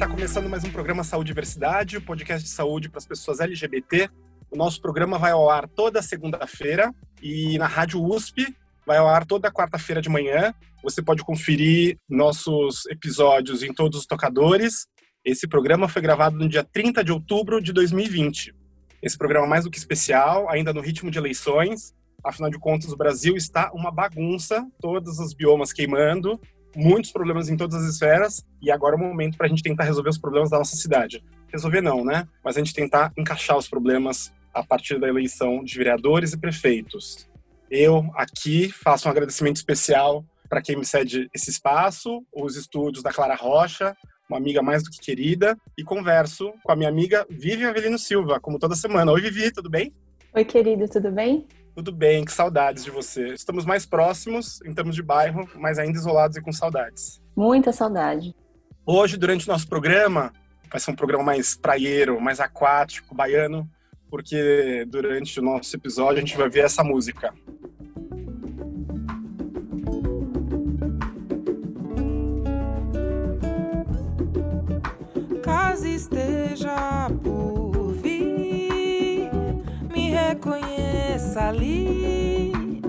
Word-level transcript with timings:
está 0.00 0.08
começando 0.08 0.48
mais 0.48 0.64
um 0.64 0.70
programa 0.70 1.04
Saúde 1.04 1.28
e 1.28 1.32
Diversidade, 1.34 1.98
o 1.98 2.00
um 2.00 2.02
podcast 2.02 2.42
de 2.42 2.48
saúde 2.48 2.88
para 2.88 2.96
as 2.96 3.04
pessoas 3.04 3.38
LGBT. 3.38 4.08
O 4.50 4.56
nosso 4.56 4.80
programa 4.80 5.18
vai 5.18 5.32
ao 5.32 5.50
ar 5.50 5.68
toda 5.68 6.00
segunda-feira 6.00 6.90
e 7.20 7.58
na 7.58 7.66
Rádio 7.66 8.02
USP 8.02 8.56
vai 8.86 8.96
ao 8.96 9.06
ar 9.06 9.26
toda 9.26 9.52
quarta-feira 9.52 10.00
de 10.00 10.08
manhã. 10.08 10.54
Você 10.82 11.02
pode 11.02 11.22
conferir 11.22 11.98
nossos 12.08 12.86
episódios 12.86 13.62
em 13.62 13.74
todos 13.74 13.98
os 13.98 14.06
tocadores. 14.06 14.86
Esse 15.22 15.46
programa 15.46 15.86
foi 15.86 16.00
gravado 16.00 16.38
no 16.38 16.48
dia 16.48 16.64
30 16.64 17.04
de 17.04 17.12
outubro 17.12 17.60
de 17.60 17.70
2020. 17.70 18.54
Esse 19.02 19.18
programa 19.18 19.44
é 19.44 19.50
mais 19.50 19.64
do 19.64 19.70
que 19.70 19.76
especial, 19.76 20.48
ainda 20.48 20.72
no 20.72 20.80
ritmo 20.80 21.10
de 21.10 21.18
eleições. 21.18 21.94
Afinal 22.24 22.50
de 22.50 22.58
contas, 22.58 22.90
o 22.90 22.96
Brasil 22.96 23.36
está 23.36 23.70
uma 23.74 23.90
bagunça, 23.90 24.66
todos 24.80 25.18
os 25.18 25.34
biomas 25.34 25.74
queimando, 25.74 26.40
muitos 26.76 27.10
problemas 27.12 27.48
em 27.48 27.56
todas 27.56 27.82
as 27.82 27.94
esferas, 27.94 28.44
e 28.62 28.70
agora 28.70 28.94
é 28.94 28.98
o 28.98 29.02
momento 29.02 29.36
para 29.36 29.46
a 29.46 29.48
gente 29.48 29.62
tentar 29.62 29.84
resolver 29.84 30.10
os 30.10 30.18
problemas 30.18 30.50
da 30.50 30.58
nossa 30.58 30.76
cidade. 30.76 31.22
Resolver 31.52 31.80
não, 31.80 32.04
né? 32.04 32.26
Mas 32.44 32.56
a 32.56 32.60
gente 32.60 32.74
tentar 32.74 33.12
encaixar 33.16 33.56
os 33.56 33.68
problemas 33.68 34.32
a 34.54 34.62
partir 34.64 34.98
da 34.98 35.08
eleição 35.08 35.62
de 35.62 35.76
vereadores 35.76 36.32
e 36.32 36.38
prefeitos. 36.38 37.28
Eu 37.70 38.10
aqui 38.14 38.70
faço 38.70 39.06
um 39.06 39.10
agradecimento 39.10 39.56
especial 39.56 40.24
para 40.48 40.60
quem 40.60 40.76
me 40.76 40.84
cede 40.84 41.30
esse 41.32 41.50
espaço, 41.50 42.24
os 42.34 42.56
estúdios 42.56 43.02
da 43.02 43.12
Clara 43.12 43.36
Rocha, 43.36 43.96
uma 44.28 44.38
amiga 44.38 44.62
mais 44.62 44.82
do 44.82 44.90
que 44.90 44.98
querida, 44.98 45.56
e 45.78 45.84
converso 45.84 46.52
com 46.64 46.72
a 46.72 46.76
minha 46.76 46.88
amiga 46.88 47.24
Vivian 47.30 47.70
Avelino 47.70 47.98
Silva, 47.98 48.40
como 48.40 48.58
toda 48.58 48.74
semana. 48.74 49.12
Oi, 49.12 49.20
Vivi, 49.20 49.52
tudo 49.52 49.70
bem? 49.70 49.92
Oi, 50.34 50.44
querido, 50.44 50.88
tudo 50.88 51.10
bem? 51.10 51.46
Tudo 51.74 51.92
bem, 51.92 52.24
que 52.24 52.32
saudades 52.32 52.84
de 52.84 52.90
você. 52.90 53.28
Estamos 53.28 53.64
mais 53.64 53.86
próximos 53.86 54.60
em 54.64 54.74
termos 54.74 54.94
de 54.94 55.02
bairro, 55.02 55.48
mas 55.56 55.78
ainda 55.78 55.98
isolados 55.98 56.36
e 56.36 56.40
com 56.40 56.52
saudades. 56.52 57.20
Muita 57.36 57.72
saudade. 57.72 58.34
Hoje, 58.84 59.16
durante 59.16 59.48
o 59.48 59.52
nosso 59.52 59.68
programa, 59.68 60.32
vai 60.70 60.80
ser 60.80 60.90
um 60.90 60.96
programa 60.96 61.24
mais 61.24 61.56
praieiro, 61.56 62.20
mais 62.20 62.40
aquático, 62.40 63.14
baiano, 63.14 63.68
porque 64.10 64.84
durante 64.88 65.38
o 65.38 65.42
nosso 65.42 65.74
episódio 65.76 66.18
a 66.18 66.20
gente 66.20 66.36
vai 66.36 66.48
ver 66.48 66.64
essa 66.64 66.82
música. 66.82 67.32
Ali 81.36 82.82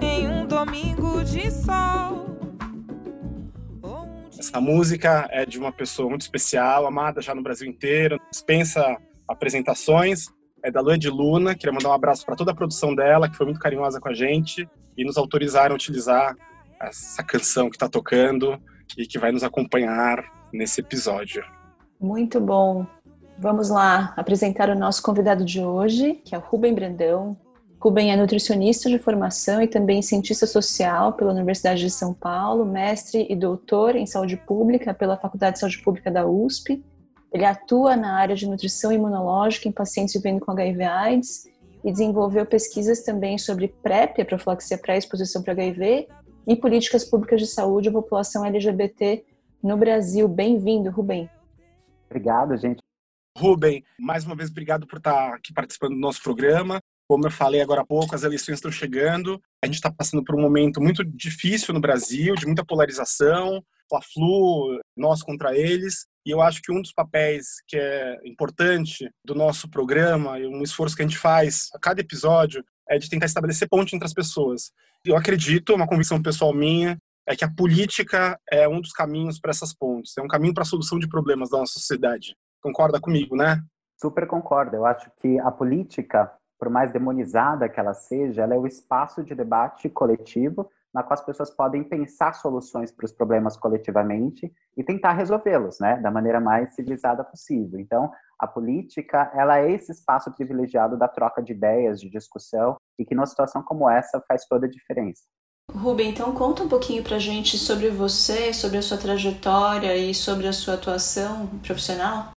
em 0.00 0.28
um 0.28 0.46
domingo 0.46 1.22
de 1.24 1.50
sol. 1.50 2.22
Essa 4.38 4.60
música 4.60 5.28
é 5.30 5.46
de 5.46 5.58
uma 5.58 5.72
pessoa 5.72 6.08
muito 6.08 6.22
especial, 6.22 6.86
amada 6.86 7.20
já 7.20 7.34
no 7.34 7.42
Brasil 7.42 7.68
inteiro, 7.68 8.18
dispensa 8.30 8.96
apresentações. 9.28 10.26
É 10.64 10.70
da 10.70 10.80
Lua 10.80 10.96
de 10.96 11.08
Luna, 11.08 11.54
queria 11.54 11.72
mandar 11.72 11.90
um 11.90 11.94
abraço 11.94 12.24
para 12.24 12.36
toda 12.36 12.52
a 12.52 12.54
produção 12.54 12.94
dela, 12.94 13.28
que 13.28 13.36
foi 13.36 13.46
muito 13.46 13.60
carinhosa 13.60 14.00
com 14.00 14.08
a 14.08 14.14
gente 14.14 14.68
e 14.96 15.04
nos 15.04 15.16
autorizaram 15.16 15.72
a 15.72 15.76
utilizar 15.76 16.36
essa 16.80 17.22
canção 17.22 17.68
que 17.68 17.76
está 17.76 17.88
tocando 17.88 18.60
e 18.96 19.06
que 19.06 19.18
vai 19.18 19.32
nos 19.32 19.42
acompanhar 19.42 20.22
nesse 20.52 20.80
episódio. 20.80 21.42
Muito 22.00 22.40
bom. 22.40 22.86
Vamos 23.42 23.70
lá 23.70 24.14
apresentar 24.16 24.70
o 24.70 24.78
nosso 24.78 25.02
convidado 25.02 25.44
de 25.44 25.60
hoje, 25.60 26.14
que 26.24 26.32
é 26.32 26.38
o 26.38 26.40
Rubem 26.40 26.72
Brandão. 26.72 27.36
Rubem 27.80 28.12
é 28.12 28.16
nutricionista 28.16 28.88
de 28.88 29.00
formação 29.00 29.60
e 29.60 29.66
também 29.66 30.00
cientista 30.00 30.46
social 30.46 31.14
pela 31.14 31.32
Universidade 31.32 31.80
de 31.80 31.90
São 31.90 32.14
Paulo, 32.14 32.64
mestre 32.64 33.26
e 33.28 33.34
doutor 33.34 33.96
em 33.96 34.06
saúde 34.06 34.36
pública 34.36 34.94
pela 34.94 35.16
Faculdade 35.16 35.54
de 35.54 35.58
Saúde 35.58 35.82
Pública 35.82 36.08
da 36.08 36.24
USP 36.24 36.80
ele 37.32 37.44
atua 37.44 37.96
na 37.96 38.14
área 38.14 38.36
de 38.36 38.46
nutrição 38.46 38.92
imunológica 38.92 39.68
em 39.68 39.72
pacientes 39.72 40.14
vivendo 40.14 40.38
com 40.38 40.52
HIV/AIDS 40.52 41.48
e 41.82 41.90
desenvolveu 41.90 42.46
pesquisas 42.46 43.02
também 43.02 43.38
sobre 43.38 43.74
PrEP, 43.82 44.20
a 44.20 44.24
profilaxia 44.24 44.78
pré-exposição 44.78 45.42
para 45.42 45.54
HIV, 45.54 46.06
e 46.46 46.54
políticas 46.54 47.04
públicas 47.04 47.40
de 47.40 47.46
saúde 47.48 47.88
à 47.88 47.92
população 47.92 48.44
LGBT 48.44 49.24
no 49.60 49.76
Brasil. 49.76 50.28
Bem-vindo, 50.28 50.90
Rubem. 50.90 51.28
Obrigado, 52.08 52.56
gente. 52.56 52.82
Rubem, 53.36 53.82
mais 53.98 54.24
uma 54.24 54.36
vez 54.36 54.50
obrigado 54.50 54.86
por 54.86 54.98
estar 54.98 55.34
aqui 55.34 55.52
participando 55.52 55.94
do 55.94 56.00
nosso 56.00 56.22
programa. 56.22 56.80
Como 57.08 57.26
eu 57.26 57.30
falei 57.30 57.60
agora 57.60 57.80
há 57.80 57.86
pouco, 57.86 58.14
as 58.14 58.22
eleições 58.22 58.56
estão 58.56 58.70
chegando. 58.70 59.40
A 59.62 59.66
gente 59.66 59.76
está 59.76 59.90
passando 59.90 60.22
por 60.22 60.34
um 60.34 60.40
momento 60.40 60.80
muito 60.80 61.04
difícil 61.04 61.74
no 61.74 61.80
Brasil, 61.80 62.34
de 62.34 62.46
muita 62.46 62.64
polarização, 62.64 63.62
Fla-Flu, 63.88 64.80
nós 64.96 65.22
contra 65.22 65.56
eles. 65.56 66.06
E 66.24 66.30
eu 66.30 66.40
acho 66.40 66.62
que 66.62 66.70
um 66.70 66.80
dos 66.80 66.92
papéis 66.92 67.56
que 67.66 67.76
é 67.76 68.20
importante 68.24 69.10
do 69.24 69.34
nosso 69.34 69.68
programa 69.68 70.38
e 70.38 70.46
um 70.46 70.62
esforço 70.62 70.94
que 70.94 71.02
a 71.02 71.06
gente 71.06 71.18
faz 71.18 71.68
a 71.74 71.78
cada 71.78 72.00
episódio 72.00 72.64
é 72.88 72.98
de 72.98 73.08
tentar 73.08 73.26
estabelecer 73.26 73.68
ponte 73.68 73.96
entre 73.96 74.06
as 74.06 74.14
pessoas. 74.14 74.70
Eu 75.04 75.16
acredito, 75.16 75.74
uma 75.74 75.88
convicção 75.88 76.22
pessoal 76.22 76.54
minha, 76.54 76.96
é 77.26 77.34
que 77.34 77.44
a 77.44 77.52
política 77.52 78.38
é 78.50 78.68
um 78.68 78.80
dos 78.80 78.92
caminhos 78.92 79.40
para 79.40 79.50
essas 79.50 79.74
pontes, 79.74 80.16
é 80.16 80.22
um 80.22 80.28
caminho 80.28 80.54
para 80.54 80.62
a 80.62 80.66
solução 80.66 80.98
de 80.98 81.08
problemas 81.08 81.50
da 81.50 81.58
nossa 81.58 81.74
sociedade. 81.74 82.34
Concorda 82.62 83.00
comigo, 83.00 83.36
né? 83.36 83.60
Super 84.00 84.26
concordo. 84.26 84.76
Eu 84.76 84.86
acho 84.86 85.10
que 85.16 85.38
a 85.40 85.50
política, 85.50 86.32
por 86.58 86.70
mais 86.70 86.92
demonizada 86.92 87.68
que 87.68 87.80
ela 87.80 87.94
seja, 87.94 88.42
ela 88.42 88.54
é 88.54 88.58
o 88.58 88.66
espaço 88.66 89.22
de 89.22 89.34
debate 89.34 89.88
coletivo 89.88 90.70
na 90.92 91.02
qual 91.02 91.14
as 91.14 91.24
pessoas 91.24 91.50
podem 91.50 91.82
pensar 91.82 92.34
soluções 92.34 92.92
para 92.92 93.06
os 93.06 93.12
problemas 93.12 93.56
coletivamente 93.56 94.52
e 94.76 94.84
tentar 94.84 95.12
resolvê-los, 95.12 95.80
né, 95.80 95.96
da 95.96 96.10
maneira 96.10 96.40
mais 96.40 96.74
civilizada 96.74 97.24
possível. 97.24 97.80
Então, 97.80 98.10
a 98.38 98.46
política, 98.46 99.30
ela 99.34 99.58
é 99.58 99.72
esse 99.72 99.92
espaço 99.92 100.30
privilegiado 100.32 100.98
da 100.98 101.08
troca 101.08 101.42
de 101.42 101.52
ideias, 101.52 102.00
de 102.00 102.10
discussão, 102.10 102.76
e 102.98 103.04
que 103.04 103.14
numa 103.14 103.26
situação 103.26 103.62
como 103.62 103.88
essa 103.88 104.22
faz 104.28 104.44
toda 104.46 104.66
a 104.66 104.70
diferença. 104.70 105.22
Rubem, 105.70 106.10
então 106.10 106.34
conta 106.34 106.62
um 106.62 106.68
pouquinho 106.68 107.02
para 107.02 107.16
a 107.16 107.20
gente 107.20 107.56
sobre 107.56 107.88
você, 107.88 108.52
sobre 108.52 108.76
a 108.76 108.82
sua 108.82 108.98
trajetória 108.98 109.96
e 109.96 110.14
sobre 110.14 110.46
a 110.46 110.52
sua 110.52 110.74
atuação 110.74 111.46
profissional. 111.60 112.32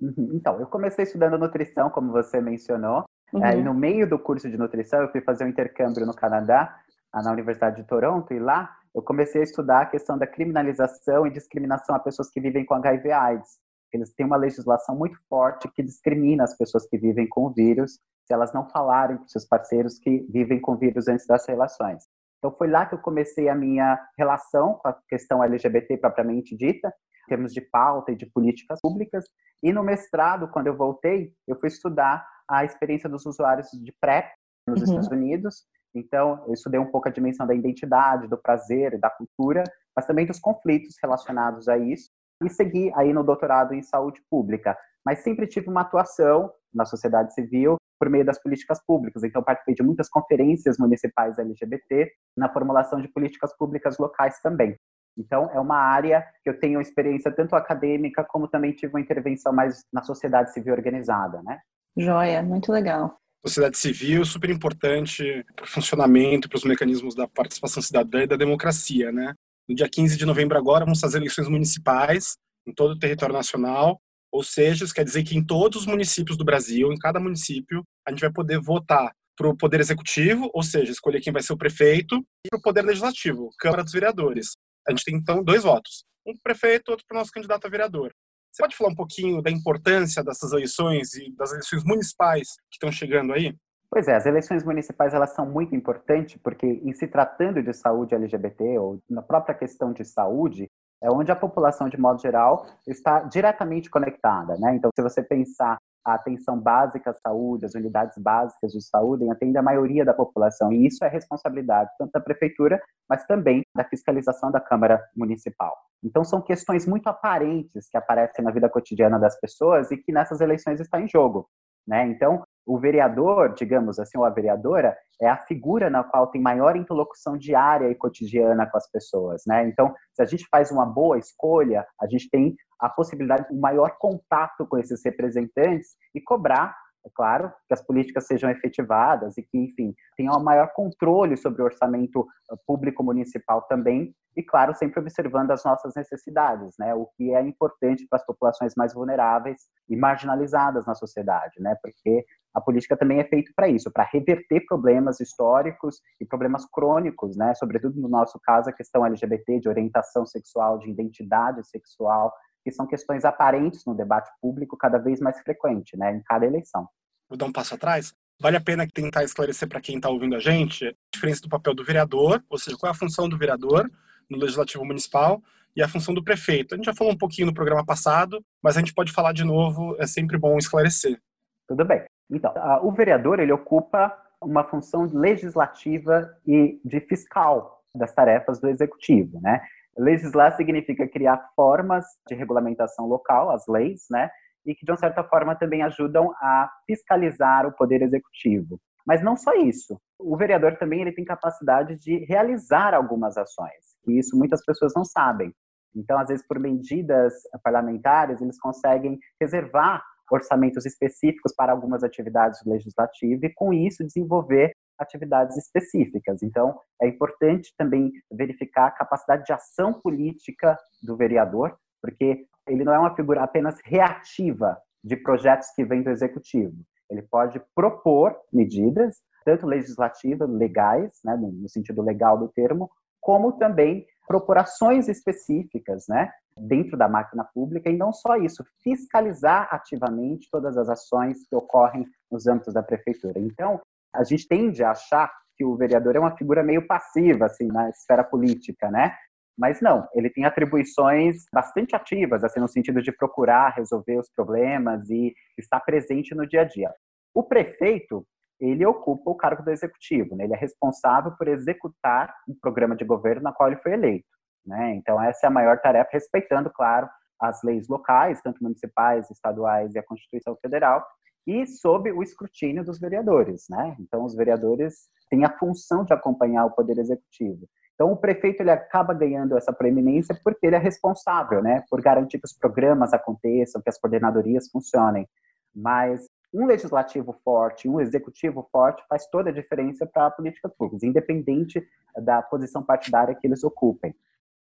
Uhum. 0.00 0.30
Então, 0.34 0.60
eu 0.60 0.66
comecei 0.66 1.04
estudando 1.04 1.38
nutrição, 1.38 1.90
como 1.90 2.12
você 2.12 2.40
mencionou, 2.40 3.04
uhum. 3.32 3.46
e 3.46 3.62
no 3.62 3.74
meio 3.74 4.08
do 4.08 4.18
curso 4.18 4.50
de 4.50 4.56
nutrição 4.58 5.00
eu 5.00 5.10
fui 5.10 5.20
fazer 5.20 5.44
um 5.44 5.48
intercâmbio 5.48 6.04
no 6.04 6.14
Canadá 6.14 6.78
na 7.14 7.32
Universidade 7.32 7.76
de 7.76 7.84
Toronto, 7.88 8.34
e 8.34 8.38
lá 8.38 8.70
eu 8.94 9.02
comecei 9.02 9.40
a 9.40 9.44
estudar 9.44 9.82
a 9.82 9.86
questão 9.86 10.18
da 10.18 10.26
criminalização 10.26 11.26
e 11.26 11.30
discriminação 11.30 11.94
a 11.94 11.98
pessoas 11.98 12.30
que 12.30 12.40
vivem 12.40 12.64
com 12.64 12.74
HIV/AIDS. 12.74 13.58
Eles 13.92 14.12
têm 14.14 14.26
uma 14.26 14.36
legislação 14.36 14.96
muito 14.96 15.18
forte 15.28 15.68
que 15.74 15.82
discrimina 15.82 16.44
as 16.44 16.56
pessoas 16.56 16.86
que 16.86 16.98
vivem 16.98 17.28
com 17.28 17.46
o 17.46 17.52
vírus 17.52 17.98
se 18.26 18.34
elas 18.34 18.52
não 18.52 18.68
falarem 18.68 19.16
com 19.18 19.28
seus 19.28 19.46
parceiros 19.46 19.98
que 19.98 20.26
vivem 20.30 20.60
com 20.60 20.72
o 20.72 20.76
vírus 20.76 21.08
antes 21.08 21.26
das 21.26 21.46
relações. 21.46 22.04
Então 22.38 22.56
foi 22.56 22.68
lá 22.68 22.84
que 22.84 22.94
eu 22.94 22.98
comecei 22.98 23.48
a 23.48 23.54
minha 23.54 23.98
relação 24.18 24.74
com 24.74 24.88
a 24.88 24.96
questão 25.08 25.42
LGBT 25.42 25.96
propriamente 25.98 26.56
dita, 26.56 26.92
termos 27.26 27.52
de 27.52 27.60
pauta 27.60 28.12
e 28.12 28.16
de 28.16 28.26
políticas 28.26 28.80
públicas. 28.80 29.24
E 29.62 29.72
no 29.72 29.82
mestrado, 29.82 30.48
quando 30.48 30.68
eu 30.68 30.76
voltei, 30.76 31.32
eu 31.46 31.58
fui 31.58 31.68
estudar 31.68 32.26
a 32.48 32.64
experiência 32.64 33.08
dos 33.08 33.26
usuários 33.26 33.68
de 33.72 33.92
PrEP 34.00 34.26
nos 34.66 34.80
uhum. 34.80 34.84
Estados 34.84 35.08
Unidos 35.08 35.66
então, 35.96 36.44
eu 36.46 36.52
estudei 36.52 36.78
um 36.78 36.90
pouco 36.90 37.08
a 37.08 37.10
dimensão 37.10 37.46
da 37.46 37.54
identidade, 37.54 38.28
do 38.28 38.36
prazer, 38.36 38.98
da 39.00 39.08
cultura, 39.08 39.64
mas 39.94 40.06
também 40.06 40.26
dos 40.26 40.38
conflitos 40.38 40.94
relacionados 41.02 41.68
a 41.68 41.78
isso. 41.78 42.10
E 42.44 42.50
segui 42.50 42.92
aí 42.94 43.14
no 43.14 43.24
doutorado 43.24 43.72
em 43.72 43.82
saúde 43.82 44.20
pública. 44.30 44.76
Mas 45.04 45.20
sempre 45.20 45.46
tive 45.46 45.70
uma 45.70 45.80
atuação 45.80 46.52
na 46.74 46.84
sociedade 46.84 47.32
civil 47.32 47.76
por 47.98 48.10
meio 48.10 48.26
das 48.26 48.38
políticas 48.42 48.78
públicas. 48.86 49.24
Então, 49.24 49.42
participei 49.42 49.74
de 49.74 49.82
muitas 49.82 50.08
conferências 50.10 50.76
municipais 50.76 51.38
LGBT 51.38 52.12
na 52.36 52.52
formulação 52.52 53.00
de 53.00 53.08
políticas 53.08 53.56
públicas 53.56 53.96
locais 53.96 54.38
também. 54.42 54.76
Então, 55.16 55.50
é 55.52 55.58
uma 55.58 55.76
área 55.76 56.24
que 56.42 56.50
eu 56.50 56.58
tenho 56.58 56.80
experiência 56.80 57.30
tanto 57.30 57.56
acadêmica 57.56 58.24
como 58.24 58.48
também 58.48 58.72
tive 58.72 58.92
uma 58.92 59.00
intervenção 59.00 59.52
mais 59.52 59.84
na 59.92 60.02
sociedade 60.02 60.52
civil 60.52 60.74
organizada, 60.74 61.42
né? 61.42 61.58
Joia, 61.96 62.42
muito 62.42 62.70
legal 62.70 63.18
sociedade 63.48 63.78
civil 63.78 64.24
super 64.24 64.50
importante 64.50 65.44
para 65.54 65.64
o 65.64 65.68
funcionamento, 65.68 66.48
para 66.48 66.56
os 66.56 66.64
mecanismos 66.64 67.14
da 67.14 67.28
participação 67.28 67.82
cidadã 67.82 68.22
e 68.22 68.26
da 68.26 68.36
democracia, 68.36 69.12
né? 69.12 69.34
No 69.68 69.74
dia 69.74 69.88
15 69.88 70.16
de 70.16 70.26
novembro 70.26 70.58
agora 70.58 70.84
vamos 70.84 71.00
fazer 71.00 71.18
eleições 71.18 71.48
municipais 71.48 72.36
em 72.66 72.72
todo 72.72 72.92
o 72.92 72.98
território 72.98 73.34
nacional, 73.34 74.00
ou 74.32 74.42
seja, 74.42 74.84
isso 74.84 74.94
quer 74.94 75.04
dizer 75.04 75.22
que 75.22 75.36
em 75.36 75.44
todos 75.44 75.82
os 75.82 75.86
municípios 75.86 76.36
do 76.36 76.44
Brasil, 76.44 76.92
em 76.92 76.98
cada 76.98 77.20
município, 77.20 77.84
a 78.06 78.10
gente 78.10 78.20
vai 78.20 78.32
poder 78.32 78.60
votar 78.60 79.12
para 79.36 79.48
o 79.48 79.56
poder 79.56 79.80
executivo, 79.80 80.50
ou 80.52 80.62
seja, 80.62 80.90
escolher 80.90 81.20
quem 81.20 81.32
vai 81.32 81.42
ser 81.42 81.52
o 81.52 81.58
prefeito, 81.58 82.16
e 82.44 82.48
para 82.48 82.58
o 82.58 82.62
poder 82.62 82.82
legislativo, 82.82 83.50
Câmara 83.58 83.84
dos 83.84 83.92
Vereadores. 83.92 84.56
A 84.86 84.90
gente 84.92 85.04
tem 85.04 85.16
então 85.16 85.42
dois 85.42 85.64
votos, 85.64 86.04
um 86.26 86.32
para 86.32 86.38
o 86.38 86.42
prefeito, 86.42 86.90
outro 86.90 87.04
para 87.06 87.16
o 87.16 87.18
nosso 87.18 87.30
candidato 87.30 87.66
a 87.66 87.70
vereador. 87.70 88.12
Você 88.52 88.62
pode 88.62 88.76
falar 88.76 88.90
um 88.90 88.96
pouquinho 88.96 89.42
da 89.42 89.50
importância 89.50 90.24
dessas 90.24 90.52
eleições 90.52 91.14
e 91.14 91.30
das 91.36 91.50
eleições 91.52 91.84
municipais 91.84 92.48
que 92.70 92.76
estão 92.76 92.90
chegando 92.90 93.32
aí? 93.32 93.54
Pois 93.90 94.08
é, 94.08 94.16
as 94.16 94.26
eleições 94.26 94.64
municipais 94.64 95.14
elas 95.14 95.34
são 95.34 95.46
muito 95.46 95.74
importantes 95.74 96.38
porque 96.42 96.66
em 96.66 96.92
se 96.92 97.06
tratando 97.06 97.62
de 97.62 97.72
saúde 97.72 98.14
LGBT 98.14 98.78
ou 98.78 99.00
na 99.08 99.22
própria 99.22 99.54
questão 99.54 99.92
de 99.92 100.04
saúde, 100.04 100.70
é 101.02 101.10
onde 101.10 101.30
a 101.30 101.36
população, 101.36 101.88
de 101.88 101.98
modo 101.98 102.20
geral, 102.20 102.66
está 102.86 103.20
diretamente 103.20 103.90
conectada. 103.90 104.56
Né? 104.58 104.74
Então, 104.74 104.90
se 104.94 105.02
você 105.02 105.22
pensar 105.22 105.76
a 106.06 106.14
atenção 106.14 106.58
básica 106.58 107.10
à 107.10 107.14
saúde, 107.14 107.66
as 107.66 107.74
unidades 107.74 108.16
básicas 108.16 108.70
de 108.70 108.80
saúde 108.80 109.28
atendem 109.28 109.58
a 109.58 109.62
maioria 109.62 110.04
da 110.04 110.14
população. 110.14 110.72
E 110.72 110.86
isso 110.86 111.04
é 111.04 111.08
responsabilidade 111.08 111.90
tanto 111.98 112.12
da 112.12 112.20
prefeitura, 112.20 112.80
mas 113.08 113.26
também 113.26 113.62
da 113.74 113.84
fiscalização 113.84 114.52
da 114.52 114.60
Câmara 114.60 115.02
Municipal. 115.16 115.76
Então, 116.04 116.22
são 116.22 116.40
questões 116.40 116.86
muito 116.86 117.08
aparentes 117.08 117.88
que 117.90 117.96
aparecem 117.96 118.44
na 118.44 118.52
vida 118.52 118.68
cotidiana 118.68 119.18
das 119.18 119.38
pessoas 119.40 119.90
e 119.90 119.96
que 119.96 120.12
nessas 120.12 120.40
eleições 120.40 120.78
está 120.78 121.00
em 121.00 121.08
jogo. 121.08 121.48
Né? 121.86 122.06
Então, 122.06 122.44
o 122.66 122.78
vereador, 122.78 123.54
digamos 123.54 123.98
assim, 123.98 124.18
ou 124.18 124.24
a 124.24 124.30
vereadora, 124.30 124.96
é 125.20 125.28
a 125.28 125.36
figura 125.36 125.88
na 125.88 126.02
qual 126.02 126.26
tem 126.28 126.40
maior 126.40 126.76
interlocução 126.76 127.36
diária 127.38 127.88
e 127.88 127.94
cotidiana 127.94 128.66
com 128.66 128.76
as 128.76 128.90
pessoas, 128.90 129.42
né? 129.46 129.66
Então, 129.68 129.94
se 130.12 130.20
a 130.20 130.24
gente 130.24 130.46
faz 130.50 130.72
uma 130.72 130.84
boa 130.84 131.16
escolha, 131.16 131.86
a 132.00 132.06
gente 132.08 132.28
tem 132.28 132.56
a 132.80 132.88
possibilidade 132.88 133.48
de 133.48 133.54
um 133.54 133.60
maior 133.60 133.96
contato 133.98 134.66
com 134.66 134.78
esses 134.78 135.02
representantes 135.04 135.96
e 136.14 136.20
cobrar 136.20 136.74
é 137.06 137.10
claro, 137.14 137.52
que 137.68 137.72
as 137.72 137.80
políticas 137.80 138.26
sejam 138.26 138.50
efetivadas 138.50 139.38
e 139.38 139.42
que, 139.42 139.56
enfim, 139.56 139.94
tenham 140.16 140.36
um 140.36 140.42
maior 140.42 140.72
controle 140.74 141.36
sobre 141.36 141.62
o 141.62 141.64
orçamento 141.64 142.26
ah, 142.50 142.56
público 142.66 143.02
municipal 143.04 143.62
também, 143.62 144.12
e, 144.36 144.42
claro, 144.42 144.74
sempre 144.74 145.00
observando 145.00 145.50
as 145.52 145.64
nossas 145.64 145.94
necessidades, 145.94 146.74
né? 146.78 146.94
O 146.94 147.06
que 147.16 147.32
é 147.34 147.40
importante 147.40 148.06
para 148.10 148.18
as 148.18 148.26
populações 148.26 148.74
mais 148.76 148.92
vulneráveis 148.92 149.62
e 149.88 149.96
marginalizadas 149.96 150.84
na 150.84 150.94
sociedade, 150.94 151.54
né? 151.58 151.74
Porque 151.80 152.24
a 152.52 152.60
política 152.60 152.96
também 152.96 153.18
é 153.20 153.24
feita 153.24 153.50
para 153.56 153.68
isso, 153.68 153.90
para 153.90 154.04
reverter 154.12 154.66
problemas 154.66 155.20
históricos 155.20 156.00
e 156.20 156.26
problemas 156.26 156.66
crônicos, 156.66 157.36
né? 157.36 157.54
Sobretudo 157.54 157.98
no 157.98 158.08
nosso 158.08 158.38
caso, 158.42 158.68
a 158.68 158.72
questão 158.72 159.06
LGBT, 159.06 159.60
de 159.60 159.68
orientação 159.68 160.26
sexual, 160.26 160.78
de 160.78 160.90
identidade 160.90 161.66
sexual, 161.66 162.30
que 162.66 162.72
são 162.72 162.84
questões 162.84 163.24
aparentes 163.24 163.84
no 163.86 163.94
debate 163.94 164.28
público 164.42 164.76
cada 164.76 164.98
vez 164.98 165.20
mais 165.20 165.38
frequente, 165.38 165.96
né, 165.96 166.16
em 166.16 166.22
cada 166.24 166.44
eleição. 166.44 166.88
Vou 167.28 167.38
dar 167.38 167.46
um 167.46 167.52
passo 167.52 167.76
atrás. 167.76 168.12
Vale 168.40 168.56
a 168.56 168.60
pena 168.60 168.84
tentar 168.92 169.22
esclarecer 169.22 169.68
para 169.68 169.80
quem 169.80 169.94
está 169.94 170.08
ouvindo 170.08 170.34
a 170.34 170.40
gente 170.40 170.84
a 170.84 170.92
diferença 171.14 171.42
do 171.42 171.48
papel 171.48 171.76
do 171.76 171.84
vereador, 171.84 172.42
ou 172.50 172.58
seja, 172.58 172.76
qual 172.76 172.88
é 172.88 172.90
a 172.90 172.98
função 172.98 173.28
do 173.28 173.38
vereador 173.38 173.88
no 174.28 174.36
Legislativo 174.36 174.84
Municipal 174.84 175.40
e 175.76 175.80
a 175.80 175.88
função 175.88 176.12
do 176.12 176.24
prefeito. 176.24 176.74
A 176.74 176.76
gente 176.76 176.86
já 176.86 176.94
falou 176.94 177.12
um 177.12 177.16
pouquinho 177.16 177.46
no 177.46 177.54
programa 177.54 177.86
passado, 177.86 178.44
mas 178.60 178.76
a 178.76 178.80
gente 178.80 178.92
pode 178.92 179.12
falar 179.12 179.32
de 179.32 179.44
novo, 179.44 179.94
é 180.00 180.08
sempre 180.08 180.36
bom 180.36 180.58
esclarecer. 180.58 181.20
Tudo 181.68 181.84
bem. 181.84 182.04
Então, 182.28 182.52
o 182.82 182.90
vereador 182.90 183.38
ele 183.38 183.52
ocupa 183.52 184.12
uma 184.42 184.64
função 184.64 185.04
legislativa 185.04 186.36
e 186.44 186.80
de 186.84 186.98
fiscal 186.98 187.80
das 187.94 188.12
tarefas 188.12 188.58
do 188.58 188.68
executivo, 188.68 189.40
né? 189.40 189.62
Legislar 189.96 190.56
significa 190.56 191.08
criar 191.08 191.50
formas 191.54 192.04
de 192.28 192.34
regulamentação 192.34 193.06
local, 193.06 193.50
as 193.50 193.66
leis, 193.66 194.02
né? 194.10 194.30
E 194.64 194.74
que, 194.74 194.84
de 194.84 194.90
uma 194.90 194.98
certa 194.98 195.24
forma, 195.24 195.54
também 195.54 195.82
ajudam 195.82 196.32
a 196.40 196.70
fiscalizar 196.86 197.66
o 197.66 197.72
poder 197.72 198.02
executivo. 198.02 198.78
Mas 199.06 199.22
não 199.22 199.36
só 199.36 199.54
isso. 199.54 199.98
O 200.18 200.36
vereador 200.36 200.76
também 200.76 201.00
ele 201.00 201.12
tem 201.12 201.24
capacidade 201.24 201.96
de 201.96 202.24
realizar 202.24 202.92
algumas 202.92 203.36
ações, 203.36 203.96
e 204.06 204.18
isso 204.18 204.36
muitas 204.36 204.64
pessoas 204.64 204.92
não 204.94 205.04
sabem. 205.04 205.52
Então, 205.94 206.18
às 206.18 206.28
vezes, 206.28 206.46
por 206.46 206.58
medidas 206.58 207.32
parlamentares, 207.62 208.40
eles 208.42 208.58
conseguem 208.60 209.18
reservar 209.40 210.02
orçamentos 210.30 210.84
específicos 210.84 211.54
para 211.54 211.72
algumas 211.72 212.02
atividades 212.02 212.60
legislativas 212.66 213.42
e, 213.42 213.54
com 213.54 213.72
isso, 213.72 214.04
desenvolver 214.04 214.72
atividades 214.98 215.56
específicas. 215.56 216.42
Então, 216.42 216.78
é 217.00 217.08
importante 217.08 217.72
também 217.76 218.12
verificar 218.30 218.86
a 218.86 218.90
capacidade 218.90 219.44
de 219.44 219.52
ação 219.52 219.92
política 219.92 220.78
do 221.02 221.16
vereador, 221.16 221.76
porque 222.02 222.46
ele 222.66 222.84
não 222.84 222.92
é 222.92 222.98
uma 222.98 223.14
figura 223.14 223.42
apenas 223.42 223.78
reativa 223.84 224.76
de 225.02 225.16
projetos 225.16 225.70
que 225.70 225.84
vêm 225.84 226.02
do 226.02 226.10
executivo. 226.10 226.76
Ele 227.08 227.22
pode 227.22 227.60
propor 227.74 228.36
medidas, 228.52 229.20
tanto 229.44 229.66
legislativas, 229.66 230.50
legais, 230.50 231.20
né, 231.24 231.36
no 231.36 231.68
sentido 231.68 232.02
legal 232.02 232.36
do 232.36 232.48
termo, 232.48 232.90
como 233.20 233.52
também 233.52 234.04
propor 234.26 234.58
ações 234.58 235.08
específicas, 235.08 236.06
né, 236.08 236.30
dentro 236.58 236.96
da 236.96 237.08
máquina 237.08 237.44
pública 237.44 237.90
e 237.90 237.96
não 237.96 238.12
só 238.12 238.36
isso, 238.36 238.64
fiscalizar 238.82 239.68
ativamente 239.70 240.48
todas 240.50 240.76
as 240.76 240.88
ações 240.88 241.46
que 241.48 241.54
ocorrem 241.54 242.06
nos 242.30 242.46
âmbitos 242.46 242.74
da 242.74 242.82
prefeitura. 242.82 243.38
Então, 243.38 243.80
a 244.16 244.24
gente 244.24 244.46
tende 244.46 244.82
a 244.82 244.90
achar 244.90 245.30
que 245.56 245.64
o 245.64 245.76
vereador 245.76 246.16
é 246.16 246.20
uma 246.20 246.36
figura 246.36 246.62
meio 246.62 246.86
passiva, 246.86 247.46
assim, 247.46 247.66
na 247.66 247.88
esfera 247.88 248.22
política, 248.22 248.90
né? 248.90 249.14
Mas 249.58 249.80
não, 249.80 250.06
ele 250.14 250.28
tem 250.28 250.44
atribuições 250.44 251.44
bastante 251.52 251.96
ativas, 251.96 252.44
assim, 252.44 252.60
no 252.60 252.68
sentido 252.68 253.00
de 253.00 253.10
procurar 253.10 253.74
resolver 253.74 254.18
os 254.18 254.30
problemas 254.30 255.08
e 255.08 255.34
estar 255.56 255.80
presente 255.80 256.34
no 256.34 256.46
dia 256.46 256.60
a 256.60 256.64
dia. 256.64 256.92
O 257.34 257.42
prefeito, 257.42 258.26
ele 258.60 258.84
ocupa 258.84 259.30
o 259.30 259.34
cargo 259.34 259.62
do 259.62 259.70
executivo, 259.70 260.36
né? 260.36 260.44
ele 260.44 260.54
é 260.54 260.58
responsável 260.58 261.32
por 261.32 261.48
executar 261.48 262.34
um 262.48 262.54
programa 262.60 262.94
de 262.94 263.04
governo 263.04 263.42
na 263.42 263.52
qual 263.52 263.70
ele 263.70 263.80
foi 263.80 263.92
eleito. 263.92 264.26
Né? 264.64 264.94
Então, 264.94 265.22
essa 265.22 265.46
é 265.46 265.48
a 265.48 265.50
maior 265.50 265.78
tarefa, 265.80 266.10
respeitando, 266.12 266.70
claro, 266.70 267.08
as 267.40 267.62
leis 267.62 267.88
locais, 267.88 268.40
tanto 268.42 268.62
municipais, 268.62 269.30
estaduais 269.30 269.94
e 269.94 269.98
a 269.98 270.02
Constituição 270.02 270.56
Federal, 270.60 271.06
e 271.46 271.66
sob 271.66 272.10
o 272.10 272.22
escrutínio 272.22 272.84
dos 272.84 272.98
vereadores, 272.98 273.66
né? 273.70 273.96
Então 274.00 274.24
os 274.24 274.34
vereadores 274.34 275.08
têm 275.30 275.44
a 275.44 275.58
função 275.58 276.04
de 276.04 276.12
acompanhar 276.12 276.64
o 276.66 276.72
poder 276.72 276.98
executivo. 276.98 277.68
Então 277.94 278.12
o 278.12 278.16
prefeito 278.16 278.60
ele 278.60 278.70
acaba 278.70 279.14
ganhando 279.14 279.56
essa 279.56 279.72
preeminência 279.72 280.38
porque 280.42 280.66
ele 280.66 280.76
é 280.76 280.78
responsável, 280.78 281.62
né, 281.62 281.82
por 281.88 282.00
garantir 282.02 282.38
que 282.38 282.44
os 282.44 282.52
programas 282.52 283.12
aconteçam, 283.12 283.80
que 283.80 283.88
as 283.88 283.98
coordenadorias 283.98 284.68
funcionem. 284.68 285.26
Mas 285.74 286.28
um 286.52 286.66
legislativo 286.66 287.34
forte, 287.44 287.88
um 287.88 288.00
executivo 288.00 288.68
forte 288.70 289.02
faz 289.08 289.26
toda 289.26 289.50
a 289.50 289.52
diferença 289.52 290.06
para 290.06 290.26
a 290.26 290.30
política 290.30 290.68
pública, 290.68 291.06
independente 291.06 291.82
da 292.22 292.42
posição 292.42 292.82
partidária 292.82 293.34
que 293.34 293.46
eles 293.46 293.64
ocupem. 293.64 294.14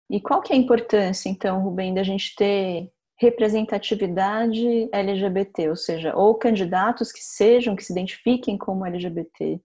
E 0.10 0.22
qual 0.22 0.42
que 0.42 0.54
é 0.54 0.56
a 0.56 0.60
importância, 0.60 1.30
então, 1.30 1.62
Rubem, 1.62 1.94
da 1.94 2.04
gente 2.04 2.36
ter 2.36 2.92
representatividade 3.20 4.90
LGBT, 4.92 5.70
ou 5.70 5.76
seja, 5.76 6.16
ou 6.16 6.36
candidatos 6.36 7.12
que 7.12 7.24
sejam, 7.24 7.76
que 7.76 7.84
se 7.84 7.94
identifiquem 7.94 8.58
como 8.58 8.86
LGBT, 8.86 9.62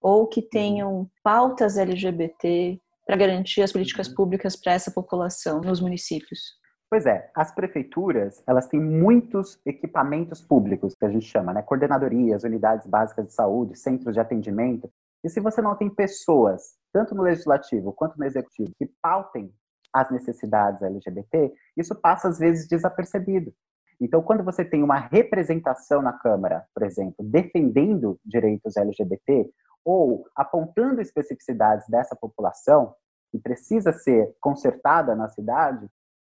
ou 0.00 0.26
que 0.26 0.40
uhum. 0.40 0.48
tenham 0.50 1.10
pautas 1.22 1.76
LGBT 1.76 2.80
para 3.06 3.16
garantir 3.16 3.62
as 3.62 3.72
políticas 3.72 4.08
uhum. 4.08 4.14
públicas 4.14 4.56
para 4.56 4.72
essa 4.72 4.90
população 4.90 5.60
nos 5.60 5.80
municípios. 5.80 6.58
Pois 6.90 7.04
é, 7.04 7.30
as 7.34 7.54
prefeituras, 7.54 8.42
elas 8.46 8.66
têm 8.66 8.80
muitos 8.80 9.60
equipamentos 9.64 10.40
públicos, 10.40 10.94
que 10.94 11.04
a 11.04 11.10
gente 11.10 11.26
chama, 11.26 11.52
né? 11.52 11.62
Coordenadorias, 11.62 12.44
unidades 12.44 12.86
básicas 12.86 13.26
de 13.26 13.34
saúde, 13.34 13.78
centros 13.78 14.14
de 14.14 14.20
atendimento. 14.20 14.90
E 15.22 15.28
se 15.28 15.38
você 15.38 15.60
não 15.60 15.76
tem 15.76 15.90
pessoas, 15.90 16.76
tanto 16.92 17.14
no 17.14 17.22
legislativo 17.22 17.92
quanto 17.92 18.18
no 18.18 18.24
executivo, 18.24 18.72
que 18.78 18.90
pautem 19.02 19.52
as 19.92 20.10
necessidades 20.10 20.82
LGBT, 20.82 21.52
isso 21.76 21.94
passa 21.94 22.28
às 22.28 22.38
vezes 22.38 22.68
desapercebido. 22.68 23.52
Então, 24.00 24.22
quando 24.22 24.44
você 24.44 24.64
tem 24.64 24.82
uma 24.82 24.98
representação 24.98 26.00
na 26.00 26.12
Câmara, 26.12 26.64
por 26.72 26.84
exemplo, 26.84 27.16
defendendo 27.24 28.18
direitos 28.24 28.76
LGBT 28.76 29.50
ou 29.84 30.24
apontando 30.36 31.00
especificidades 31.00 31.88
dessa 31.88 32.14
população 32.14 32.94
que 33.30 33.38
precisa 33.38 33.92
ser 33.92 34.34
consertada 34.40 35.14
na 35.16 35.28
cidade, 35.28 35.88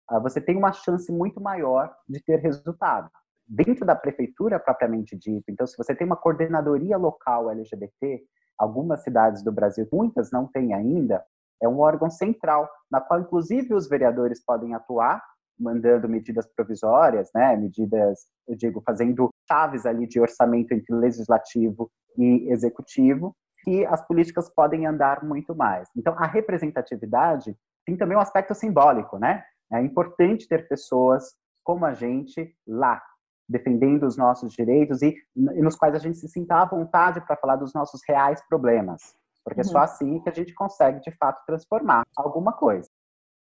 ah, 0.08 0.20
você 0.20 0.40
tem 0.40 0.56
uma 0.56 0.72
chance 0.72 1.12
muito 1.12 1.42
maior 1.42 1.94
de 2.08 2.24
ter 2.24 2.40
resultado. 2.40 3.10
Dentro 3.46 3.86
da 3.86 3.96
prefeitura 3.96 4.60
propriamente 4.60 5.16
dita, 5.16 5.52
então, 5.52 5.68
se 5.68 5.78
você 5.78 5.94
tem 5.94 6.08
uma 6.08 6.16
coordenadoria 6.16 6.98
local 6.98 7.50
LGBT, 7.50 8.24
algumas 8.58 9.04
cidades 9.04 9.44
do 9.44 9.52
Brasil, 9.52 9.88
muitas 9.92 10.32
não 10.32 10.48
têm 10.48 10.74
ainda, 10.74 11.24
é 11.62 11.68
um 11.68 11.80
órgão 11.80 12.10
central, 12.10 12.70
na 12.92 13.02
qual 13.02 13.20
inclusive 13.20 13.74
os 13.74 13.88
vereadores 13.88 14.44
podem 14.44 14.74
atuar, 14.74 15.22
mandando 15.60 16.08
medidas 16.08 16.46
provisórias, 16.56 17.30
né, 17.34 17.56
medidas, 17.56 18.28
eu 18.48 18.56
digo, 18.56 18.82
fazendo 18.86 19.30
chaves 19.50 19.86
ali 19.86 20.08
de 20.08 20.20
orçamento 20.20 20.72
entre 20.72 20.94
legislativo 20.96 21.90
e 22.18 22.52
executivo, 22.52 23.36
que 23.64 23.86
as 23.86 24.06
políticas 24.06 24.50
podem 24.54 24.86
andar 24.86 25.24
muito 25.24 25.56
mais. 25.56 25.90
Então, 25.96 26.14
a 26.18 26.28
representatividade 26.28 27.56
tem 27.86 27.98
também 27.98 28.16
um 28.16 28.22
aspecto 28.22 28.54
simbólico, 28.54 29.18
né? 29.18 29.44
É 29.72 29.82
importante 29.82 30.48
ter 30.48 30.68
pessoas 30.68 31.34
como 31.64 31.86
a 31.86 31.94
gente 31.94 32.56
lá, 32.66 33.02
defendendo 33.50 34.04
os 34.04 34.16
nossos 34.16 34.54
direitos 34.54 35.02
e, 35.02 35.16
e 35.36 35.62
nos 35.62 35.76
quais 35.76 35.96
a 35.96 36.00
gente 36.00 36.18
se 36.18 36.28
sinta 36.30 36.62
à 36.62 36.66
vontade 36.66 37.20
para 37.22 37.36
falar 37.36 37.56
dos 37.56 37.74
nossos 37.74 38.02
reais 38.08 38.42
problemas 38.48 39.17
porque 39.48 39.62
uhum. 39.62 39.68
é 39.68 39.72
só 39.72 39.78
uhum. 39.78 39.84
assim 39.84 40.20
que 40.20 40.30
a 40.30 40.34
gente 40.34 40.54
consegue, 40.54 41.00
de 41.00 41.12
fato, 41.12 41.42
transformar 41.46 42.04
alguma 42.18 42.52
coisa. 42.52 42.90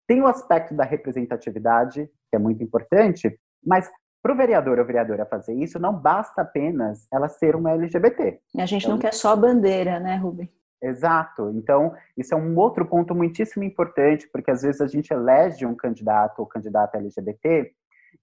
Tem 0.07 0.21
o 0.21 0.27
aspecto 0.27 0.75
da 0.75 0.83
representatividade, 0.83 2.07
que 2.29 2.35
é 2.35 2.38
muito 2.38 2.63
importante, 2.63 3.35
mas 3.65 3.89
para 4.21 4.33
o 4.33 4.38
vereador 4.38 4.77
ou 4.77 4.85
vereadora 4.85 5.25
fazer 5.25 5.55
isso, 5.55 5.79
não 5.79 5.95
basta 6.00 6.43
apenas 6.43 7.07
ela 7.12 7.27
ser 7.27 7.55
uma 7.55 7.71
LGBT. 7.71 8.39
E 8.53 8.62
a 8.62 8.67
gente 8.67 8.83
então, 8.83 8.93
não 8.93 9.01
quer 9.01 9.15
só 9.15 9.33
a 9.33 9.35
bandeira, 9.35 10.00
né, 10.00 10.15
Rubem? 10.17 10.47
Exato. 10.79 11.50
Então, 11.55 11.95
isso 12.15 12.35
é 12.35 12.38
um 12.38 12.55
outro 12.55 12.85
ponto 12.85 13.15
muitíssimo 13.15 13.63
importante, 13.63 14.29
porque 14.31 14.51
às 14.51 14.62
vezes 14.62 14.81
a 14.81 14.88
gente 14.88 15.12
elege 15.12 15.65
um 15.65 15.75
candidato 15.75 16.39
ou 16.39 16.45
candidata 16.45 16.97
LGBT 16.97 17.71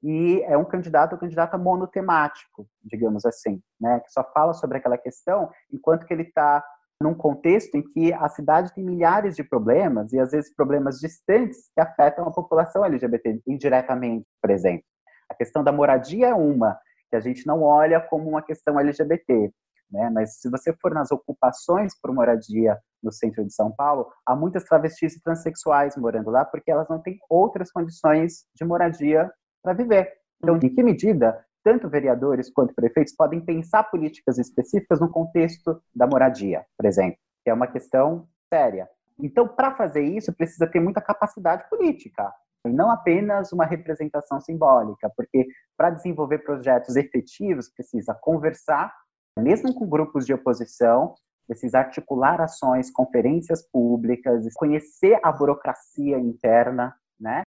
e 0.00 0.40
é 0.42 0.56
um 0.56 0.64
candidato 0.64 1.14
ou 1.14 1.18
candidata 1.18 1.58
monotemático, 1.58 2.68
digamos 2.84 3.24
assim, 3.24 3.60
né, 3.80 3.98
que 4.00 4.12
só 4.12 4.22
fala 4.32 4.52
sobre 4.52 4.78
aquela 4.78 4.98
questão, 4.98 5.50
enquanto 5.72 6.06
que 6.06 6.14
ele 6.14 6.22
está 6.22 6.64
num 7.02 7.14
contexto 7.14 7.74
em 7.74 7.82
que 7.82 8.12
a 8.12 8.28
cidade 8.28 8.72
tem 8.74 8.84
milhares 8.84 9.36
de 9.36 9.44
problemas 9.44 10.12
e 10.12 10.18
às 10.18 10.30
vezes 10.30 10.54
problemas 10.54 10.98
distantes 10.98 11.70
que 11.74 11.80
afetam 11.80 12.26
a 12.26 12.32
população 12.32 12.84
LGBT 12.84 13.40
indiretamente, 13.46 14.26
por 14.40 14.50
exemplo. 14.50 14.84
A 15.28 15.34
questão 15.34 15.64
da 15.64 15.72
moradia 15.72 16.28
é 16.28 16.34
uma 16.34 16.78
que 17.10 17.16
a 17.16 17.20
gente 17.20 17.46
não 17.46 17.62
olha 17.62 18.00
como 18.00 18.28
uma 18.28 18.42
questão 18.42 18.78
LGBT, 18.78 19.52
né? 19.90 20.10
Mas 20.10 20.40
se 20.40 20.50
você 20.50 20.72
for 20.80 20.94
nas 20.94 21.10
ocupações 21.10 21.98
por 22.00 22.12
moradia 22.12 22.78
no 23.02 23.12
centro 23.12 23.44
de 23.44 23.52
São 23.52 23.70
Paulo, 23.70 24.10
há 24.26 24.34
muitas 24.34 24.64
travestis 24.64 25.14
e 25.14 25.22
transexuais 25.22 25.96
morando 25.96 26.30
lá 26.30 26.44
porque 26.44 26.70
elas 26.70 26.88
não 26.88 27.00
têm 27.00 27.18
outras 27.28 27.70
condições 27.70 28.46
de 28.54 28.64
moradia 28.64 29.30
para 29.62 29.74
viver. 29.74 30.12
Então, 30.42 30.56
em 30.56 30.74
que 30.74 30.82
medida 30.82 31.44
tanto 31.64 31.88
vereadores 31.88 32.50
quanto 32.50 32.74
prefeitos 32.74 33.14
podem 33.14 33.40
pensar 33.40 33.84
políticas 33.84 34.38
específicas 34.38 35.00
no 35.00 35.10
contexto 35.10 35.80
da 35.94 36.06
moradia, 36.06 36.64
por 36.76 36.86
exemplo, 36.86 37.18
que 37.44 37.50
é 37.50 37.54
uma 37.54 37.66
questão 37.66 38.26
séria. 38.52 38.88
Então, 39.18 39.46
para 39.46 39.74
fazer 39.74 40.02
isso, 40.02 40.32
precisa 40.34 40.66
ter 40.66 40.80
muita 40.80 41.00
capacidade 41.00 41.68
política, 41.68 42.32
e 42.66 42.70
não 42.70 42.90
apenas 42.90 43.52
uma 43.52 43.64
representação 43.64 44.40
simbólica, 44.40 45.10
porque 45.16 45.46
para 45.76 45.90
desenvolver 45.90 46.38
projetos 46.38 46.96
efetivos 46.96 47.68
precisa 47.68 48.14
conversar, 48.14 48.92
mesmo 49.38 49.74
com 49.74 49.88
grupos 49.88 50.24
de 50.26 50.34
oposição, 50.34 51.14
precisa 51.46 51.78
articular 51.78 52.40
ações, 52.40 52.90
conferências 52.90 53.68
públicas, 53.68 54.46
conhecer 54.54 55.18
a 55.22 55.32
burocracia 55.32 56.18
interna, 56.18 56.94
né? 57.18 57.42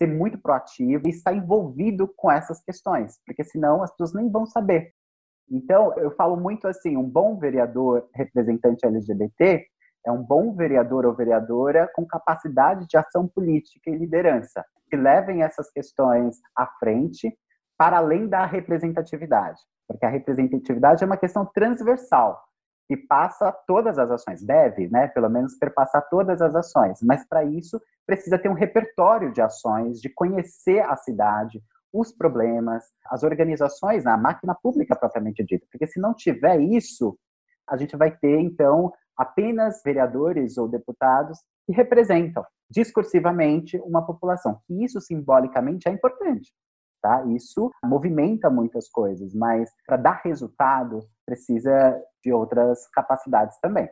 Ser 0.00 0.06
muito 0.06 0.38
proativo 0.38 1.06
e 1.06 1.10
estar 1.10 1.34
envolvido 1.34 2.08
com 2.16 2.32
essas 2.32 2.62
questões, 2.62 3.18
porque 3.26 3.44
senão 3.44 3.82
as 3.82 3.90
pessoas 3.90 4.14
nem 4.14 4.30
vão 4.30 4.46
saber. 4.46 4.92
Então, 5.50 5.92
eu 5.98 6.10
falo 6.12 6.36
muito 6.36 6.66
assim, 6.66 6.96
um 6.96 7.08
bom 7.08 7.38
vereador 7.38 8.08
representante 8.14 8.86
LGBT 8.86 9.66
é 10.06 10.10
um 10.10 10.22
bom 10.22 10.54
vereador 10.54 11.04
ou 11.04 11.14
vereadora 11.14 11.90
com 11.94 12.06
capacidade 12.06 12.86
de 12.86 12.96
ação 12.96 13.28
política 13.28 13.90
e 13.90 13.98
liderança, 13.98 14.64
que 14.88 14.96
levem 14.96 15.42
essas 15.42 15.70
questões 15.70 16.38
à 16.56 16.66
frente 16.78 17.36
para 17.76 17.98
além 17.98 18.26
da 18.26 18.46
representatividade, 18.46 19.60
porque 19.86 20.06
a 20.06 20.08
representatividade 20.08 21.04
é 21.04 21.06
uma 21.06 21.18
questão 21.18 21.44
transversal 21.44 22.40
que 22.90 22.96
passa 22.96 23.52
todas 23.68 24.00
as 24.00 24.10
ações, 24.10 24.42
deve, 24.42 24.88
né, 24.88 25.06
pelo 25.06 25.30
menos 25.30 25.54
perpassar 25.54 26.08
todas 26.10 26.42
as 26.42 26.56
ações, 26.56 26.98
mas 27.00 27.24
para 27.24 27.44
isso 27.44 27.80
precisa 28.04 28.36
ter 28.36 28.48
um 28.48 28.52
repertório 28.52 29.32
de 29.32 29.40
ações, 29.40 30.00
de 30.00 30.08
conhecer 30.08 30.80
a 30.80 30.96
cidade, 30.96 31.62
os 31.92 32.10
problemas, 32.10 32.82
as 33.06 33.22
organizações, 33.22 34.06
a 34.06 34.16
máquina 34.16 34.56
pública 34.60 34.96
propriamente 34.96 35.44
dita, 35.44 35.64
porque 35.70 35.86
se 35.86 36.00
não 36.00 36.12
tiver 36.12 36.58
isso, 36.60 37.16
a 37.68 37.76
gente 37.76 37.96
vai 37.96 38.10
ter 38.10 38.40
então 38.40 38.92
apenas 39.16 39.80
vereadores 39.84 40.58
ou 40.58 40.66
deputados 40.66 41.38
que 41.64 41.72
representam 41.72 42.44
discursivamente 42.68 43.78
uma 43.84 44.04
população, 44.04 44.58
que 44.66 44.82
isso 44.82 45.00
simbolicamente 45.00 45.88
é 45.88 45.92
importante. 45.92 46.52
Tá? 47.02 47.24
Isso 47.26 47.70
movimenta 47.84 48.50
muitas 48.50 48.88
coisas, 48.88 49.34
mas 49.34 49.70
para 49.86 49.96
dar 49.96 50.20
resultado 50.22 51.00
precisa 51.24 51.98
de 52.22 52.32
outras 52.32 52.86
capacidades 52.88 53.58
também. 53.60 53.88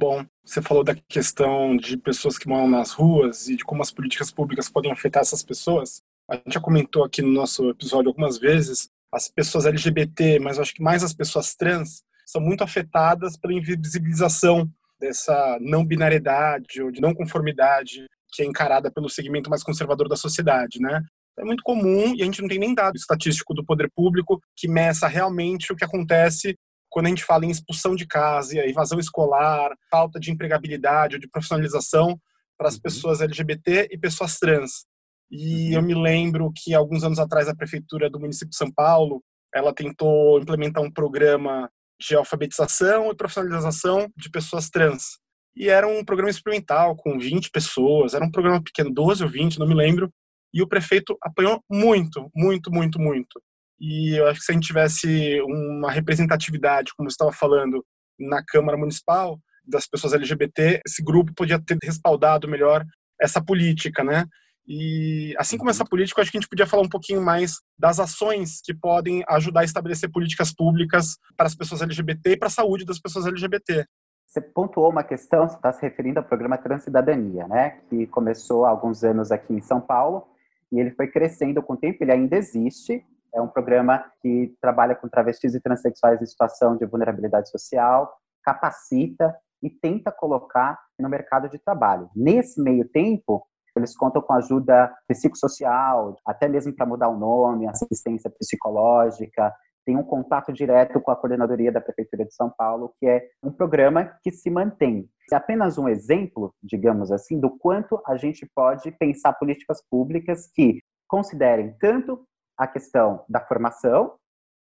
Bom, 0.00 0.24
você 0.44 0.62
falou 0.62 0.84
da 0.84 0.94
questão 0.94 1.76
de 1.76 1.96
pessoas 1.96 2.38
que 2.38 2.48
moram 2.48 2.68
nas 2.68 2.92
ruas 2.92 3.48
e 3.48 3.56
de 3.56 3.64
como 3.64 3.82
as 3.82 3.90
políticas 3.90 4.30
públicas 4.30 4.70
podem 4.70 4.92
afetar 4.92 5.22
essas 5.22 5.42
pessoas. 5.42 6.02
A 6.30 6.36
gente 6.36 6.54
já 6.54 6.60
comentou 6.60 7.04
aqui 7.04 7.20
no 7.20 7.32
nosso 7.32 7.68
episódio 7.68 8.08
algumas 8.08 8.38
vezes, 8.38 8.88
as 9.12 9.28
pessoas 9.28 9.66
LGBT, 9.66 10.38
mas 10.38 10.58
acho 10.58 10.72
que 10.72 10.82
mais 10.82 11.02
as 11.02 11.12
pessoas 11.12 11.54
trans, 11.54 12.02
são 12.24 12.40
muito 12.40 12.62
afetadas 12.62 13.36
pela 13.36 13.54
invisibilização 13.54 14.70
dessa 15.00 15.58
não 15.60 15.84
binariedade 15.84 16.82
ou 16.82 16.90
de 16.90 17.00
não 17.00 17.14
conformidade 17.14 18.06
que 18.30 18.42
é 18.42 18.44
encarada 18.44 18.90
pelo 18.90 19.08
segmento 19.08 19.48
mais 19.48 19.62
conservador 19.62 20.08
da 20.08 20.16
sociedade, 20.16 20.80
né? 20.80 21.02
É 21.38 21.44
muito 21.44 21.62
comum 21.62 22.14
e 22.14 22.22
a 22.22 22.24
gente 22.24 22.40
não 22.40 22.48
tem 22.48 22.58
nem 22.58 22.74
dado 22.74 22.96
estatístico 22.96 23.54
do 23.54 23.64
poder 23.64 23.90
público 23.94 24.40
que 24.56 24.68
meça 24.68 25.06
realmente 25.06 25.72
o 25.72 25.76
que 25.76 25.84
acontece 25.84 26.56
quando 26.90 27.06
a 27.06 27.08
gente 27.10 27.24
fala 27.24 27.44
em 27.44 27.50
expulsão 27.50 27.94
de 27.94 28.06
casa, 28.06 28.56
evasão 28.66 28.98
escolar, 28.98 29.70
falta 29.90 30.18
de 30.18 30.30
empregabilidade 30.30 31.16
ou 31.16 31.20
de 31.20 31.28
profissionalização 31.28 32.18
para 32.56 32.68
as 32.68 32.74
uhum. 32.74 32.80
pessoas 32.80 33.20
LGBT 33.20 33.88
e 33.90 33.98
pessoas 33.98 34.38
trans. 34.38 34.86
E 35.30 35.68
uhum. 35.68 35.74
eu 35.74 35.82
me 35.82 35.94
lembro 35.94 36.50
que 36.56 36.74
alguns 36.74 37.04
anos 37.04 37.18
atrás 37.18 37.48
a 37.48 37.54
prefeitura 37.54 38.08
do 38.08 38.18
município 38.18 38.50
de 38.50 38.56
São 38.56 38.72
Paulo, 38.72 39.22
ela 39.54 39.74
tentou 39.74 40.40
implementar 40.40 40.82
um 40.82 40.90
programa 40.90 41.70
de 42.00 42.14
alfabetização 42.14 43.10
e 43.10 43.16
profissionalização 43.16 44.08
de 44.16 44.30
pessoas 44.30 44.70
trans. 44.70 45.18
E 45.56 45.68
era 45.68 45.86
um 45.86 46.04
programa 46.04 46.30
experimental 46.30 46.96
com 46.96 47.18
20 47.18 47.50
pessoas, 47.50 48.14
era 48.14 48.24
um 48.24 48.30
programa 48.30 48.62
pequeno, 48.62 48.92
12 48.92 49.24
ou 49.24 49.28
20, 49.28 49.58
não 49.58 49.66
me 49.66 49.74
lembro, 49.74 50.10
e 50.52 50.62
o 50.62 50.68
prefeito 50.68 51.16
apanhou 51.22 51.62
muito, 51.70 52.30
muito, 52.34 52.70
muito, 52.70 52.98
muito. 52.98 53.40
E 53.80 54.18
eu 54.18 54.26
acho 54.26 54.40
que 54.40 54.46
se 54.46 54.52
a 54.52 54.54
gente 54.54 54.66
tivesse 54.66 55.40
uma 55.42 55.90
representatividade, 55.90 56.92
como 56.96 57.08
você 57.08 57.14
estava 57.14 57.32
falando, 57.32 57.84
na 58.18 58.42
Câmara 58.44 58.76
Municipal, 58.76 59.38
das 59.64 59.86
pessoas 59.86 60.14
LGBT, 60.14 60.80
esse 60.86 61.02
grupo 61.02 61.32
podia 61.34 61.60
ter 61.60 61.78
respaldado 61.82 62.48
melhor 62.48 62.84
essa 63.20 63.42
política, 63.42 64.02
né? 64.02 64.24
E 64.66 65.34
assim 65.38 65.56
como 65.56 65.70
essa 65.70 65.84
política, 65.84 66.20
acho 66.20 66.30
que 66.30 66.36
a 66.36 66.40
gente 66.40 66.48
podia 66.48 66.66
falar 66.66 66.82
um 66.82 66.88
pouquinho 66.88 67.22
mais 67.22 67.54
das 67.78 67.98
ações 67.98 68.60
que 68.62 68.74
podem 68.74 69.24
ajudar 69.28 69.60
a 69.60 69.64
estabelecer 69.64 70.10
políticas 70.10 70.52
públicas 70.52 71.16
para 71.36 71.46
as 71.46 71.54
pessoas 71.54 71.80
LGBT 71.80 72.32
e 72.32 72.36
para 72.36 72.48
a 72.48 72.50
saúde 72.50 72.84
das 72.84 72.98
pessoas 72.98 73.26
LGBT. 73.26 73.86
Você 74.26 74.42
pontuou 74.42 74.90
uma 74.90 75.02
questão, 75.02 75.48
você 75.48 75.56
está 75.56 75.72
se 75.72 75.80
referindo 75.80 76.18
ao 76.18 76.24
programa 76.24 76.58
Transcidadania, 76.58 77.48
né? 77.48 77.78
Que 77.88 78.06
começou 78.08 78.66
há 78.66 78.70
alguns 78.70 79.02
anos 79.02 79.30
aqui 79.30 79.54
em 79.54 79.62
São 79.62 79.80
Paulo 79.80 80.26
e 80.72 80.78
ele 80.78 80.90
foi 80.92 81.08
crescendo 81.08 81.62
com 81.62 81.74
o 81.74 81.76
tempo, 81.76 82.02
ele 82.02 82.12
ainda 82.12 82.36
existe. 82.36 83.04
É 83.34 83.40
um 83.40 83.48
programa 83.48 84.04
que 84.22 84.54
trabalha 84.60 84.94
com 84.94 85.08
travestis 85.08 85.54
e 85.54 85.60
transexuais 85.60 86.20
em 86.20 86.26
situação 86.26 86.76
de 86.76 86.86
vulnerabilidade 86.86 87.50
social, 87.50 88.12
capacita 88.42 89.34
e 89.62 89.68
tenta 89.68 90.10
colocar 90.10 90.78
no 90.98 91.08
mercado 91.08 91.48
de 91.48 91.58
trabalho. 91.58 92.08
Nesse 92.14 92.62
meio 92.62 92.88
tempo, 92.88 93.46
eles 93.76 93.96
contam 93.96 94.20
com 94.22 94.32
ajuda 94.32 94.92
psicossocial, 95.06 96.16
até 96.26 96.48
mesmo 96.48 96.74
para 96.74 96.86
mudar 96.86 97.08
o 97.08 97.18
nome, 97.18 97.68
assistência 97.68 98.30
psicológica, 98.30 99.54
tem 99.88 99.96
um 99.96 100.02
contato 100.02 100.52
direto 100.52 101.00
com 101.00 101.10
a 101.10 101.16
coordenadoria 101.16 101.72
da 101.72 101.80
Prefeitura 101.80 102.26
de 102.26 102.34
São 102.34 102.50
Paulo, 102.50 102.92
que 103.00 103.06
é 103.06 103.26
um 103.42 103.50
programa 103.50 104.04
que 104.22 104.30
se 104.30 104.50
mantém. 104.50 105.08
É 105.32 105.34
apenas 105.34 105.78
um 105.78 105.88
exemplo, 105.88 106.52
digamos 106.62 107.10
assim, 107.10 107.40
do 107.40 107.48
quanto 107.56 107.98
a 108.06 108.14
gente 108.14 108.46
pode 108.54 108.90
pensar 108.92 109.32
políticas 109.32 109.82
públicas 109.90 110.46
que 110.54 110.80
considerem 111.08 111.74
tanto 111.80 112.22
a 112.54 112.66
questão 112.66 113.24
da 113.30 113.40
formação, 113.40 114.16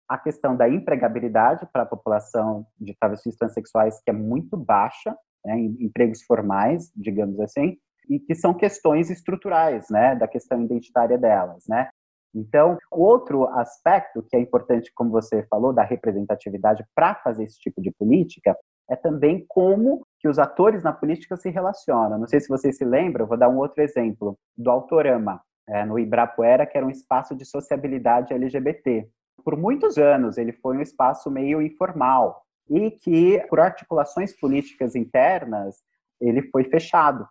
a 0.07 0.17
questão 0.17 0.55
da 0.55 0.69
empregabilidade 0.69 1.67
para 1.73 1.83
a 1.83 1.85
população 1.85 2.65
de 2.79 2.95
travestis 2.97 3.35
transexuais, 3.35 3.99
que 4.01 4.09
é 4.09 4.13
muito 4.13 4.55
baixa, 4.55 5.13
né, 5.43 5.57
em 5.57 5.75
empregos 5.81 6.23
formais, 6.23 6.89
digamos 6.95 7.37
assim, 7.41 7.75
e 8.09 8.17
que 8.17 8.33
são 8.33 8.53
questões 8.53 9.09
estruturais, 9.09 9.89
né, 9.89 10.15
da 10.15 10.25
questão 10.25 10.63
identitária 10.63 11.17
delas, 11.17 11.65
né. 11.67 11.89
Então, 12.33 12.77
outro 12.91 13.47
aspecto 13.49 14.23
que 14.23 14.35
é 14.35 14.39
importante, 14.39 14.91
como 14.93 15.09
você 15.09 15.43
falou, 15.43 15.73
da 15.73 15.83
representatividade 15.83 16.85
para 16.93 17.15
fazer 17.15 17.45
esse 17.45 17.59
tipo 17.59 17.81
de 17.81 17.91
política, 17.91 18.55
é 18.89 18.95
também 18.95 19.45
como 19.47 20.05
que 20.19 20.27
os 20.27 20.39
atores 20.39 20.83
na 20.83 20.93
política 20.93 21.35
se 21.35 21.49
relacionam. 21.49 22.17
Não 22.17 22.27
sei 22.27 22.39
se 22.39 22.47
vocês 22.47 22.77
se 22.77 22.85
lembram, 22.85 23.27
vou 23.27 23.37
dar 23.37 23.49
um 23.49 23.57
outro 23.57 23.81
exemplo, 23.81 24.37
do 24.57 24.69
Autorama, 24.69 25.41
é, 25.67 25.83
no 25.85 25.99
Ibrapuera, 25.99 26.65
que 26.65 26.77
era 26.77 26.85
um 26.85 26.89
espaço 26.89 27.35
de 27.35 27.43
sociabilidade 27.45 28.33
LGBT. 28.33 29.07
Por 29.43 29.57
muitos 29.57 29.97
anos, 29.97 30.37
ele 30.37 30.53
foi 30.53 30.77
um 30.77 30.81
espaço 30.81 31.29
meio 31.29 31.61
informal 31.61 32.43
e 32.69 32.91
que, 32.91 33.39
por 33.49 33.59
articulações 33.59 34.37
políticas 34.37 34.95
internas, 34.95 35.77
ele 36.19 36.41
foi 36.43 36.63
fechado 36.63 37.27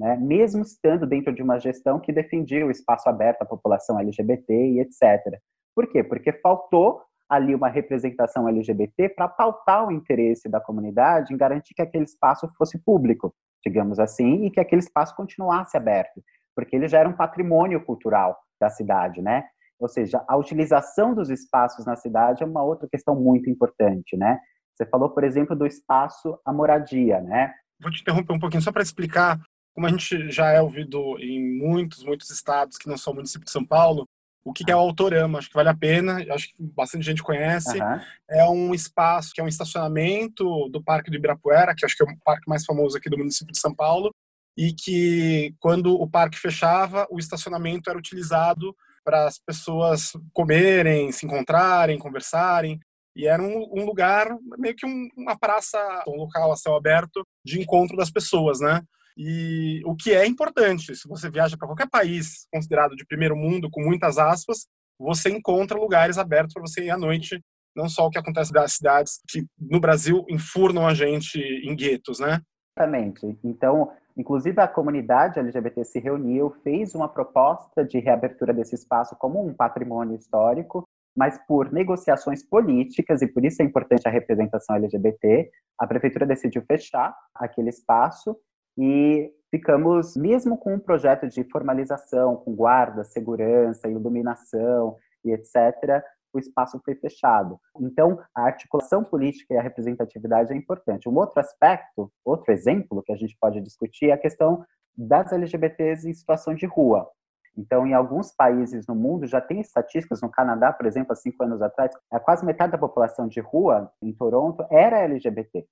né? 0.00 0.16
mesmo 0.16 0.62
estando 0.62 1.06
dentro 1.06 1.30
de 1.30 1.42
uma 1.42 1.58
gestão 1.58 2.00
que 2.00 2.10
defendia 2.10 2.66
o 2.66 2.70
espaço 2.70 3.06
aberto 3.06 3.42
à 3.42 3.44
população 3.44 4.00
LGBT 4.00 4.50
e 4.50 4.80
etc. 4.80 5.38
Por 5.76 5.86
quê? 5.86 6.02
Porque 6.02 6.32
faltou 6.32 7.02
ali 7.28 7.54
uma 7.54 7.68
representação 7.68 8.48
LGBT 8.48 9.10
para 9.10 9.28
pautar 9.28 9.86
o 9.86 9.92
interesse 9.92 10.48
da 10.48 10.58
comunidade 10.58 11.34
em 11.34 11.36
garantir 11.36 11.74
que 11.74 11.82
aquele 11.82 12.04
espaço 12.04 12.50
fosse 12.56 12.82
público, 12.82 13.32
digamos 13.62 13.98
assim, 13.98 14.46
e 14.46 14.50
que 14.50 14.58
aquele 14.58 14.80
espaço 14.80 15.14
continuasse 15.14 15.76
aberto, 15.76 16.22
porque 16.56 16.74
ele 16.74 16.88
já 16.88 16.98
era 16.98 17.08
um 17.08 17.16
patrimônio 17.16 17.84
cultural 17.84 18.38
da 18.58 18.70
cidade, 18.70 19.20
né? 19.20 19.44
Ou 19.78 19.88
seja, 19.88 20.24
a 20.26 20.36
utilização 20.36 21.14
dos 21.14 21.28
espaços 21.28 21.84
na 21.84 21.94
cidade 21.94 22.42
é 22.42 22.46
uma 22.46 22.62
outra 22.62 22.88
questão 22.90 23.14
muito 23.14 23.50
importante, 23.50 24.16
né? 24.16 24.38
Você 24.74 24.86
falou, 24.86 25.10
por 25.10 25.24
exemplo, 25.24 25.54
do 25.54 25.66
espaço 25.66 26.38
à 26.44 26.52
moradia, 26.52 27.20
né? 27.20 27.52
vou 27.80 27.90
te 27.90 28.02
interromper 28.02 28.34
um 28.34 28.38
pouquinho 28.38 28.62
só 28.62 28.70
para 28.70 28.82
explicar 28.82 29.40
como 29.74 29.86
a 29.86 29.90
gente 29.90 30.30
já 30.30 30.50
é 30.50 30.60
ouvido 30.60 31.18
em 31.18 31.40
muitos, 31.58 32.04
muitos 32.04 32.30
estados 32.30 32.76
que 32.76 32.88
não 32.88 32.96
são 32.96 33.14
município 33.14 33.44
de 33.44 33.50
São 33.50 33.64
Paulo, 33.64 34.06
o 34.44 34.52
que 34.52 34.70
é 34.70 34.74
o 34.74 34.78
Autorama. 34.78 35.38
Acho 35.38 35.48
que 35.48 35.54
vale 35.54 35.68
a 35.68 35.76
pena, 35.76 36.24
acho 36.32 36.48
que 36.48 36.54
bastante 36.58 37.04
gente 37.04 37.22
conhece. 37.22 37.80
Uhum. 37.80 38.00
É 38.30 38.48
um 38.48 38.74
espaço 38.74 39.32
que 39.32 39.40
é 39.40 39.44
um 39.44 39.48
estacionamento 39.48 40.68
do 40.68 40.82
Parque 40.82 41.10
do 41.10 41.16
Ibirapuera, 41.16 41.74
que 41.74 41.84
acho 41.84 41.96
que 41.96 42.02
é 42.02 42.06
o 42.06 42.16
parque 42.24 42.48
mais 42.48 42.64
famoso 42.64 42.96
aqui 42.96 43.08
do 43.08 43.18
município 43.18 43.52
de 43.52 43.60
São 43.60 43.74
Paulo, 43.74 44.10
e 44.56 44.72
que 44.72 45.54
quando 45.58 45.94
o 45.94 46.08
parque 46.08 46.38
fechava, 46.38 47.06
o 47.10 47.18
estacionamento 47.18 47.88
era 47.88 47.98
utilizado 47.98 48.74
para 49.04 49.26
as 49.26 49.38
pessoas 49.38 50.12
comerem, 50.32 51.10
se 51.12 51.24
encontrarem, 51.26 51.98
conversarem. 51.98 52.78
E 53.16 53.26
era 53.26 53.42
um, 53.42 53.68
um 53.72 53.84
lugar, 53.84 54.28
meio 54.58 54.74
que 54.76 54.86
um, 54.86 55.08
uma 55.16 55.36
praça, 55.38 55.78
um 56.06 56.16
local 56.16 56.52
a 56.52 56.56
céu 56.56 56.76
aberto 56.76 57.26
de 57.44 57.60
encontro 57.60 57.96
das 57.96 58.10
pessoas, 58.10 58.60
né? 58.60 58.82
E 59.16 59.82
o 59.84 59.94
que 59.94 60.12
é 60.12 60.26
importante, 60.26 60.94
se 60.94 61.08
você 61.08 61.30
viaja 61.30 61.56
para 61.56 61.68
qualquer 61.68 61.88
país 61.88 62.46
considerado 62.52 62.96
de 62.96 63.06
primeiro 63.06 63.36
mundo, 63.36 63.70
com 63.70 63.82
muitas 63.82 64.18
aspas, 64.18 64.66
você 64.98 65.30
encontra 65.30 65.78
lugares 65.78 66.18
abertos 66.18 66.52
para 66.52 66.62
você 66.62 66.84
ir 66.84 66.90
à 66.90 66.98
noite, 66.98 67.40
não 67.74 67.88
só 67.88 68.06
o 68.06 68.10
que 68.10 68.18
acontece 68.18 68.52
das 68.52 68.74
cidades 68.74 69.20
que 69.28 69.46
no 69.58 69.80
Brasil 69.80 70.24
enfurnam 70.28 70.86
a 70.86 70.94
gente 70.94 71.38
em 71.38 71.74
guetos, 71.74 72.18
né? 72.18 72.40
Exatamente. 72.76 73.38
Então, 73.44 73.92
inclusive 74.16 74.60
a 74.60 74.68
comunidade 74.68 75.38
LGBT 75.38 75.84
se 75.84 75.98
reuniu, 75.98 76.50
fez 76.62 76.94
uma 76.94 77.08
proposta 77.08 77.84
de 77.84 77.98
reabertura 77.98 78.52
desse 78.52 78.74
espaço 78.74 79.16
como 79.16 79.44
um 79.44 79.54
patrimônio 79.54 80.16
histórico, 80.16 80.84
mas 81.16 81.38
por 81.46 81.72
negociações 81.72 82.42
políticas, 82.42 83.22
e 83.22 83.26
por 83.26 83.44
isso 83.44 83.62
é 83.62 83.64
importante 83.64 84.06
a 84.06 84.10
representação 84.10 84.76
LGBT, 84.76 85.50
a 85.78 85.86
prefeitura 85.86 86.26
decidiu 86.26 86.62
fechar 86.62 87.14
aquele 87.34 87.70
espaço 87.70 88.36
e 88.78 89.32
ficamos, 89.50 90.16
mesmo 90.16 90.56
com 90.56 90.74
um 90.74 90.78
projeto 90.78 91.28
de 91.28 91.44
formalização, 91.44 92.36
com 92.36 92.54
guarda, 92.54 93.04
segurança, 93.04 93.88
iluminação 93.88 94.96
e 95.24 95.32
etc., 95.32 96.02
o 96.32 96.38
espaço 96.38 96.80
foi 96.84 96.94
fechado. 96.94 97.58
Então, 97.80 98.18
a 98.34 98.42
articulação 98.42 99.02
política 99.02 99.54
e 99.54 99.56
a 99.56 99.62
representatividade 99.62 100.52
é 100.52 100.56
importante. 100.56 101.08
Um 101.08 101.16
outro 101.16 101.40
aspecto, 101.40 102.10
outro 102.24 102.52
exemplo 102.52 103.02
que 103.02 103.12
a 103.12 103.16
gente 103.16 103.36
pode 103.40 103.60
discutir 103.60 104.10
é 104.10 104.12
a 104.12 104.18
questão 104.18 104.64
das 104.96 105.32
LGBTs 105.32 106.08
em 106.08 106.14
situação 106.14 106.54
de 106.54 106.66
rua. 106.66 107.10
Então, 107.56 107.86
em 107.86 107.94
alguns 107.94 108.32
países 108.32 108.86
no 108.86 108.94
mundo 108.94 109.26
já 109.26 109.40
tem 109.40 109.60
estatísticas, 109.60 110.22
no 110.22 110.30
Canadá, 110.30 110.72
por 110.72 110.86
exemplo, 110.86 111.12
há 111.12 111.16
cinco 111.16 111.42
anos 111.42 111.60
atrás, 111.60 111.92
quase 112.24 112.46
metade 112.46 112.72
da 112.72 112.78
população 112.78 113.26
de 113.26 113.40
rua 113.40 113.90
em 114.00 114.12
Toronto 114.12 114.64
era 114.70 115.00
LGBT. 115.00 115.66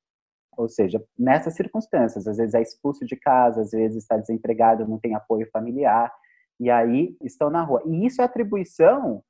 Ou 0.59 0.69
seja, 0.69 1.01
nessas 1.17 1.55
circunstâncias, 1.55 2.27
às 2.27 2.37
vezes 2.37 2.53
é 2.53 2.61
expulso 2.61 3.07
de 3.07 3.15
casa, 3.15 3.61
às 3.61 3.71
vezes 3.71 4.03
está 4.03 4.17
desempregado, 4.17 4.89
não 4.89 4.99
tem 4.99 5.15
apoio 5.15 5.49
familiar, 5.53 6.13
e 6.59 6.69
aí 6.69 7.17
estão 7.23 7.49
na 7.49 7.63
rua. 7.63 7.81
E 7.87 8.05
isso 8.05 8.21
é 8.21 8.25
atribuição 8.25 9.23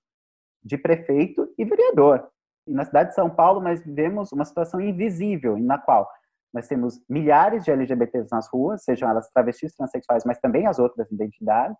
de 0.65 0.79
prefeito 0.79 1.47
e 1.59 1.67
vereador. 1.67 2.27
E 2.67 2.73
na 2.73 2.83
cidade 2.87 3.11
de 3.11 3.15
São 3.15 3.29
Paulo, 3.29 3.61
nós 3.61 3.85
vivemos 3.85 4.33
uma 4.33 4.47
situação 4.47 4.81
invisível, 4.81 5.59
na 5.59 5.77
qual 5.77 6.09
nós 6.53 6.67
temos 6.67 6.99
milhares 7.07 7.63
de 7.63 7.71
LGBTs 7.71 8.29
nas 8.33 8.49
ruas, 8.49 8.83
sejam 8.83 9.07
elas 9.11 9.31
travestis, 9.31 9.75
transexuais, 9.75 10.25
mas 10.25 10.39
também 10.39 10.67
as 10.67 10.79
outras 10.79 11.13
identidades. 11.13 11.77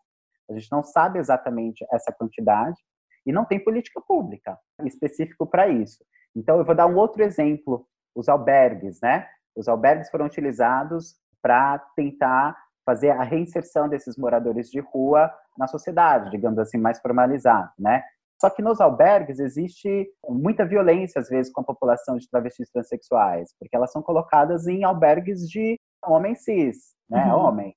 A 0.51 0.53
gente 0.53 0.71
não 0.71 0.83
sabe 0.83 1.19
exatamente 1.19 1.87
essa 1.91 2.13
quantidade 2.13 2.79
e 3.25 3.33
não 3.33 3.47
tem 3.47 3.65
política 3.65 3.99
pública 4.07 4.59
específico 4.85 5.47
para 5.47 5.69
isso. 5.69 6.05
Então, 6.37 6.59
eu 6.59 6.67
vou 6.67 6.75
dar 6.75 6.87
um 6.87 6.97
outro 6.97 7.23
exemplo: 7.23 7.87
os 8.15 8.29
albergues, 8.29 9.01
né? 9.01 9.27
Os 9.57 9.69
albergues 9.69 10.11
foram 10.11 10.27
utilizados 10.27 11.17
para 11.43 11.79
tentar 11.95 12.57
fazer 12.85 13.11
a 13.11 13.23
reinserção 13.23 13.89
desses 13.89 14.17
moradores 14.17 14.71
de 14.71 14.81
rua 14.81 15.31
na 15.59 15.67
sociedade, 15.67 16.31
digamos 16.31 16.59
assim, 16.59 16.79
mais 16.79 16.99
formalizado, 17.01 17.71
né? 17.79 18.03
Só 18.41 18.49
que 18.49 18.63
nos 18.63 18.81
albergues 18.81 19.41
existe 19.41 20.09
muita 20.29 20.65
violência, 20.65 21.21
às 21.21 21.29
vezes, 21.29 21.53
com 21.53 21.61
a 21.61 21.65
população 21.65 22.17
de 22.17 22.29
travestis 22.31 22.71
transexuais, 22.71 23.53
porque 23.59 23.75
elas 23.77 23.91
são 23.91 24.01
colocadas 24.01 24.67
em 24.69 24.85
albergues 24.85 25.49
de 25.49 25.77
homem 26.07 26.35
cis, 26.35 26.95
né? 27.11 27.27
Uhum. 27.27 27.41
Homem. 27.41 27.75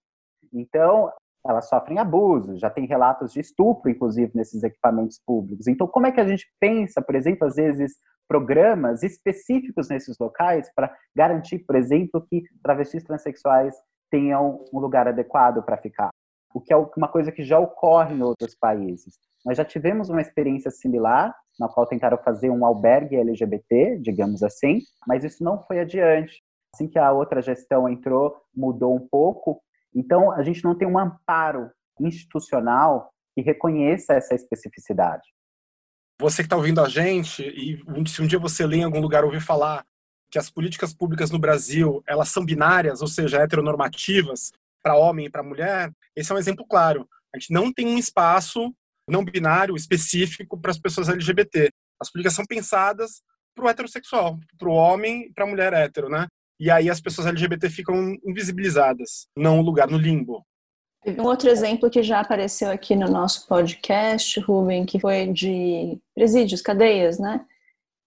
Então, 0.54 1.12
elas 1.46 1.68
sofrem 1.68 1.98
abuso, 1.98 2.58
já 2.58 2.70
tem 2.70 2.86
relatos 2.86 3.34
de 3.34 3.40
estupro, 3.40 3.90
inclusive, 3.90 4.32
nesses 4.36 4.64
equipamentos 4.64 5.20
públicos. 5.26 5.68
Então, 5.68 5.88
como 5.88 6.06
é 6.06 6.12
que 6.12 6.22
a 6.22 6.28
gente 6.28 6.46
pensa, 6.60 7.02
por 7.02 7.16
exemplo, 7.16 7.48
às 7.48 7.56
vezes, 7.56 7.96
programas 8.32 9.04
específicos 9.04 9.90
nesses 9.90 10.18
locais 10.18 10.72
para 10.74 10.96
garantir, 11.14 11.60
por 11.60 11.76
exemplo, 11.76 12.26
que 12.30 12.44
travestis 12.64 13.04
transexuais 13.04 13.76
tenham 14.10 14.64
um 14.74 14.80
lugar 14.80 15.06
adequado 15.06 15.62
para 15.64 15.76
ficar? 15.76 16.10
O 16.54 16.62
que 16.62 16.74
é 16.74 16.78
uma 16.78 17.10
coisa 17.10 17.30
que 17.30 17.44
já 17.44 17.60
ocorre 17.60 18.16
em 18.16 18.22
outros 18.22 18.56
países. 18.56 19.16
Nós 19.46 19.58
já 19.58 19.66
tivemos 19.66 20.10
uma 20.10 20.22
experiência 20.22 20.72
similar, 20.72 21.36
na 21.60 21.68
qual 21.68 21.86
tentaram 21.86 22.18
fazer 22.18 22.50
um 22.50 22.66
albergue 22.66 23.18
LGBT, 23.18 24.00
digamos 24.00 24.44
assim, 24.44 24.80
mas 25.06 25.26
isso 25.26 25.44
não 25.44 25.62
foi 25.64 25.82
adiante. 25.82 26.42
Assim 26.74 26.88
que 26.88 26.98
a 26.98 27.12
outra 27.12 27.42
gestão 27.42 27.90
entrou, 27.90 28.34
mudou 28.56 28.96
um 28.96 29.06
pouco, 29.12 29.62
então, 29.94 30.32
a 30.32 30.42
gente 30.42 30.64
não 30.64 30.78
tem 30.78 30.88
um 30.88 30.98
amparo 30.98 31.70
institucional 32.00 33.12
que 33.36 33.42
reconheça 33.42 34.14
essa 34.14 34.34
especificidade. 34.34 35.24
Você 36.22 36.44
que 36.44 36.46
está 36.46 36.56
ouvindo 36.56 36.80
a 36.82 36.88
gente, 36.88 37.42
e 37.42 37.84
se 38.08 38.22
um 38.22 38.28
dia 38.28 38.38
você 38.38 38.64
lê 38.64 38.78
em 38.78 38.84
algum 38.84 39.02
lugar 39.02 39.26
ouvir 39.26 39.42
falar 39.42 39.84
que 40.30 40.38
as 40.38 40.52
políticas 40.52 40.94
públicas 40.94 41.32
no 41.32 41.40
Brasil 41.40 42.04
elas 42.08 42.30
são 42.30 42.46
binárias, 42.46 43.02
ou 43.02 43.08
seja, 43.08 43.40
heteronormativas, 43.40 44.52
para 44.84 44.96
homem 44.96 45.26
e 45.26 45.30
para 45.32 45.42
mulher, 45.42 45.92
esse 46.16 46.32
é 46.32 46.36
um 46.36 46.38
exemplo 46.38 46.64
claro. 46.64 47.10
A 47.34 47.40
gente 47.40 47.52
não 47.52 47.74
tem 47.74 47.88
um 47.88 47.98
espaço 47.98 48.72
não 49.08 49.26
binário 49.26 49.76
específico 49.76 50.60
para 50.60 50.70
as 50.70 50.78
pessoas 50.78 51.10
LGBT. 51.10 51.72
As 52.00 52.12
políticas 52.12 52.36
são 52.36 52.46
pensadas 52.46 53.24
para 53.56 53.66
o 53.66 53.68
heterossexual, 53.68 54.40
para 54.60 54.70
o 54.70 54.74
homem 54.74 55.24
e 55.24 55.34
para 55.34 55.44
a 55.44 55.48
mulher 55.48 55.74
hétero, 55.74 56.08
né? 56.08 56.28
e 56.62 56.70
aí 56.70 56.92
as 56.92 57.02
pessoas 57.02 57.26
LGBT 57.26 57.72
ficam 57.72 58.16
invisibilizadas, 58.24 59.28
não 59.36 59.60
o 59.60 59.64
lugar 59.64 59.90
no 59.90 59.98
limbo. 59.98 60.46
Um 61.06 61.24
outro 61.24 61.50
exemplo 61.50 61.90
que 61.90 62.04
já 62.04 62.20
apareceu 62.20 62.70
aqui 62.70 62.96
no 62.96 63.08
nosso 63.08 63.48
podcast, 63.48 64.40
Ruben, 64.40 64.86
que 64.86 65.00
foi 65.00 65.28
de 65.28 66.00
presídios, 66.14 66.62
cadeias, 66.62 67.18
né? 67.18 67.42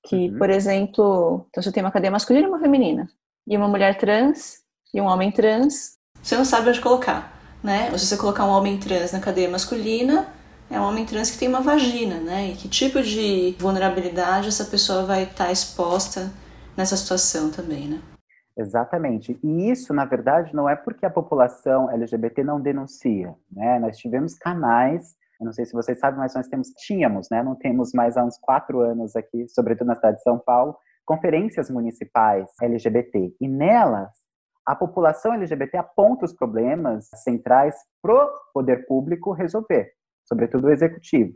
Que, 0.06 0.28
uhum. 0.28 0.38
por 0.38 0.50
exemplo, 0.50 1.46
então 1.50 1.62
você 1.62 1.72
tem 1.72 1.82
uma 1.82 1.90
cadeia 1.90 2.10
masculina 2.10 2.46
e 2.46 2.48
uma 2.48 2.60
feminina, 2.60 3.10
e 3.46 3.56
uma 3.56 3.66
mulher 3.66 3.96
trans 3.98 4.62
e 4.92 5.00
um 5.00 5.06
homem 5.06 5.32
trans, 5.32 5.98
você 6.24 6.36
não 6.38 6.44
sabe 6.44 6.70
onde 6.70 6.80
colocar, 6.80 7.38
né? 7.62 7.90
Ou 7.92 7.98
se 7.98 8.06
você 8.06 8.16
colocar 8.16 8.46
um 8.46 8.50
homem 8.50 8.78
trans 8.78 9.12
na 9.12 9.20
cadeia 9.20 9.48
masculina, 9.48 10.26
é 10.70 10.80
um 10.80 10.84
homem 10.84 11.04
trans 11.04 11.30
que 11.30 11.36
tem 11.36 11.48
uma 11.48 11.60
vagina, 11.60 12.14
né? 12.16 12.48
E 12.50 12.54
que 12.54 12.66
tipo 12.66 13.02
de 13.02 13.54
vulnerabilidade 13.58 14.48
essa 14.48 14.64
pessoa 14.64 15.04
vai 15.04 15.24
estar 15.24 15.52
exposta 15.52 16.32
nessa 16.74 16.96
situação 16.96 17.50
também, 17.50 17.88
né? 17.88 18.00
Exatamente. 18.56 19.38
E 19.42 19.70
isso, 19.70 19.92
na 19.92 20.04
verdade, 20.04 20.54
não 20.54 20.68
é 20.68 20.76
porque 20.76 21.04
a 21.04 21.10
população 21.10 21.90
LGBT 21.90 22.44
não 22.44 22.60
denuncia, 22.60 23.34
né? 23.50 23.78
Nós 23.80 23.98
tivemos 23.98 24.34
canais, 24.34 25.16
eu 25.40 25.46
não 25.46 25.52
sei 25.52 25.64
se 25.64 25.72
vocês 25.72 25.98
sabem, 25.98 26.20
mas 26.20 26.34
nós 26.34 26.46
temos, 26.46 26.68
tínhamos, 26.70 27.28
né? 27.30 27.42
Não 27.42 27.56
temos 27.56 27.92
mais 27.92 28.16
há 28.16 28.24
uns 28.24 28.38
quatro 28.38 28.80
anos 28.80 29.16
aqui, 29.16 29.48
sobretudo 29.48 29.88
na 29.88 29.96
cidade 29.96 30.18
de 30.18 30.22
São 30.22 30.38
Paulo, 30.38 30.76
conferências 31.04 31.68
municipais 31.68 32.48
LGBT. 32.62 33.34
E 33.40 33.48
nelas, 33.48 34.10
a 34.64 34.74
população 34.74 35.34
LGBT 35.34 35.76
aponta 35.76 36.24
os 36.24 36.32
problemas 36.32 37.08
centrais 37.22 37.74
pro 38.00 38.30
poder 38.54 38.86
público 38.86 39.32
resolver, 39.32 39.92
sobretudo 40.24 40.68
o 40.68 40.70
executivo. 40.70 41.34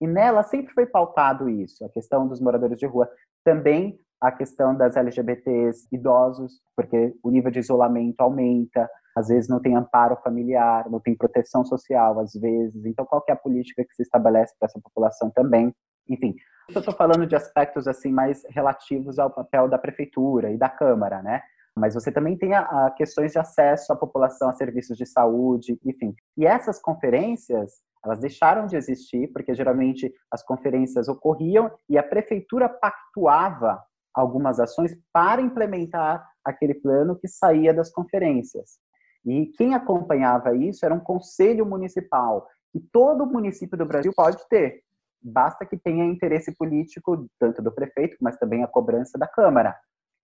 E 0.00 0.06
nela 0.06 0.42
sempre 0.42 0.72
foi 0.72 0.86
pautado 0.86 1.48
isso, 1.48 1.84
a 1.84 1.88
questão 1.90 2.26
dos 2.26 2.40
moradores 2.40 2.78
de 2.78 2.86
rua. 2.86 3.10
Também 3.44 3.98
a 4.20 4.30
questão 4.30 4.76
das 4.76 4.96
LGBTs 4.96 5.88
idosos, 5.90 6.60
porque 6.76 7.14
o 7.22 7.30
nível 7.30 7.50
de 7.50 7.58
isolamento 7.58 8.20
aumenta, 8.20 8.88
às 9.16 9.28
vezes 9.28 9.48
não 9.48 9.60
tem 9.60 9.76
amparo 9.76 10.16
familiar, 10.22 10.88
não 10.90 11.00
tem 11.00 11.16
proteção 11.16 11.64
social, 11.64 12.20
às 12.20 12.32
vezes. 12.34 12.84
Então, 12.84 13.06
qual 13.06 13.24
é 13.28 13.32
a 13.32 13.36
política 13.36 13.84
que 13.84 13.94
se 13.94 14.02
estabelece 14.02 14.54
para 14.58 14.66
essa 14.66 14.80
população 14.80 15.30
também? 15.30 15.74
Enfim, 16.08 16.34
eu 16.68 16.78
estou 16.78 16.94
falando 16.94 17.26
de 17.26 17.34
aspectos 17.34 17.88
assim 17.88 18.12
mais 18.12 18.42
relativos 18.50 19.18
ao 19.18 19.30
papel 19.30 19.68
da 19.68 19.78
prefeitura 19.78 20.50
e 20.50 20.58
da 20.58 20.68
Câmara, 20.68 21.22
né? 21.22 21.42
Mas 21.76 21.94
você 21.94 22.12
também 22.12 22.36
tem 22.36 22.54
a, 22.54 22.86
a 22.86 22.90
questões 22.90 23.32
de 23.32 23.38
acesso 23.38 23.92
à 23.92 23.96
população 23.96 24.48
a 24.48 24.52
serviços 24.52 24.96
de 24.96 25.06
saúde, 25.06 25.78
enfim. 25.84 26.14
E 26.36 26.44
essas 26.44 26.80
conferências, 26.80 27.72
elas 28.04 28.18
deixaram 28.18 28.66
de 28.66 28.76
existir, 28.76 29.28
porque 29.32 29.54
geralmente 29.54 30.12
as 30.30 30.42
conferências 30.42 31.08
ocorriam 31.08 31.70
e 31.88 31.96
a 31.96 32.02
prefeitura 32.02 32.68
pactuava 32.68 33.80
algumas 34.14 34.58
ações 34.58 34.96
para 35.12 35.40
implementar 35.40 36.26
aquele 36.44 36.74
plano 36.74 37.16
que 37.16 37.28
saía 37.28 37.72
das 37.72 37.90
conferências. 37.90 38.78
E 39.24 39.46
quem 39.56 39.74
acompanhava 39.74 40.54
isso 40.54 40.84
era 40.84 40.94
um 40.94 41.00
conselho 41.00 41.66
municipal, 41.66 42.46
que 42.72 42.80
todo 42.92 43.26
município 43.26 43.76
do 43.76 43.86
Brasil 43.86 44.12
pode 44.14 44.38
ter. 44.48 44.82
Basta 45.22 45.66
que 45.66 45.76
tenha 45.76 46.04
interesse 46.04 46.54
político, 46.56 47.28
tanto 47.38 47.60
do 47.62 47.70
prefeito, 47.70 48.16
mas 48.20 48.38
também 48.38 48.64
a 48.64 48.68
cobrança 48.68 49.18
da 49.18 49.26
Câmara. 49.26 49.76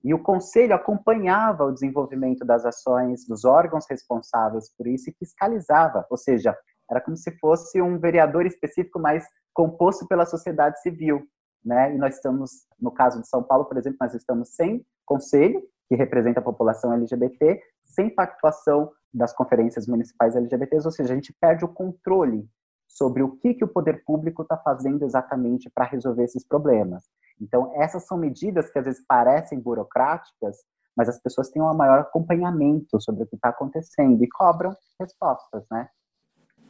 E 0.03 0.15
o 0.15 0.23
conselho 0.23 0.75
acompanhava 0.75 1.65
o 1.65 1.73
desenvolvimento 1.73 2.45
das 2.45 2.65
ações 2.65 3.27
dos 3.27 3.45
órgãos 3.45 3.87
responsáveis 3.89 4.71
por 4.77 4.87
isso 4.87 5.11
e 5.11 5.15
fiscalizava, 5.19 6.07
ou 6.09 6.17
seja, 6.17 6.57
era 6.91 7.01
como 7.01 7.17
se 7.17 7.37
fosse 7.39 7.83
um 7.83 7.99
vereador 7.99 8.47
específico, 8.47 9.01
mas 9.01 9.27
composto 9.53 10.07
pela 10.07 10.25
sociedade 10.25 10.81
civil. 10.81 11.27
Né? 11.67 11.97
E 11.97 11.99
nós 11.99 12.15
estamos, 12.15 12.65
no 12.81 12.93
caso 12.93 13.21
de 13.21 13.29
São 13.29 13.43
Paulo, 13.43 13.65
por 13.65 13.77
exemplo, 13.77 13.99
nós 14.01 14.15
estamos 14.15 14.51
sem 14.55 14.87
conselho, 15.05 15.61
que 15.89 15.97
representa 15.97 16.39
a 16.39 16.43
população 16.43 16.93
LGBT, 16.93 17.61
sem 17.85 18.09
pactuação 18.09 18.93
das 19.13 19.33
conferências 19.33 19.89
municipais 19.89 20.37
LGBTs, 20.37 20.87
ou 20.87 20.93
seja, 20.93 21.13
a 21.13 21.17
gente 21.17 21.35
perde 21.41 21.65
o 21.65 21.69
controle 21.69 22.49
sobre 22.87 23.23
o 23.23 23.37
que, 23.37 23.55
que 23.55 23.65
o 23.65 23.69
poder 23.69 24.05
público 24.05 24.43
está 24.43 24.57
fazendo 24.57 25.05
exatamente 25.05 25.69
para 25.69 25.87
resolver 25.87 26.23
esses 26.23 26.47
problemas. 26.47 27.05
Então, 27.41 27.73
essas 27.75 28.07
são 28.07 28.17
medidas 28.17 28.71
que 28.71 28.79
às 28.79 28.85
vezes 28.85 29.05
parecem 29.07 29.59
burocráticas, 29.59 30.59
mas 30.97 31.09
as 31.09 31.21
pessoas 31.21 31.51
têm 31.51 31.61
um 31.61 31.75
maior 31.75 31.99
acompanhamento 31.99 33.01
sobre 33.01 33.25
o 33.25 33.27
que 33.27 33.35
está 33.35 33.49
acontecendo 33.49 34.23
e 34.23 34.29
cobram 34.29 34.75
respostas, 35.01 35.65
né? 35.71 35.89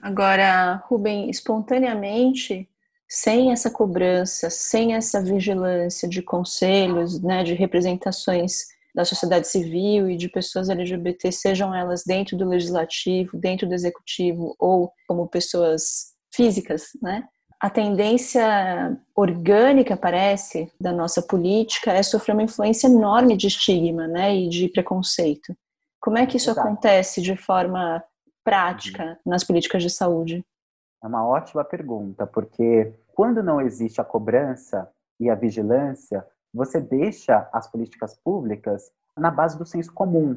Agora, 0.01 0.77
Rubem, 0.87 1.31
espontaneamente, 1.31 2.69
sem 3.09 3.53
essa 3.53 3.71
cobrança, 3.71 4.51
sem 4.51 4.95
essa 4.95 5.23
vigilância 5.23 6.09
de 6.09 6.23
conselhos, 6.23 7.23
né, 7.23 7.45
de 7.45 7.55
representações 7.55 8.65
da 8.95 9.05
sociedade 9.05 9.47
civil 9.47 10.09
e 10.09 10.17
de 10.17 10.29
pessoas 10.29 10.71
LGBT, 10.71 11.31
sejam 11.31 11.75
elas 11.75 12.03
dentro 12.05 12.37
do 12.37 12.49
legislativo, 12.49 13.37
dentro 13.37 13.69
do 13.69 13.75
executivo 13.75 14.57
ou 14.59 14.91
como 15.07 15.29
pessoas 15.29 16.15
físicas, 16.35 16.89
né? 17.03 17.25
A 17.61 17.71
tendência 17.71 18.99
orgânica, 19.15 19.97
parece, 19.97 20.71
da 20.79 20.93
nossa 20.93 21.23
política 21.23 21.93
é 21.93 22.03
sofrer 22.03 22.35
uma 22.35 22.43
influência 22.43 22.87
enorme 22.87 23.37
de 23.37 23.47
estigma, 23.47 24.07
né, 24.07 24.35
e 24.35 24.49
de 24.49 24.69
preconceito. 24.69 25.57
Como 26.01 26.19
é 26.19 26.27
que 26.27 26.37
isso 26.37 26.51
Exato. 26.51 26.67
acontece 26.67 27.21
de 27.23 27.37
forma 27.37 28.03
prática 28.45 29.05
uhum. 29.05 29.17
nas 29.33 29.43
políticas 29.43 29.83
de 29.83 29.91
saúde? 29.91 30.45
É 31.07 31.09
uma 31.09 31.25
ótima 31.25 31.63
pergunta, 31.63 32.27
porque 32.27 32.93
quando 33.15 33.41
não 33.41 33.61
existe 33.61 34.01
a 34.01 34.05
cobrança 34.05 34.91
e 35.21 35.31
a 35.31 35.37
vigilância, 35.37 36.27
você 36.53 36.81
deixa 36.81 37.49
as 37.53 37.71
políticas 37.71 38.19
públicas 38.25 38.91
na 39.17 39.31
base 39.31 39.57
do 39.57 39.65
senso 39.65 39.95
comum. 39.95 40.37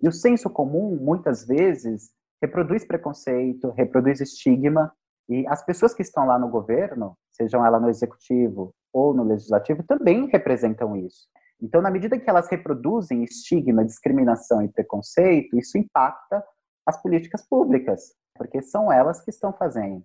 E 0.00 0.06
o 0.06 0.12
senso 0.12 0.48
comum, 0.48 0.96
muitas 1.00 1.44
vezes, 1.44 2.12
reproduz 2.40 2.84
preconceito, 2.84 3.72
reproduz 3.72 4.20
estigma, 4.20 4.92
e 5.28 5.44
as 5.48 5.66
pessoas 5.66 5.92
que 5.92 6.02
estão 6.02 6.26
lá 6.26 6.38
no 6.38 6.48
governo, 6.48 7.18
sejam 7.32 7.66
elas 7.66 7.82
no 7.82 7.88
executivo 7.88 8.72
ou 8.92 9.12
no 9.12 9.24
legislativo, 9.24 9.82
também 9.82 10.28
representam 10.28 10.96
isso. 10.96 11.26
Então, 11.60 11.82
na 11.82 11.90
medida 11.90 12.20
que 12.20 12.30
elas 12.30 12.48
reproduzem 12.48 13.24
estigma, 13.24 13.84
discriminação 13.84 14.62
e 14.62 14.68
preconceito, 14.68 15.58
isso 15.58 15.76
impacta 15.76 16.40
as 16.86 17.02
políticas 17.02 17.44
públicas, 17.48 18.14
porque 18.36 18.62
são 18.62 18.92
elas 18.92 19.20
que 19.20 19.30
estão 19.30 19.52
fazendo. 19.52 20.02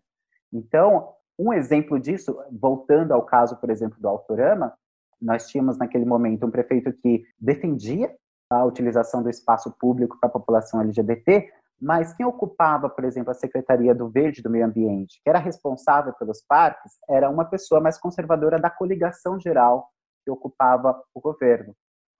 Então, 0.52 1.14
um 1.38 1.54
exemplo 1.54 2.00
disso, 2.00 2.38
voltando 2.52 3.14
ao 3.14 3.24
caso, 3.24 3.56
por 3.58 3.70
exemplo, 3.70 4.00
do 4.00 4.08
Autorama, 4.08 4.74
nós 5.22 5.48
tínhamos 5.48 5.78
naquele 5.78 6.06
momento 6.06 6.46
um 6.46 6.52
prefeito 6.52 6.92
que 6.94 7.24
defendia 7.40 8.14
a 8.50 8.66
utilização 8.66 9.22
do 9.22 9.30
espaço 9.30 9.72
público 9.80 10.18
para 10.20 10.30
a 10.30 10.34
população 10.34 10.82
LGBT, 10.82 11.52
mas 11.80 12.14
quem 12.14 12.26
ocupava, 12.26 12.90
por 12.90 13.06
exemplo, 13.06 13.32
a 13.32 13.36
Secretaria 13.36 13.96
do 13.96 14.10
Verde 14.10 14.42
do 14.42 14.50
Meio 14.50 14.66
Ambiente, 14.66 15.22
que 15.24 15.30
era 15.30 15.40
responsável 15.40 16.14
pelos 16.14 16.42
parques, 16.42 16.94
era 17.10 17.30
uma 17.30 17.46
pessoa 17.46 17.80
mais 17.80 17.98
conservadora 17.98 18.60
da 18.60 18.70
coligação 18.70 19.40
geral 19.40 19.90
que 20.26 20.32
ocupava 20.32 21.02
o 21.14 21.22
governo. 21.22 21.74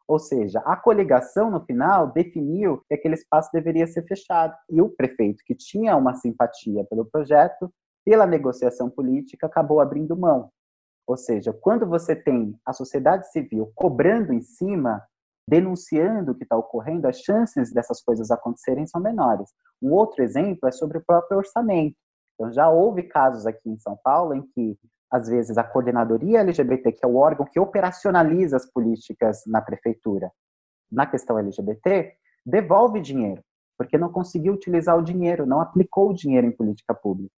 Ou 0.10 0.18
seja, 0.18 0.60
a 0.66 0.76
coligação, 0.76 1.52
no 1.52 1.64
final, 1.64 2.12
definiu 2.12 2.84
que 2.88 2.96
aquele 2.96 3.14
espaço 3.14 3.52
deveria 3.54 3.86
ser 3.86 4.02
fechado. 4.08 4.56
E 4.68 4.82
o 4.82 4.90
prefeito, 4.90 5.44
que 5.46 5.54
tinha 5.54 5.96
uma 5.96 6.16
simpatia 6.16 6.84
pelo 6.86 7.06
projeto, 7.06 7.72
pela 8.04 8.26
negociação 8.26 8.90
política, 8.90 9.46
acabou 9.46 9.80
abrindo 9.80 10.18
mão. 10.18 10.50
Ou 11.06 11.16
seja, 11.16 11.54
quando 11.54 11.86
você 11.86 12.16
tem 12.16 12.60
a 12.66 12.74
sociedade 12.74 13.32
civil 13.32 13.72
cobrando 13.76 14.34
em 14.34 14.42
cima, 14.42 15.00
denunciando 15.48 16.32
o 16.32 16.36
que 16.36 16.44
está 16.44 16.58
ocorrendo, 16.58 17.08
as 17.08 17.20
chances 17.20 17.72
dessas 17.72 18.02
coisas 18.02 18.32
acontecerem 18.32 18.88
são 18.88 19.00
menores. 19.00 19.52
Um 19.80 19.92
outro 19.92 20.24
exemplo 20.24 20.68
é 20.68 20.72
sobre 20.72 20.98
o 20.98 21.06
próprio 21.06 21.38
orçamento. 21.38 21.96
Então, 22.34 22.52
já 22.52 22.68
houve 22.68 23.04
casos 23.04 23.46
aqui 23.46 23.70
em 23.70 23.78
São 23.78 23.96
Paulo 24.04 24.34
em 24.34 24.42
que 24.56 24.76
às 25.12 25.28
vezes, 25.28 25.58
a 25.58 25.64
coordenadoria 25.64 26.42
LGBT, 26.42 26.92
que 26.92 27.04
é 27.04 27.08
o 27.08 27.16
órgão 27.16 27.46
que 27.46 27.60
operacionaliza 27.60 28.58
as 28.58 28.66
políticas 28.66 29.44
na 29.48 29.62
prefeitura, 29.62 30.32
na 30.92 31.06
questão 31.06 31.38
LGBT, 31.40 32.14
devolve 32.46 33.02
dinheiro, 33.02 33.44
porque 33.78 33.98
não 33.98 34.12
conseguiu 34.12 34.54
utilizar 34.54 34.98
o 34.98 35.04
dinheiro, 35.04 35.46
não 35.46 35.62
aplicou 35.62 36.10
o 36.10 36.14
dinheiro 36.14 36.46
em 36.46 36.52
política 36.52 36.94
pública. 36.94 37.34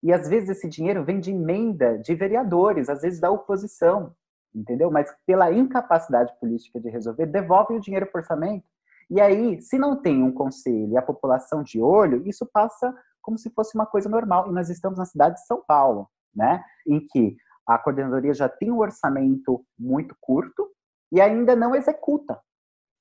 E 0.00 0.12
às 0.12 0.28
vezes 0.28 0.50
esse 0.50 0.68
dinheiro 0.68 1.04
vem 1.04 1.18
de 1.18 1.32
emenda 1.32 1.98
de 1.98 2.14
vereadores, 2.14 2.88
às 2.88 3.02
vezes 3.02 3.18
da 3.18 3.30
oposição, 3.30 4.14
entendeu? 4.54 4.90
Mas 4.90 5.12
pela 5.26 5.52
incapacidade 5.52 6.32
política 6.38 6.80
de 6.80 6.88
resolver, 6.88 7.26
devolve 7.26 7.74
o 7.74 7.80
dinheiro 7.80 8.06
para 8.06 8.20
o 8.20 8.22
orçamento. 8.22 8.64
E 9.10 9.20
aí, 9.20 9.60
se 9.60 9.76
não 9.76 10.00
tem 10.00 10.22
um 10.22 10.30
conselho 10.30 10.92
e 10.92 10.96
a 10.96 11.02
população 11.02 11.64
de 11.64 11.80
olho, 11.80 12.22
isso 12.26 12.46
passa 12.46 12.94
como 13.20 13.38
se 13.38 13.50
fosse 13.50 13.74
uma 13.74 13.86
coisa 13.86 14.08
normal. 14.08 14.48
E 14.48 14.52
nós 14.52 14.68
estamos 14.68 14.98
na 14.98 15.04
cidade 15.04 15.34
de 15.34 15.46
São 15.46 15.62
Paulo 15.66 16.08
né? 16.38 16.64
Em 16.86 17.04
que 17.04 17.36
a 17.66 17.76
coordenadoria 17.76 18.32
já 18.32 18.48
tem 18.48 18.70
um 18.70 18.78
orçamento 18.78 19.62
muito 19.78 20.16
curto 20.20 20.70
e 21.12 21.20
ainda 21.20 21.56
não 21.56 21.74
executa. 21.74 22.40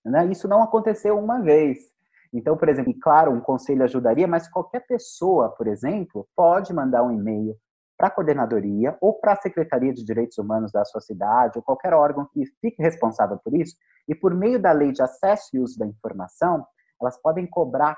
Né? 0.04 0.26
Isso 0.26 0.48
não 0.48 0.64
aconteceu 0.64 1.18
uma 1.18 1.40
vez. 1.40 1.78
Então, 2.34 2.58
por 2.58 2.68
exemplo, 2.68 2.94
claro, 3.00 3.32
um 3.32 3.40
conselho 3.40 3.84
ajudaria, 3.84 4.28
mas 4.28 4.50
qualquer 4.50 4.86
pessoa, 4.86 5.50
por 5.50 5.68
exemplo, 5.68 6.28
pode 6.36 6.74
mandar 6.74 7.04
um 7.04 7.12
e-mail 7.12 7.56
para 7.98 8.08
a 8.08 8.12
coordenadoria 8.12 8.98
ou 9.00 9.14
para 9.14 9.34
a 9.34 9.42
Secretaria 9.42 9.94
de 9.94 10.04
Direitos 10.04 10.38
Humanos 10.38 10.72
da 10.72 10.84
sua 10.84 11.00
cidade, 11.00 11.58
ou 11.58 11.64
qualquer 11.64 11.94
órgão 11.94 12.28
que 12.32 12.46
fique 12.60 12.82
responsável 12.82 13.40
por 13.44 13.56
isso, 13.56 13.76
e 14.08 14.14
por 14.14 14.34
meio 14.34 14.62
da 14.62 14.72
lei 14.72 14.92
de 14.92 15.02
acesso 15.02 15.50
e 15.54 15.60
uso 15.60 15.80
da 15.80 15.86
informação, 15.86 16.66
elas 17.02 17.20
podem 17.22 17.48
cobrar 17.48 17.98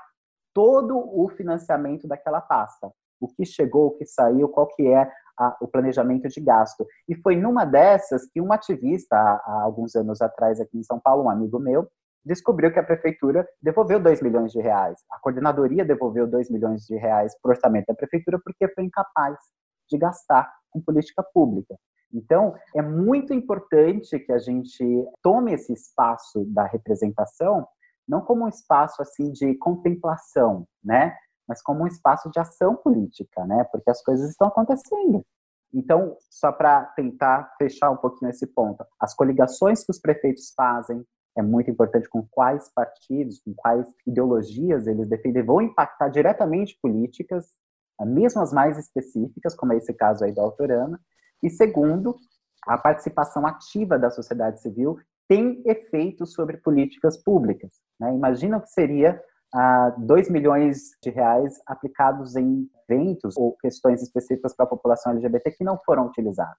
todo 0.54 0.96
o 0.96 1.28
financiamento 1.28 2.06
daquela 2.06 2.40
pasta 2.40 2.90
o 3.20 3.28
que 3.28 3.44
chegou, 3.44 3.88
o 3.88 3.90
que 3.96 4.06
saiu, 4.06 4.48
qual 4.48 4.66
que 4.66 4.86
é 4.88 5.10
a, 5.40 5.56
o 5.60 5.66
planejamento 5.66 6.28
de 6.28 6.40
gasto. 6.40 6.86
E 7.08 7.16
foi 7.16 7.34
numa 7.34 7.64
dessas 7.64 8.26
que 8.26 8.40
um 8.40 8.52
ativista, 8.52 9.16
há, 9.16 9.42
há, 9.46 9.62
alguns 9.62 9.96
anos 9.96 10.20
atrás 10.20 10.60
aqui 10.60 10.78
em 10.78 10.82
São 10.82 11.00
Paulo, 11.00 11.24
um 11.24 11.30
amigo 11.30 11.58
meu, 11.58 11.88
descobriu 12.22 12.70
que 12.70 12.78
a 12.78 12.84
prefeitura 12.84 13.48
devolveu 13.62 13.98
2 13.98 14.20
milhões 14.20 14.52
de 14.52 14.60
reais. 14.60 15.00
A 15.10 15.18
coordenadoria 15.18 15.84
devolveu 15.84 16.26
2 16.26 16.50
milhões 16.50 16.84
de 16.84 16.94
reais 16.96 17.34
para 17.40 17.48
o 17.48 17.52
orçamento 17.52 17.86
da 17.86 17.94
prefeitura 17.94 18.38
porque 18.44 18.68
foi 18.68 18.84
incapaz 18.84 19.38
de 19.88 19.96
gastar 19.96 20.52
com 20.70 20.82
política 20.82 21.24
pública. 21.32 21.74
Então, 22.12 22.54
é 22.76 22.82
muito 22.82 23.32
importante 23.32 24.18
que 24.18 24.32
a 24.32 24.38
gente 24.38 24.84
tome 25.22 25.54
esse 25.54 25.72
espaço 25.72 26.44
da 26.46 26.66
representação 26.66 27.66
não 28.06 28.20
como 28.20 28.44
um 28.44 28.48
espaço 28.48 29.00
assim 29.00 29.30
de 29.30 29.54
contemplação, 29.54 30.66
né? 30.82 31.14
Mas 31.50 31.60
como 31.60 31.82
um 31.82 31.86
espaço 31.88 32.30
de 32.30 32.38
ação 32.38 32.76
política, 32.76 33.44
né? 33.44 33.64
Porque 33.72 33.90
as 33.90 34.00
coisas 34.04 34.30
estão 34.30 34.46
acontecendo. 34.46 35.26
Então, 35.74 36.16
só 36.30 36.52
para 36.52 36.84
tentar 36.94 37.52
fechar 37.58 37.90
um 37.90 37.96
pouquinho 37.96 38.30
esse 38.30 38.46
ponto, 38.46 38.84
as 39.00 39.14
coligações 39.14 39.82
que 39.82 39.90
os 39.90 39.98
prefeitos 39.98 40.52
fazem 40.56 41.04
é 41.36 41.42
muito 41.42 41.68
importante 41.68 42.08
com 42.08 42.24
quais 42.30 42.72
partidos, 42.72 43.40
com 43.40 43.52
quais 43.52 43.84
ideologias 44.06 44.86
eles 44.86 45.08
defendem, 45.08 45.42
vão 45.42 45.60
impactar 45.60 46.08
diretamente 46.08 46.78
políticas, 46.80 47.48
mesmo 48.00 48.40
as 48.40 48.52
mais 48.52 48.78
específicas, 48.78 49.56
como 49.56 49.72
é 49.72 49.76
esse 49.76 49.92
caso 49.92 50.24
aí 50.24 50.32
da 50.32 50.42
Autorama. 50.42 51.00
E 51.42 51.50
segundo, 51.50 52.14
a 52.64 52.78
participação 52.78 53.44
ativa 53.44 53.98
da 53.98 54.10
sociedade 54.10 54.60
civil 54.60 54.98
tem 55.28 55.62
efeitos 55.66 56.32
sobre 56.32 56.58
políticas 56.58 57.20
públicas. 57.20 57.72
Né? 57.98 58.14
Imagina 58.14 58.58
o 58.58 58.60
que 58.60 58.70
seria 58.70 59.20
a 59.52 59.94
2 59.98 60.30
milhões 60.30 60.90
de 61.02 61.10
reais 61.10 61.60
aplicados 61.66 62.36
em 62.36 62.68
eventos 62.88 63.36
ou 63.36 63.56
questões 63.56 64.02
específicas 64.02 64.54
para 64.54 64.64
a 64.64 64.68
população 64.68 65.12
LGBT 65.12 65.50
que 65.52 65.64
não 65.64 65.78
foram 65.84 66.06
utilizados. 66.06 66.56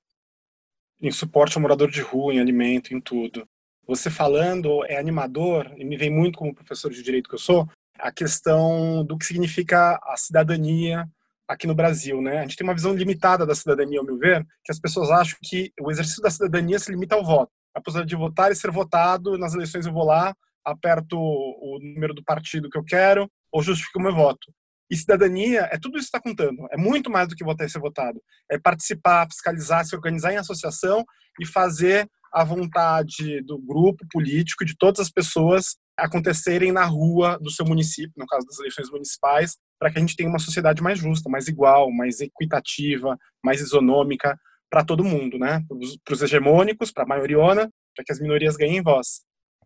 Em 1.01 1.11
suporte 1.11 1.57
ao 1.57 1.61
morador 1.61 1.89
de 1.89 2.01
rua, 2.01 2.33
em 2.33 2.39
alimento, 2.39 2.93
em 2.93 3.01
tudo. 3.01 3.47
Você 3.87 4.09
falando 4.09 4.85
é 4.85 4.97
animador, 4.97 5.71
e 5.75 5.83
me 5.83 5.97
vem 5.97 6.09
muito 6.09 6.37
como 6.37 6.53
professor 6.53 6.91
de 6.91 7.01
direito 7.01 7.27
que 7.27 7.35
eu 7.35 7.39
sou, 7.39 7.67
a 7.99 8.11
questão 8.11 9.03
do 9.05 9.17
que 9.17 9.25
significa 9.25 9.99
a 10.03 10.15
cidadania 10.17 11.07
aqui 11.47 11.67
no 11.67 11.75
Brasil, 11.75 12.21
né? 12.21 12.39
A 12.39 12.41
gente 12.43 12.55
tem 12.55 12.65
uma 12.65 12.73
visão 12.73 12.93
limitada 12.93 13.45
da 13.45 13.53
cidadania, 13.53 13.99
ao 13.99 14.05
meu 14.05 14.17
ver, 14.17 14.45
que 14.63 14.71
as 14.71 14.79
pessoas 14.79 15.09
acham 15.09 15.37
que 15.41 15.71
o 15.79 15.91
exercício 15.91 16.21
da 16.21 16.29
cidadania 16.29 16.79
se 16.79 16.91
limita 16.91 17.15
ao 17.15 17.25
voto. 17.25 17.51
A 17.73 17.81
possibilidade 17.81 18.09
de 18.09 18.15
votar 18.15 18.51
e 18.51 18.55
ser 18.55 18.71
votado, 18.71 19.37
nas 19.37 19.53
eleições 19.53 19.85
eu 19.85 19.93
vou 19.93 20.05
lá, 20.05 20.33
aperto 20.65 21.17
o 21.17 21.79
número 21.81 22.13
do 22.13 22.23
partido 22.23 22.69
que 22.69 22.77
eu 22.77 22.83
quero 22.83 23.29
ou 23.51 23.61
justifico 23.61 23.99
o 23.99 24.01
meu 24.01 24.13
voto. 24.13 24.51
E 24.89 24.97
cidadania 24.97 25.69
é 25.71 25.79
tudo 25.79 25.97
isso 25.97 26.11
que 26.11 26.17
está 26.17 26.21
contando. 26.21 26.67
É 26.69 26.75
muito 26.75 27.09
mais 27.09 27.29
do 27.29 27.35
que 27.35 27.45
votar 27.45 27.65
e 27.65 27.69
ser 27.69 27.79
votado. 27.79 28.21
É 28.51 28.59
participar, 28.59 29.25
fiscalizar, 29.25 29.85
se 29.85 29.95
organizar 29.95 30.33
em 30.33 30.37
associação 30.37 31.05
e 31.39 31.45
fazer 31.45 32.09
a 32.33 32.43
vontade 32.43 33.41
do 33.41 33.57
grupo 33.57 34.05
político, 34.11 34.65
de 34.65 34.75
todas 34.77 34.99
as 34.99 35.09
pessoas 35.09 35.77
acontecerem 35.97 36.71
na 36.71 36.83
rua 36.83 37.37
do 37.41 37.49
seu 37.49 37.65
município, 37.65 38.13
no 38.17 38.25
caso 38.25 38.45
das 38.45 38.59
eleições 38.59 38.89
municipais, 38.89 39.57
para 39.79 39.91
que 39.91 39.97
a 39.97 40.01
gente 40.01 40.15
tenha 40.15 40.29
uma 40.29 40.39
sociedade 40.39 40.81
mais 40.81 40.99
justa, 40.99 41.29
mais 41.29 41.47
igual, 41.47 41.91
mais 41.91 42.19
equitativa, 42.19 43.17
mais 43.43 43.61
isonômica 43.61 44.37
para 44.69 44.83
todo 44.83 45.03
mundo, 45.03 45.37
né? 45.37 45.63
Para 46.03 46.13
os 46.13 46.21
hegemônicos, 46.21 46.91
para 46.91 47.03
a 47.03 47.07
maioriona, 47.07 47.69
para 47.95 48.05
que 48.05 48.11
as 48.11 48.19
minorias 48.19 48.55
ganhem 48.55 48.81
voz. 48.81 49.21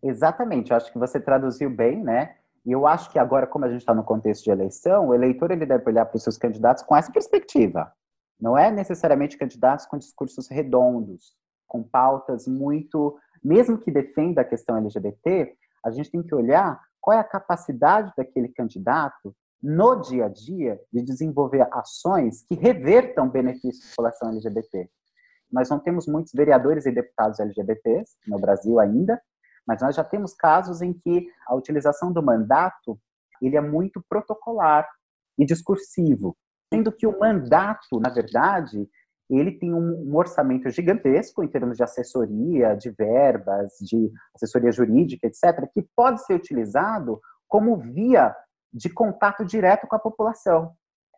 Exatamente, 0.07 0.69
eu 0.69 0.77
acho 0.77 0.93
que 0.93 0.99
você 0.99 1.19
traduziu 1.19 1.67
bem, 1.67 2.03
né? 2.03 2.35
E 2.63 2.71
eu 2.71 2.85
acho 2.85 3.11
que 3.11 3.17
agora, 3.17 3.47
como 3.47 3.65
a 3.65 3.69
gente 3.69 3.79
está 3.79 3.93
no 3.93 4.03
contexto 4.03 4.43
de 4.43 4.51
eleição, 4.51 5.07
o 5.07 5.15
eleitor 5.15 5.49
ele 5.49 5.65
deve 5.65 5.83
olhar 5.89 6.05
para 6.05 6.15
os 6.15 6.21
seus 6.21 6.37
candidatos 6.37 6.83
com 6.83 6.95
essa 6.95 7.11
perspectiva. 7.11 7.91
Não 8.39 8.55
é 8.55 8.69
necessariamente 8.69 9.35
candidatos 9.35 9.87
com 9.87 9.97
discursos 9.97 10.47
redondos, 10.47 11.33
com 11.67 11.81
pautas 11.81 12.47
muito, 12.47 13.17
mesmo 13.43 13.79
que 13.79 13.89
defenda 13.89 14.41
a 14.41 14.45
questão 14.45 14.77
LGBT, 14.77 15.55
a 15.83 15.89
gente 15.89 16.11
tem 16.11 16.21
que 16.21 16.35
olhar 16.35 16.79
qual 17.01 17.17
é 17.17 17.19
a 17.19 17.23
capacidade 17.23 18.13
daquele 18.15 18.49
candidato 18.49 19.35
no 19.61 19.95
dia 20.01 20.25
a 20.25 20.29
dia 20.29 20.79
de 20.93 21.01
desenvolver 21.01 21.67
ações 21.71 22.45
que 22.47 22.53
revertam 22.53 23.27
benefícios 23.27 23.81
da 23.81 23.89
população 23.89 24.29
LGBT. 24.29 24.87
Nós 25.51 25.67
não 25.67 25.79
temos 25.79 26.05
muitos 26.05 26.31
vereadores 26.31 26.85
e 26.85 26.91
deputados 26.91 27.39
LGBTs 27.39 28.17
no 28.27 28.37
Brasil 28.37 28.79
ainda, 28.79 29.19
mas 29.67 29.81
nós 29.81 29.95
já 29.95 30.03
temos 30.03 30.33
casos 30.33 30.81
em 30.81 30.93
que 30.93 31.27
a 31.47 31.55
utilização 31.55 32.11
do 32.11 32.21
mandato 32.21 32.99
ele 33.41 33.57
é 33.57 33.61
muito 33.61 34.03
protocolar 34.07 34.87
e 35.37 35.45
discursivo, 35.45 36.35
sendo 36.73 36.91
que 36.91 37.05
o 37.05 37.19
mandato, 37.19 37.99
na 37.99 38.09
verdade, 38.09 38.87
ele 39.29 39.51
tem 39.51 39.73
um, 39.73 40.15
orçamento 40.15 40.69
gigantesco 40.69 41.43
em 41.43 41.47
termos 41.47 41.77
de 41.77 41.83
assessoria, 41.83 42.75
de 42.75 42.91
verbas, 42.91 43.73
de 43.81 44.11
assessoria 44.35 44.71
jurídica, 44.71 45.27
etc., 45.27 45.69
que 45.73 45.87
pode 45.95 46.23
ser 46.23 46.35
utilizado 46.35 47.19
como 47.47 47.77
via 47.77 48.35
de 48.71 48.89
contato 48.89 49.43
direto 49.43 49.87
com 49.87 49.95
a 49.95 49.99
população 49.99 50.73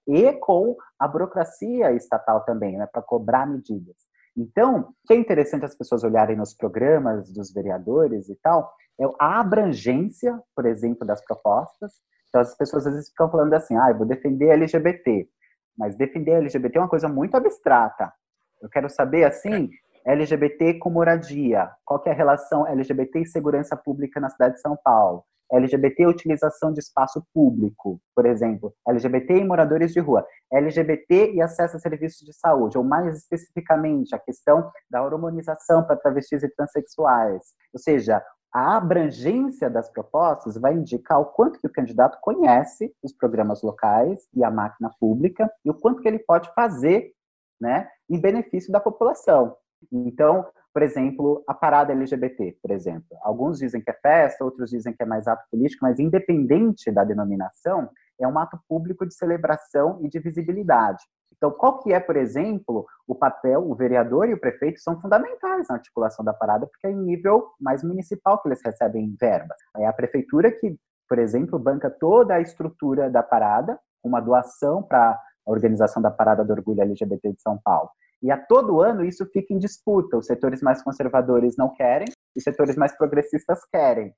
e 0.08 0.32
com 0.34 0.76
a 0.98 1.08
burocracia 1.08 1.92
estatal 1.92 2.46
também, 2.46 2.78
né, 2.78 2.88
para 2.88 3.02
cobrar 3.02 3.46
medidas. 3.46 3.96
Então, 4.38 4.82
o 4.82 5.08
que 5.08 5.14
é 5.14 5.18
interessante 5.18 5.66
as 5.66 5.76
pessoas 5.76 6.04
olharem 6.04 6.36
nos 6.36 6.54
programas 6.54 7.34
dos 7.34 7.52
vereadores 7.52 8.30
e 8.30 8.36
tal, 8.36 8.72
é 9.00 9.06
a 9.20 9.40
abrangência, 9.40 10.40
por 10.56 10.66
exemplo, 10.68 11.08
das 11.08 11.24
propostas. 11.26 11.94
Então, 12.30 12.42
as 12.42 12.56
pessoas 12.56 12.86
às 12.86 12.94
vezes 12.94 13.10
ficam 13.10 13.32
falando 13.32 13.54
assim, 13.54 13.76
ah, 13.76 13.90
eu 13.90 13.98
vou 13.98 14.06
defender 14.06 14.50
LGBT. 14.50 15.28
Mas 15.76 15.96
defender 15.96 16.34
LGBT 16.34 16.78
é 16.78 16.82
uma 16.82 16.90
coisa 16.90 17.10
muito 17.10 17.36
abstrata. 17.36 18.14
Eu 18.62 18.70
quero 18.70 18.90
saber, 18.90 19.24
assim, 19.24 19.70
LGBT 20.06 20.76
com 20.76 20.90
moradia. 20.90 21.70
Qual 21.84 22.02
é 22.06 22.12
a 22.12 22.16
relação 22.16 22.68
LGBT 22.68 23.22
e 23.22 23.26
segurança 23.26 23.76
pública 23.76 24.20
na 24.20 24.30
cidade 24.30 24.56
de 24.56 24.62
São 24.62 24.78
Paulo? 24.84 25.24
LGBT 25.52 26.06
utilização 26.06 26.74
de 26.74 26.80
espaço 26.80 27.24
público, 27.34 28.00
por 28.16 28.26
exemplo. 28.26 28.74
LGBT 28.88 29.38
e 29.38 29.46
moradores 29.46 29.94
de 29.94 30.00
rua. 30.00 30.26
LGBT 30.52 31.34
e 31.34 31.42
acesso 31.42 31.78
a 31.78 31.80
serviços 31.80 32.26
de 32.26 32.34
saúde. 32.34 32.78
Ou 32.78 32.84
mais 32.84 33.16
especificamente, 33.18 34.14
a 34.14 34.20
questão 34.20 34.70
da 34.90 35.04
hormonização 35.04 35.84
para 35.86 35.96
travestis 35.96 36.44
e 36.44 36.50
transexuais. 36.50 37.44
Ou 37.74 37.80
seja, 37.80 38.24
a 38.54 38.78
abrangência 38.78 39.70
das 39.70 39.90
propostas 39.90 40.58
vai 40.58 40.74
indicar 40.74 41.20
o 41.20 41.26
quanto 41.26 41.60
que 41.60 41.68
o 41.68 41.72
candidato 41.72 42.18
conhece 42.22 42.94
os 43.04 43.14
programas 43.14 43.62
locais 43.62 44.28
e 44.34 44.44
a 44.44 44.50
máquina 44.50 44.90
pública 45.00 45.52
e 45.64 45.70
o 45.70 45.74
quanto 45.74 46.02
que 46.02 46.08
ele 46.08 46.20
pode 46.20 46.52
fazer 46.54 47.12
né, 47.60 47.88
em 48.10 48.20
benefício 48.20 48.72
da 48.72 48.80
população. 48.80 49.56
Então, 49.92 50.46
por 50.74 50.84
exemplo, 50.84 51.44
a 51.48 51.54
parada 51.54 51.92
LGBT, 51.92 52.58
por 52.62 52.72
exemplo. 52.72 53.18
Alguns 53.24 53.58
dizem 53.58 53.82
que 53.82 53.90
é 53.90 53.94
festa, 53.94 54.46
outros 54.46 54.70
dizem 54.70 54.94
que 54.94 55.02
é 55.02 55.06
mais 55.06 55.28
ato 55.28 55.44
político, 55.50 55.84
mas 55.84 56.00
independente 56.00 56.92
da 56.92 57.04
denominação, 57.04 57.90
é 58.20 58.28
um 58.28 58.38
ato 58.38 58.60
público 58.68 59.06
de 59.06 59.14
celebração 59.16 60.00
e 60.04 60.10
de 60.10 60.20
visibilidade. 60.20 61.04
Então, 61.36 61.52
qual 61.52 61.80
que 61.80 61.94
é, 61.94 62.00
por 62.00 62.16
exemplo, 62.16 62.86
o 63.08 63.16
papel, 63.16 63.70
o 63.70 63.76
vereador 63.76 64.28
e 64.28 64.34
o 64.34 64.40
prefeito 64.40 64.80
são 64.80 65.00
fundamentais 65.00 65.68
na 65.68 65.76
articulação 65.76 66.26
da 66.26 66.34
parada, 66.34 66.66
porque 66.66 66.88
é 66.88 66.92
em 66.92 66.96
nível 66.96 67.48
mais 67.60 67.84
municipal 67.84 68.42
que 68.42 68.48
eles 68.48 68.62
recebem 68.64 69.16
verba. 69.20 69.54
É 69.78 69.86
a 69.86 69.94
prefeitura 69.94 70.52
que, 70.52 70.78
por 71.08 71.20
exemplo, 71.20 71.60
banca 71.60 71.90
toda 71.90 72.36
a 72.36 72.42
estrutura 72.42 73.10
da 73.10 73.22
parada, 73.22 73.80
uma 74.04 74.20
doação 74.20 74.82
para 74.82 75.12
a 75.12 75.52
organização 75.52 76.02
da 76.02 76.12
Parada 76.12 76.44
do 76.44 76.52
Orgulho 76.52 76.82
LGBT 76.82 77.34
de 77.34 77.42
São 77.42 77.58
Paulo. 77.64 77.90
E 78.22 78.32
a 78.32 78.38
todo 78.38 78.82
ano 78.82 79.06
isso 79.06 79.26
fica 79.28 79.54
em 79.54 79.60
disputa. 79.60 80.18
Os 80.18 80.26
setores 80.26 80.62
mais 80.62 80.82
conservadores 80.82 81.56
não 81.58 81.74
querem, 81.74 82.08
os 82.36 82.44
setores 82.44 82.76
mais 82.76 82.96
progressistas 82.98 83.60
querem. 83.72 84.14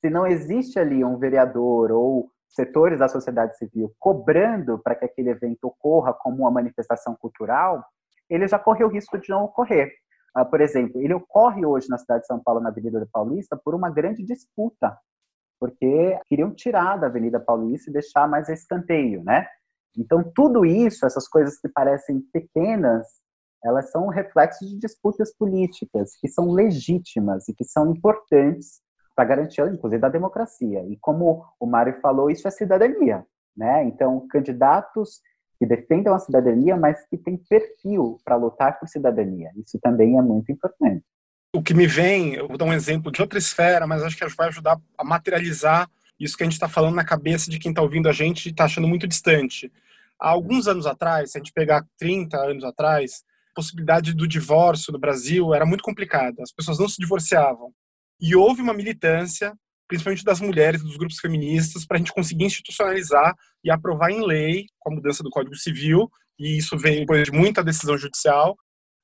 Se 0.00 0.10
não 0.10 0.26
existe 0.26 0.78
ali 0.78 1.04
um 1.04 1.18
vereador 1.18 1.92
ou 1.92 2.30
setores 2.48 2.98
da 2.98 3.08
sociedade 3.08 3.56
civil 3.56 3.94
cobrando 3.98 4.78
para 4.78 4.94
que 4.94 5.04
aquele 5.04 5.30
evento 5.30 5.64
ocorra 5.64 6.12
como 6.12 6.38
uma 6.42 6.50
manifestação 6.50 7.14
cultural, 7.14 7.84
ele 8.28 8.46
já 8.48 8.58
corre 8.58 8.84
o 8.84 8.88
risco 8.88 9.18
de 9.18 9.30
não 9.30 9.44
ocorrer. 9.44 9.92
Uh, 10.36 10.44
por 10.46 10.60
exemplo, 10.60 11.00
ele 11.00 11.12
ocorre 11.12 11.64
hoje 11.64 11.88
na 11.88 11.98
cidade 11.98 12.22
de 12.22 12.26
São 12.26 12.42
Paulo, 12.42 12.60
na 12.60 12.70
Avenida 12.70 13.00
da 13.00 13.06
Paulista, 13.06 13.56
por 13.56 13.74
uma 13.74 13.90
grande 13.90 14.24
disputa, 14.24 14.96
porque 15.60 16.18
queriam 16.26 16.54
tirar 16.54 16.96
da 16.96 17.06
Avenida 17.06 17.38
Paulista 17.38 17.90
e 17.90 17.92
deixar 17.92 18.26
mais 18.26 18.48
escanteio, 18.48 19.22
né? 19.22 19.46
Então, 19.96 20.24
tudo 20.34 20.64
isso, 20.64 21.04
essas 21.04 21.28
coisas 21.28 21.58
que 21.60 21.68
parecem 21.68 22.20
pequenas, 22.32 23.06
elas 23.64 23.90
são 23.90 24.08
reflexos 24.08 24.68
de 24.68 24.78
disputas 24.78 25.34
políticas 25.34 26.16
que 26.20 26.28
são 26.28 26.50
legítimas 26.50 27.48
e 27.48 27.54
que 27.54 27.64
são 27.64 27.90
importantes 27.90 28.80
para 29.14 29.24
garantir, 29.24 29.60
inclusive, 29.66 30.00
da 30.00 30.08
democracia. 30.08 30.84
E 30.88 30.96
como 31.00 31.44
o 31.60 31.66
Mário 31.66 32.00
falou, 32.00 32.30
isso 32.30 32.48
é 32.48 32.50
cidadania, 32.50 33.24
né? 33.56 33.84
Então, 33.84 34.26
candidatos 34.28 35.20
que 35.58 35.66
defendam 35.66 36.14
a 36.14 36.18
cidadania, 36.18 36.76
mas 36.76 37.06
que 37.06 37.16
têm 37.16 37.36
perfil 37.36 38.18
para 38.24 38.36
lutar 38.36 38.80
por 38.80 38.88
cidadania. 38.88 39.50
Isso 39.56 39.78
também 39.80 40.18
é 40.18 40.22
muito 40.22 40.50
importante. 40.50 41.04
O 41.54 41.62
que 41.62 41.74
me 41.74 41.86
vem, 41.86 42.34
eu 42.34 42.48
vou 42.48 42.56
dar 42.56 42.64
um 42.64 42.72
exemplo 42.72 43.12
de 43.12 43.20
outra 43.20 43.38
esfera, 43.38 43.86
mas 43.86 44.02
acho 44.02 44.16
que 44.16 44.26
vai 44.34 44.48
ajudar 44.48 44.80
a 44.96 45.04
materializar 45.04 45.88
isso 46.18 46.36
que 46.36 46.42
a 46.42 46.46
gente 46.46 46.54
está 46.54 46.68
falando 46.68 46.94
na 46.94 47.04
cabeça 47.04 47.50
de 47.50 47.58
quem 47.58 47.70
está 47.70 47.82
ouvindo 47.82 48.08
a 48.08 48.12
gente 48.12 48.46
e 48.46 48.50
está 48.50 48.64
achando 48.64 48.88
muito 48.88 49.06
distante. 49.06 49.70
Há 50.18 50.30
alguns 50.30 50.66
anos 50.66 50.86
atrás, 50.86 51.32
se 51.32 51.38
a 51.38 51.40
gente 51.40 51.52
pegar 51.52 51.84
30 51.98 52.36
anos 52.38 52.64
atrás, 52.64 53.22
a 53.22 53.31
possibilidade 53.54 54.14
do 54.14 54.26
divórcio 54.26 54.92
no 54.92 54.98
Brasil 54.98 55.54
era 55.54 55.66
muito 55.66 55.82
complicada. 55.82 56.42
As 56.42 56.52
pessoas 56.52 56.78
não 56.78 56.88
se 56.88 56.96
divorciavam. 56.98 57.72
E 58.20 58.36
houve 58.36 58.62
uma 58.62 58.74
militância, 58.74 59.52
principalmente 59.88 60.24
das 60.24 60.40
mulheres, 60.40 60.82
dos 60.82 60.96
grupos 60.96 61.18
feministas, 61.18 61.84
para 61.84 61.96
a 61.96 61.98
gente 61.98 62.12
conseguir 62.12 62.44
institucionalizar 62.44 63.34
e 63.64 63.70
aprovar 63.70 64.10
em 64.10 64.24
lei, 64.24 64.66
com 64.78 64.92
a 64.92 64.94
mudança 64.94 65.22
do 65.22 65.30
Código 65.30 65.56
Civil, 65.56 66.10
e 66.38 66.58
isso 66.58 66.76
veio 66.78 67.00
depois 67.00 67.24
de 67.24 67.32
muita 67.32 67.62
decisão 67.62 67.96
judicial, 67.98 68.56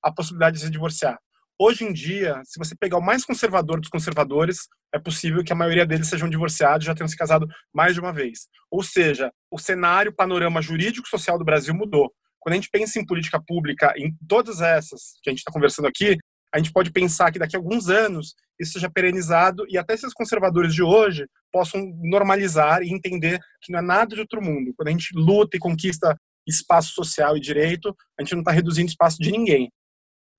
a 0.03 0.13
possibilidade 0.13 0.59
de 0.59 0.65
se 0.65 0.71
divorciar. 0.71 1.19
Hoje 1.61 1.85
em 1.85 1.93
dia, 1.93 2.41
se 2.45 2.57
você 2.57 2.77
pegar 2.77 2.99
o 2.99 3.03
mais 3.03 3.25
conservador 3.25 3.81
dos 3.81 3.89
conservadores, 3.89 4.69
é 4.95 4.99
possível 4.99 5.43
que 5.43 5.53
a 5.53 5.57
maioria 5.57 5.85
deles 5.85 6.07
sejam 6.07 6.29
divorciados 6.29 6.87
já 6.87 6.95
tenham 6.95 7.09
se 7.09 7.17
casado 7.17 7.49
mais 7.75 7.95
de 7.95 8.01
uma 8.01 8.13
vez. 8.13 8.47
Ou 8.71 8.83
seja, 8.83 9.33
o 9.51 9.59
cenário, 9.59 10.13
o 10.13 10.15
panorama 10.15 10.63
jurídico-social 10.63 11.37
do 11.37 11.45
Brasil 11.45 11.75
mudou. 11.75 12.13
Quando 12.41 12.53
a 12.53 12.57
gente 12.57 12.71
pensa 12.71 12.99
em 12.99 13.07
política 13.07 13.41
pública, 13.45 13.93
em 13.97 14.15
todas 14.29 14.61
essas 14.61 15.19
que 15.23 15.31
a 15.31 15.33
gente 15.33 15.41
está 15.41 15.53
conversando 15.53 15.87
aqui, 15.87 16.17
a 16.53 16.59
gente 16.59 16.73
pode 16.73 16.91
pensar 16.91 17.31
que 17.31 17.39
daqui 17.39 17.57
a 17.57 17.59
alguns 17.59 17.89
anos 17.89 18.35
isso 18.59 18.73
seja 18.73 18.91
perenizado 18.91 19.65
e 19.69 19.77
até 19.77 19.95
esses 19.95 20.13
conservadores 20.15 20.75
de 20.75 20.83
hoje 20.83 21.27
possam 21.53 21.93
normalizar 22.03 22.83
e 22.83 22.93
entender 22.93 23.39
que 23.63 23.71
não 23.73 23.79
é 23.79 23.83
nada 23.83 24.15
de 24.15 24.21
outro 24.21 24.43
mundo. 24.43 24.73
Quando 24.77 24.89
a 24.89 24.91
gente 24.91 25.15
luta 25.15 25.57
e 25.57 25.61
conquista 25.61 26.17
espaço 26.47 26.93
social 26.93 27.37
e 27.37 27.41
direito, 27.41 27.95
a 28.19 28.23
gente 28.23 28.33
não 28.33 28.41
está 28.41 28.51
reduzindo 28.51 28.89
espaço 28.89 29.19
de 29.19 29.31
ninguém. 29.31 29.71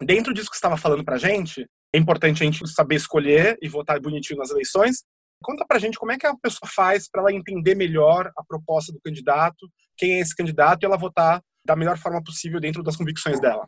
Dentro 0.01 0.33
disso 0.33 0.49
que 0.49 0.55
você 0.55 0.59
estava 0.59 0.77
falando 0.77 1.03
para 1.03 1.15
a 1.15 1.19
gente, 1.19 1.65
é 1.93 1.97
importante 1.97 2.41
a 2.41 2.45
gente 2.45 2.67
saber 2.69 2.95
escolher 2.95 3.57
e 3.61 3.67
votar 3.67 3.99
bonitinho 3.99 4.39
nas 4.39 4.49
eleições. 4.49 5.03
Conta 5.41 5.65
para 5.65 5.77
a 5.77 5.79
gente 5.79 5.97
como 5.97 6.11
é 6.11 6.17
que 6.17 6.25
a 6.25 6.35
pessoa 6.35 6.69
faz 6.69 7.09
para 7.09 7.21
ela 7.21 7.33
entender 7.33 7.75
melhor 7.75 8.31
a 8.35 8.43
proposta 8.43 8.91
do 8.91 8.99
candidato, 8.99 9.69
quem 9.97 10.13
é 10.13 10.19
esse 10.19 10.35
candidato 10.35 10.83
e 10.83 10.85
ela 10.85 10.97
votar 10.97 11.41
da 11.65 11.75
melhor 11.75 11.97
forma 11.97 12.23
possível 12.23 12.59
dentro 12.59 12.83
das 12.83 12.95
convicções 12.95 13.39
dela. 13.39 13.67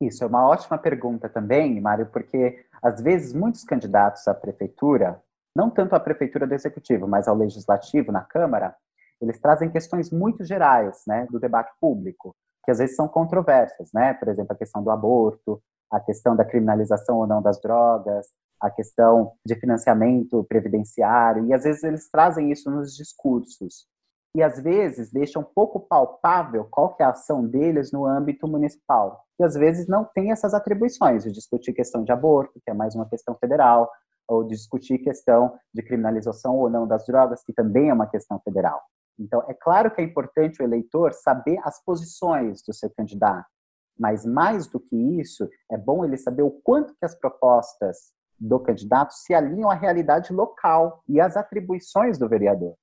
Isso 0.00 0.22
é 0.22 0.26
uma 0.26 0.46
ótima 0.46 0.78
pergunta 0.78 1.28
também, 1.28 1.80
Mário, 1.80 2.06
porque 2.06 2.64
às 2.82 3.00
vezes 3.00 3.32
muitos 3.32 3.64
candidatos 3.64 4.28
à 4.28 4.34
prefeitura, 4.34 5.20
não 5.54 5.68
tanto 5.68 5.94
à 5.94 6.00
prefeitura 6.00 6.46
do 6.46 6.54
executivo, 6.54 7.08
mas 7.08 7.26
ao 7.26 7.36
legislativo 7.36 8.12
na 8.12 8.22
Câmara, 8.22 8.76
eles 9.20 9.40
trazem 9.40 9.70
questões 9.70 10.10
muito 10.10 10.44
gerais, 10.44 11.02
né, 11.06 11.26
do 11.30 11.40
debate 11.40 11.72
público, 11.80 12.36
que 12.64 12.70
às 12.70 12.78
vezes 12.78 12.94
são 12.94 13.08
controversas, 13.08 13.90
né? 13.92 14.14
Por 14.14 14.28
exemplo, 14.28 14.52
a 14.52 14.56
questão 14.56 14.82
do 14.82 14.90
aborto, 14.90 15.60
a 15.90 15.98
questão 15.98 16.36
da 16.36 16.44
criminalização 16.44 17.16
ou 17.16 17.26
não 17.26 17.42
das 17.42 17.60
drogas, 17.60 18.28
a 18.60 18.70
questão 18.70 19.32
de 19.44 19.54
financiamento 19.56 20.44
previdenciário, 20.44 21.46
e 21.46 21.54
às 21.54 21.64
vezes 21.64 21.82
eles 21.82 22.10
trazem 22.10 22.52
isso 22.52 22.70
nos 22.70 22.94
discursos. 22.94 23.86
E 24.34 24.42
às 24.42 24.62
vezes 24.62 25.10
deixam 25.10 25.42
pouco 25.42 25.80
palpável 25.80 26.66
qual 26.70 26.96
é 27.00 27.04
a 27.04 27.10
ação 27.10 27.46
deles 27.46 27.90
no 27.92 28.06
âmbito 28.06 28.46
municipal 28.46 29.24
que 29.38 29.44
às 29.44 29.54
vezes 29.54 29.86
não 29.86 30.04
tem 30.04 30.32
essas 30.32 30.52
atribuições 30.52 31.22
de 31.22 31.30
discutir 31.30 31.72
questão 31.72 32.02
de 32.02 32.10
aborto, 32.10 32.60
que 32.64 32.70
é 32.70 32.74
mais 32.74 32.96
uma 32.96 33.08
questão 33.08 33.36
federal, 33.36 33.88
ou 34.26 34.42
discutir 34.42 34.98
questão 34.98 35.56
de 35.72 35.80
criminalização 35.80 36.56
ou 36.56 36.68
não 36.68 36.88
das 36.88 37.06
drogas, 37.06 37.44
que 37.44 37.52
também 37.52 37.88
é 37.88 37.94
uma 37.94 38.08
questão 38.08 38.40
federal. 38.40 38.82
Então, 39.16 39.42
é 39.48 39.54
claro 39.54 39.92
que 39.92 40.00
é 40.00 40.04
importante 40.04 40.60
o 40.60 40.64
eleitor 40.64 41.12
saber 41.12 41.58
as 41.62 41.82
posições 41.82 42.62
do 42.66 42.74
seu 42.74 42.90
candidato, 42.90 43.46
mas 43.98 44.26
mais 44.26 44.66
do 44.66 44.80
que 44.80 44.96
isso, 45.20 45.48
é 45.70 45.78
bom 45.78 46.04
ele 46.04 46.16
saber 46.16 46.42
o 46.42 46.50
quanto 46.50 46.94
que 46.96 47.04
as 47.04 47.14
propostas 47.14 48.12
do 48.40 48.58
candidato 48.58 49.12
se 49.12 49.34
alinham 49.34 49.70
à 49.70 49.74
realidade 49.74 50.32
local 50.32 51.02
e 51.08 51.20
às 51.20 51.36
atribuições 51.36 52.18
do 52.18 52.28
vereador. 52.28 52.74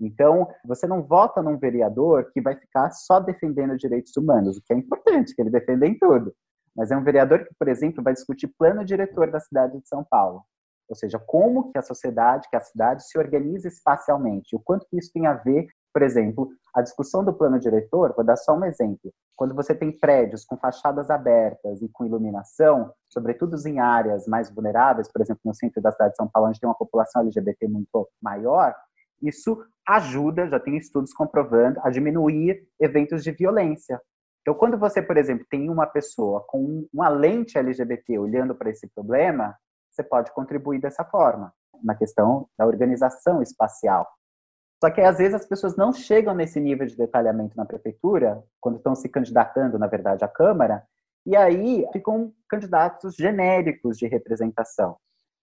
Então, 0.00 0.48
você 0.64 0.86
não 0.86 1.02
vota 1.02 1.42
num 1.42 1.58
vereador 1.58 2.30
que 2.32 2.40
vai 2.40 2.56
ficar 2.56 2.90
só 2.90 3.20
defendendo 3.20 3.76
direitos 3.76 4.16
humanos, 4.16 4.56
o 4.56 4.62
que 4.62 4.72
é 4.72 4.76
importante, 4.76 5.34
que 5.34 5.42
ele 5.42 5.50
defenda 5.50 5.86
em 5.86 5.98
tudo. 5.98 6.34
Mas 6.74 6.90
é 6.90 6.96
um 6.96 7.04
vereador 7.04 7.44
que, 7.44 7.54
por 7.58 7.68
exemplo, 7.68 8.02
vai 8.02 8.14
discutir 8.14 8.48
plano 8.58 8.84
diretor 8.84 9.30
da 9.30 9.40
cidade 9.40 9.78
de 9.78 9.88
São 9.88 10.04
Paulo. 10.08 10.42
Ou 10.88 10.96
seja, 10.96 11.18
como 11.18 11.70
que 11.70 11.78
a 11.78 11.82
sociedade, 11.82 12.48
que 12.48 12.56
a 12.56 12.60
cidade 12.60 13.06
se 13.06 13.16
organiza 13.18 13.68
espacialmente, 13.68 14.56
o 14.56 14.60
quanto 14.60 14.86
que 14.88 14.98
isso 14.98 15.12
tem 15.12 15.26
a 15.26 15.34
ver, 15.34 15.68
por 15.92 16.02
exemplo, 16.02 16.48
a 16.74 16.82
discussão 16.82 17.24
do 17.24 17.32
plano 17.32 17.58
diretor, 17.58 18.12
vou 18.14 18.24
dar 18.24 18.36
só 18.36 18.54
um 18.54 18.64
exemplo. 18.64 19.12
Quando 19.36 19.54
você 19.54 19.74
tem 19.74 19.96
prédios 19.96 20.44
com 20.44 20.56
fachadas 20.56 21.10
abertas 21.10 21.80
e 21.80 21.88
com 21.88 22.04
iluminação, 22.04 22.92
sobretudo 23.08 23.56
em 23.66 23.78
áreas 23.78 24.26
mais 24.26 24.50
vulneráveis, 24.50 25.10
por 25.10 25.22
exemplo, 25.22 25.40
no 25.44 25.54
centro 25.54 25.80
da 25.80 25.92
cidade 25.92 26.12
de 26.12 26.16
São 26.16 26.28
Paulo, 26.28 26.48
onde 26.48 26.60
tem 26.60 26.68
uma 26.68 26.76
população 26.76 27.22
LGBT 27.22 27.68
muito 27.68 28.08
maior, 28.20 28.74
isso 29.22 29.62
ajuda, 29.86 30.48
já 30.48 30.60
tem 30.60 30.76
estudos 30.76 31.12
comprovando, 31.12 31.80
a 31.82 31.90
diminuir 31.90 32.66
eventos 32.78 33.22
de 33.22 33.32
violência. 33.32 34.00
Então, 34.42 34.54
quando 34.54 34.78
você, 34.78 35.02
por 35.02 35.16
exemplo, 35.16 35.46
tem 35.50 35.68
uma 35.68 35.86
pessoa 35.86 36.44
com 36.46 36.86
uma 36.92 37.08
lente 37.08 37.58
LGBT 37.58 38.18
olhando 38.18 38.54
para 38.54 38.70
esse 38.70 38.88
problema, 38.88 39.54
você 39.90 40.02
pode 40.02 40.32
contribuir 40.32 40.80
dessa 40.80 41.04
forma, 41.04 41.52
na 41.82 41.94
questão 41.94 42.48
da 42.58 42.66
organização 42.66 43.42
espacial. 43.42 44.06
Só 44.82 44.90
que 44.90 45.00
às 45.02 45.18
vezes 45.18 45.34
as 45.34 45.46
pessoas 45.46 45.76
não 45.76 45.92
chegam 45.92 46.34
nesse 46.34 46.58
nível 46.58 46.86
de 46.86 46.96
detalhamento 46.96 47.54
na 47.56 47.66
prefeitura, 47.66 48.42
quando 48.60 48.76
estão 48.76 48.94
se 48.94 49.08
candidatando, 49.10 49.78
na 49.78 49.86
verdade, 49.86 50.24
à 50.24 50.28
Câmara, 50.28 50.82
e 51.26 51.36
aí 51.36 51.86
ficam 51.92 52.32
candidatos 52.48 53.14
genéricos 53.14 53.98
de 53.98 54.06
representação. 54.06 54.96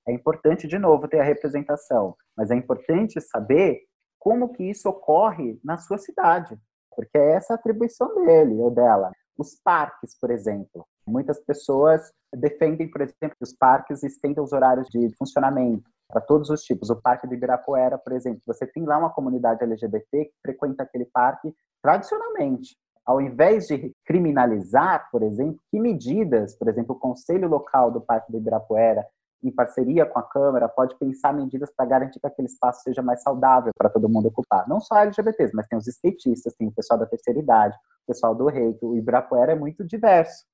É 0.07 0.13
importante, 0.13 0.67
de 0.67 0.79
novo, 0.79 1.07
ter 1.07 1.19
a 1.19 1.23
representação, 1.23 2.15
mas 2.35 2.49
é 2.49 2.55
importante 2.55 3.19
saber 3.19 3.81
como 4.17 4.53
que 4.53 4.63
isso 4.63 4.87
ocorre 4.87 5.59
na 5.63 5.77
sua 5.77 5.97
cidade, 5.97 6.57
porque 6.95 7.17
é 7.17 7.33
essa 7.33 7.53
a 7.53 7.55
atribuição 7.55 8.25
dele 8.25 8.55
ou 8.61 8.71
dela. 8.71 9.11
Os 9.37 9.55
parques, 9.63 10.17
por 10.19 10.31
exemplo. 10.31 10.85
Muitas 11.05 11.39
pessoas 11.39 12.11
defendem, 12.33 12.89
por 12.89 13.01
exemplo, 13.01 13.35
que 13.37 13.43
os 13.43 13.53
parques 13.53 14.01
estendam 14.01 14.43
os 14.43 14.51
horários 14.53 14.87
de 14.89 15.13
funcionamento 15.17 15.89
para 16.09 16.21
todos 16.21 16.49
os 16.49 16.63
tipos. 16.63 16.89
O 16.89 17.01
Parque 17.01 17.27
do 17.27 17.33
Ibirapuera, 17.33 17.97
por 17.97 18.13
exemplo, 18.13 18.41
você 18.45 18.65
tem 18.65 18.83
lá 18.83 18.97
uma 18.97 19.09
comunidade 19.09 19.63
LGBT 19.63 20.25
que 20.25 20.33
frequenta 20.41 20.83
aquele 20.83 21.05
parque 21.05 21.53
tradicionalmente. 21.83 22.77
Ao 23.05 23.21
invés 23.21 23.67
de 23.67 23.93
criminalizar, 24.05 25.09
por 25.11 25.23
exemplo, 25.23 25.59
que 25.69 25.79
medidas, 25.79 26.57
por 26.57 26.67
exemplo, 26.67 26.95
o 26.95 26.99
Conselho 26.99 27.47
Local 27.47 27.91
do 27.91 28.01
Parque 28.01 28.31
do 28.31 28.37
Ibirapuera 28.37 29.05
em 29.43 29.51
parceria 29.51 30.05
com 30.05 30.19
a 30.19 30.23
Câmara, 30.23 30.67
pode 30.67 30.97
pensar 30.97 31.33
medidas 31.33 31.71
para 31.75 31.85
garantir 31.85 32.19
que 32.19 32.27
aquele 32.27 32.47
espaço 32.47 32.81
seja 32.81 33.01
mais 33.01 33.21
saudável 33.21 33.71
para 33.77 33.89
todo 33.89 34.09
mundo 34.09 34.27
ocupar. 34.27 34.67
Não 34.67 34.79
só 34.79 34.97
LGBTs, 34.97 35.55
mas 35.55 35.67
tem 35.67 35.77
os 35.77 35.87
skatistas, 35.87 36.55
tem 36.55 36.67
o 36.67 36.71
pessoal 36.71 36.99
da 36.99 37.05
terceira 37.05 37.39
idade, 37.39 37.75
o 37.75 38.07
pessoal 38.07 38.33
do 38.33 38.47
reiki. 38.47 38.83
O 38.83 38.95
Ibirapuera 38.95 39.51
é 39.51 39.55
muito 39.55 39.85
diverso. 39.85 40.45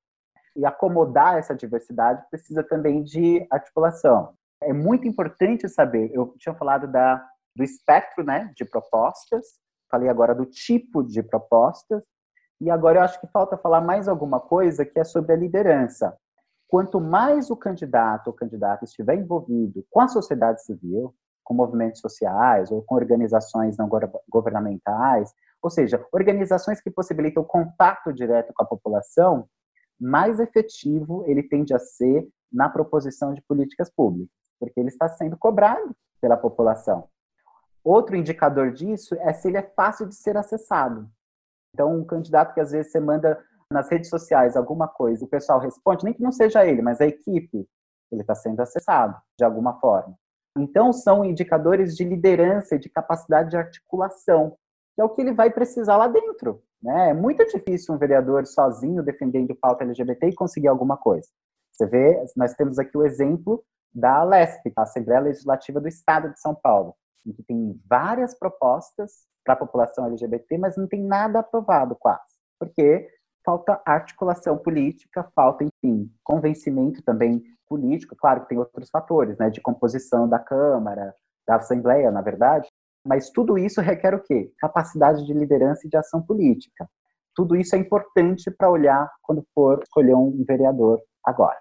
E 0.56 0.66
acomodar 0.66 1.38
essa 1.38 1.56
diversidade 1.56 2.24
precisa 2.30 2.64
também 2.64 3.04
de 3.04 3.46
articulação. 3.50 4.34
É 4.62 4.74
muito 4.74 5.08
importante 5.08 5.68
saber, 5.68 6.12
eu 6.14 6.36
tinha 6.38 6.54
falado 6.54 6.88
da, 6.88 7.26
do 7.56 7.64
espectro 7.64 8.24
né, 8.24 8.52
de 8.56 8.64
propostas, 8.64 9.46
falei 9.90 10.10
agora 10.10 10.36
do 10.36 10.46
tipo 10.46 11.04
de 11.04 11.24
propostas, 11.24 12.04
e 12.62 12.70
agora 12.70 13.00
eu 13.00 13.04
acho 13.04 13.20
que 13.20 13.28
falta 13.28 13.58
falar 13.58 13.82
mais 13.82 14.08
alguma 14.08 14.40
coisa 14.40 14.86
que 14.86 15.00
é 15.00 15.04
sobre 15.04 15.34
a 15.34 15.36
liderança 15.36 16.16
quanto 16.74 17.00
mais 17.00 17.52
o 17.52 17.56
candidato 17.56 18.30
ou 18.30 18.34
candidata 18.34 18.84
estiver 18.84 19.14
envolvido 19.14 19.86
com 19.92 20.02
a 20.02 20.08
sociedade 20.08 20.64
civil, 20.64 21.14
com 21.44 21.54
movimentos 21.54 22.02
sociais 22.02 22.72
ou 22.72 22.82
com 22.82 22.96
organizações 22.96 23.78
não 23.78 23.88
governamentais, 24.28 25.32
ou 25.62 25.70
seja, 25.70 26.04
organizações 26.12 26.82
que 26.82 26.90
possibilitam 26.90 27.44
contato 27.44 28.12
direto 28.12 28.52
com 28.56 28.64
a 28.64 28.66
população, 28.66 29.48
mais 30.02 30.40
efetivo 30.40 31.24
ele 31.28 31.44
tende 31.44 31.76
a 31.76 31.80
ser 31.80 32.28
na 32.52 32.68
proposição 32.68 33.36
de 33.36 33.42
políticas 33.44 33.92
públicas, 33.92 34.34
porque 34.60 34.80
ele 34.80 34.90
está 34.90 35.08
sendo 35.08 35.38
cobrado 35.38 35.96
pela 36.20 36.36
população. 36.36 37.08
Outro 37.84 38.16
indicador 38.16 38.72
disso 38.72 39.14
é 39.20 39.32
se 39.32 39.48
ele 39.48 39.58
é 39.58 39.72
fácil 39.76 40.08
de 40.08 40.16
ser 40.16 40.36
acessado. 40.38 41.08
Então, 41.72 41.96
um 41.96 42.04
candidato 42.04 42.56
que 42.56 42.60
às 42.60 42.72
vezes 42.72 42.92
você 42.92 43.00
manda 43.00 43.40
nas 43.74 43.90
redes 43.90 44.10
sociais 44.10 44.56
alguma 44.56 44.88
coisa, 44.88 45.26
o 45.26 45.28
pessoal 45.28 45.60
responde, 45.60 46.06
nem 46.06 46.14
que 46.14 46.22
não 46.22 46.32
seja 46.32 46.66
ele, 46.66 46.82
mas 46.82 47.02
a 47.02 47.06
equipe, 47.06 47.68
ele 48.12 48.22
está 48.22 48.36
sendo 48.36 48.62
acessado 48.62 49.18
de 49.38 49.44
alguma 49.44 49.80
forma. 49.80 50.16
Então, 50.58 50.94
são 50.94 51.26
indicadores 51.26 51.98
de 51.98 52.04
liderança 52.04 52.76
e 52.76 52.80
de 52.80 52.88
capacidade 52.88 53.50
de 53.50 53.58
articulação, 53.58 54.56
que 54.94 55.02
é 55.02 55.04
o 55.04 55.10
que 55.10 55.22
ele 55.22 55.34
vai 55.34 55.50
precisar 55.50 55.98
lá 55.98 56.08
dentro. 56.08 56.62
Né? 56.82 57.10
É 57.10 57.14
muito 57.14 57.44
difícil 57.46 57.96
um 57.96 57.98
vereador 57.98 58.46
sozinho 58.46 59.02
defendendo 59.02 59.56
pauta 59.56 59.84
LGBT 59.84 60.28
e 60.28 60.36
conseguir 60.36 60.68
alguma 60.68 60.96
coisa. 60.96 61.28
Você 61.72 61.88
vê, 61.88 62.24
nós 62.38 62.54
temos 62.54 62.78
aqui 62.78 62.96
o 62.96 63.04
exemplo 63.04 63.64
da 63.94 64.24
LESP, 64.24 64.72
a 64.76 64.84
Assembleia 64.84 65.22
Legislativa 65.22 65.82
do 65.82 65.88
Estado 65.88 66.32
de 66.32 66.40
São 66.40 66.54
Paulo, 66.54 66.96
em 67.26 67.32
que 67.32 67.42
tem 67.42 67.80
várias 67.88 68.38
propostas 68.38 69.26
para 69.44 69.56
a 69.56 69.58
população 69.58 70.06
LGBT, 70.06 70.58
mas 70.58 70.78
não 70.78 70.88
tem 70.88 71.02
nada 71.02 71.40
aprovado 71.40 71.96
quase, 71.96 72.38
porque 72.60 73.10
falta 73.46 73.82
articulação 73.86 74.58
política, 74.58 75.30
falta, 75.36 75.64
enfim, 75.64 76.12
convencimento 76.24 77.02
também 77.02 77.44
político. 77.68 78.16
Claro 78.16 78.42
que 78.42 78.50
tem 78.50 78.58
outros 78.58 78.90
fatores, 78.90 79.38
né, 79.38 79.50
de 79.50 79.62
composição 79.62 80.28
da 80.28 80.40
Câmara, 80.40 81.14
da 81.48 81.58
Assembleia, 81.58 82.12
na 82.12 82.22
verdade, 82.22 82.68
mas 83.06 83.30
tudo 83.30 83.58
isso 83.58 83.82
requer 83.82 84.14
o 84.14 84.22
quê? 84.22 84.52
Capacidade 84.58 85.26
de 85.26 85.34
liderança 85.34 85.86
e 85.86 85.90
de 85.90 85.98
ação 85.98 86.22
política. 86.22 86.88
Tudo 87.36 87.56
isso 87.56 87.76
é 87.76 87.80
importante 87.80 88.50
para 88.52 88.70
olhar 88.70 89.10
quando 89.22 89.46
for 89.54 89.82
escolher 89.84 90.16
um 90.16 90.44
vereador 90.48 91.02
agora. 91.26 91.60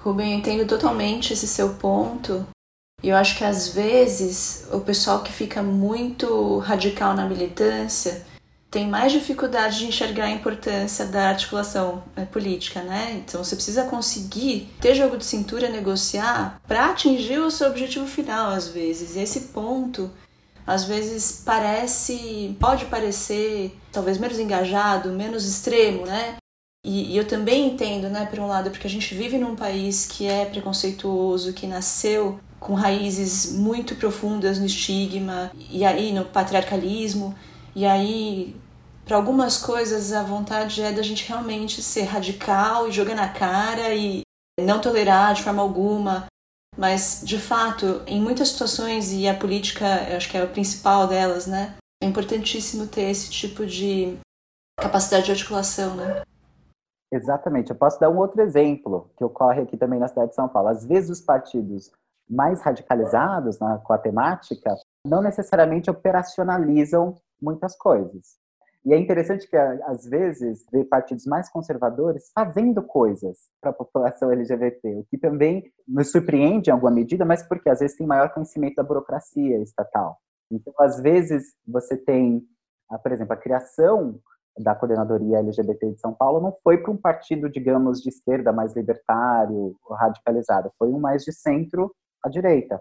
Rubem, 0.00 0.32
eu 0.32 0.38
entendo 0.38 0.66
totalmente 0.66 1.32
esse 1.32 1.46
seu 1.46 1.74
ponto. 1.74 2.46
E 3.02 3.08
eu 3.08 3.16
acho 3.16 3.36
que 3.36 3.44
às 3.44 3.68
vezes 3.68 4.72
o 4.72 4.80
pessoal 4.80 5.22
que 5.22 5.32
fica 5.32 5.62
muito 5.62 6.58
radical 6.58 7.14
na 7.14 7.28
militância 7.28 8.24
tem 8.74 8.88
mais 8.88 9.12
dificuldade 9.12 9.78
de 9.78 9.86
enxergar 9.86 10.24
a 10.24 10.30
importância 10.32 11.06
da 11.06 11.28
articulação 11.28 12.02
é, 12.16 12.24
política, 12.24 12.82
né? 12.82 13.22
Então 13.24 13.44
você 13.44 13.54
precisa 13.54 13.84
conseguir 13.84 14.68
ter 14.80 14.96
jogo 14.96 15.16
de 15.16 15.24
cintura, 15.24 15.68
negociar 15.68 16.60
para 16.66 16.90
atingir 16.90 17.38
o 17.38 17.52
seu 17.52 17.68
objetivo 17.68 18.04
final, 18.04 18.50
às 18.50 18.66
vezes. 18.66 19.14
E 19.14 19.20
esse 19.20 19.42
ponto, 19.52 20.10
às 20.66 20.82
vezes 20.82 21.40
parece, 21.46 22.56
pode 22.58 22.86
parecer 22.86 23.78
talvez 23.92 24.18
menos 24.18 24.40
engajado, 24.40 25.10
menos 25.10 25.46
extremo, 25.46 26.04
né? 26.04 26.34
E, 26.84 27.12
e 27.12 27.16
eu 27.16 27.28
também 27.28 27.68
entendo, 27.68 28.08
né, 28.08 28.26
por 28.26 28.40
um 28.40 28.48
lado, 28.48 28.70
porque 28.70 28.88
a 28.88 28.90
gente 28.90 29.14
vive 29.14 29.38
num 29.38 29.54
país 29.54 30.04
que 30.04 30.26
é 30.26 30.46
preconceituoso, 30.46 31.52
que 31.52 31.68
nasceu 31.68 32.40
com 32.58 32.74
raízes 32.74 33.52
muito 33.52 33.94
profundas 33.94 34.58
no 34.58 34.66
estigma 34.66 35.52
e 35.70 35.84
aí 35.84 36.12
no 36.12 36.24
patriarcalismo. 36.24 37.36
E 37.76 37.84
aí 37.84 38.54
para 39.04 39.16
algumas 39.16 39.58
coisas 39.58 40.12
a 40.12 40.22
vontade 40.22 40.82
é 40.82 40.92
da 40.92 41.02
gente 41.02 41.28
realmente 41.28 41.82
ser 41.82 42.02
radical 42.02 42.88
e 42.88 42.92
jogar 42.92 43.14
na 43.14 43.32
cara 43.32 43.94
e 43.94 44.22
não 44.60 44.80
tolerar 44.80 45.34
de 45.34 45.42
forma 45.42 45.62
alguma. 45.62 46.26
Mas, 46.76 47.22
de 47.24 47.38
fato, 47.38 48.02
em 48.06 48.20
muitas 48.20 48.48
situações, 48.48 49.12
e 49.12 49.28
a 49.28 49.38
política, 49.38 49.86
acho 50.16 50.28
que 50.28 50.36
é 50.36 50.42
a 50.42 50.46
principal 50.46 51.06
delas, 51.06 51.46
né? 51.46 51.76
É 52.02 52.06
importantíssimo 52.06 52.88
ter 52.88 53.02
esse 53.02 53.30
tipo 53.30 53.64
de 53.64 54.18
capacidade 54.80 55.26
de 55.26 55.32
articulação, 55.32 55.94
né? 55.94 56.22
Exatamente. 57.12 57.70
Eu 57.70 57.76
posso 57.76 58.00
dar 58.00 58.10
um 58.10 58.18
outro 58.18 58.42
exemplo 58.42 59.08
que 59.16 59.22
ocorre 59.22 59.62
aqui 59.62 59.76
também 59.76 60.00
na 60.00 60.08
cidade 60.08 60.30
de 60.30 60.34
São 60.34 60.48
Paulo. 60.48 60.68
Às 60.68 60.84
vezes, 60.84 61.10
os 61.10 61.20
partidos 61.20 61.92
mais 62.28 62.60
radicalizados 62.60 63.60
né, 63.60 63.80
com 63.84 63.92
a 63.92 63.98
temática 63.98 64.74
não 65.06 65.22
necessariamente 65.22 65.90
operacionalizam 65.90 67.14
muitas 67.40 67.76
coisas. 67.76 68.36
E 68.84 68.92
é 68.92 68.98
interessante 68.98 69.48
que, 69.48 69.56
às 69.56 70.04
vezes, 70.04 70.66
ver 70.70 70.84
partidos 70.84 71.24
mais 71.24 71.48
conservadores 71.48 72.30
fazendo 72.34 72.82
coisas 72.82 73.38
para 73.58 73.70
a 73.70 73.74
população 73.74 74.30
LGBT, 74.30 74.96
o 74.96 75.04
que 75.04 75.16
também 75.16 75.72
nos 75.88 76.10
surpreende 76.10 76.68
em 76.68 76.72
alguma 76.72 76.90
medida, 76.90 77.24
mas 77.24 77.42
porque 77.42 77.70
às 77.70 77.80
vezes 77.80 77.96
tem 77.96 78.06
maior 78.06 78.32
conhecimento 78.34 78.74
da 78.74 78.82
burocracia 78.82 79.58
estatal. 79.62 80.18
Então, 80.50 80.74
às 80.78 81.00
vezes, 81.00 81.54
você 81.66 81.96
tem, 81.96 82.46
ah, 82.90 82.98
por 82.98 83.10
exemplo, 83.10 83.32
a 83.32 83.38
criação 83.38 84.20
da 84.58 84.74
coordenadoria 84.74 85.38
LGBT 85.38 85.92
de 85.92 86.00
São 86.00 86.12
Paulo 86.12 86.40
não 86.40 86.56
foi 86.62 86.78
para 86.78 86.90
um 86.90 86.96
partido, 86.96 87.48
digamos, 87.48 88.02
de 88.02 88.10
esquerda 88.10 88.52
mais 88.52 88.76
libertário, 88.76 89.76
radicalizado, 89.90 90.70
foi 90.78 90.88
um 90.90 91.00
mais 91.00 91.24
de 91.24 91.32
centro 91.32 91.90
à 92.22 92.28
direita, 92.28 92.80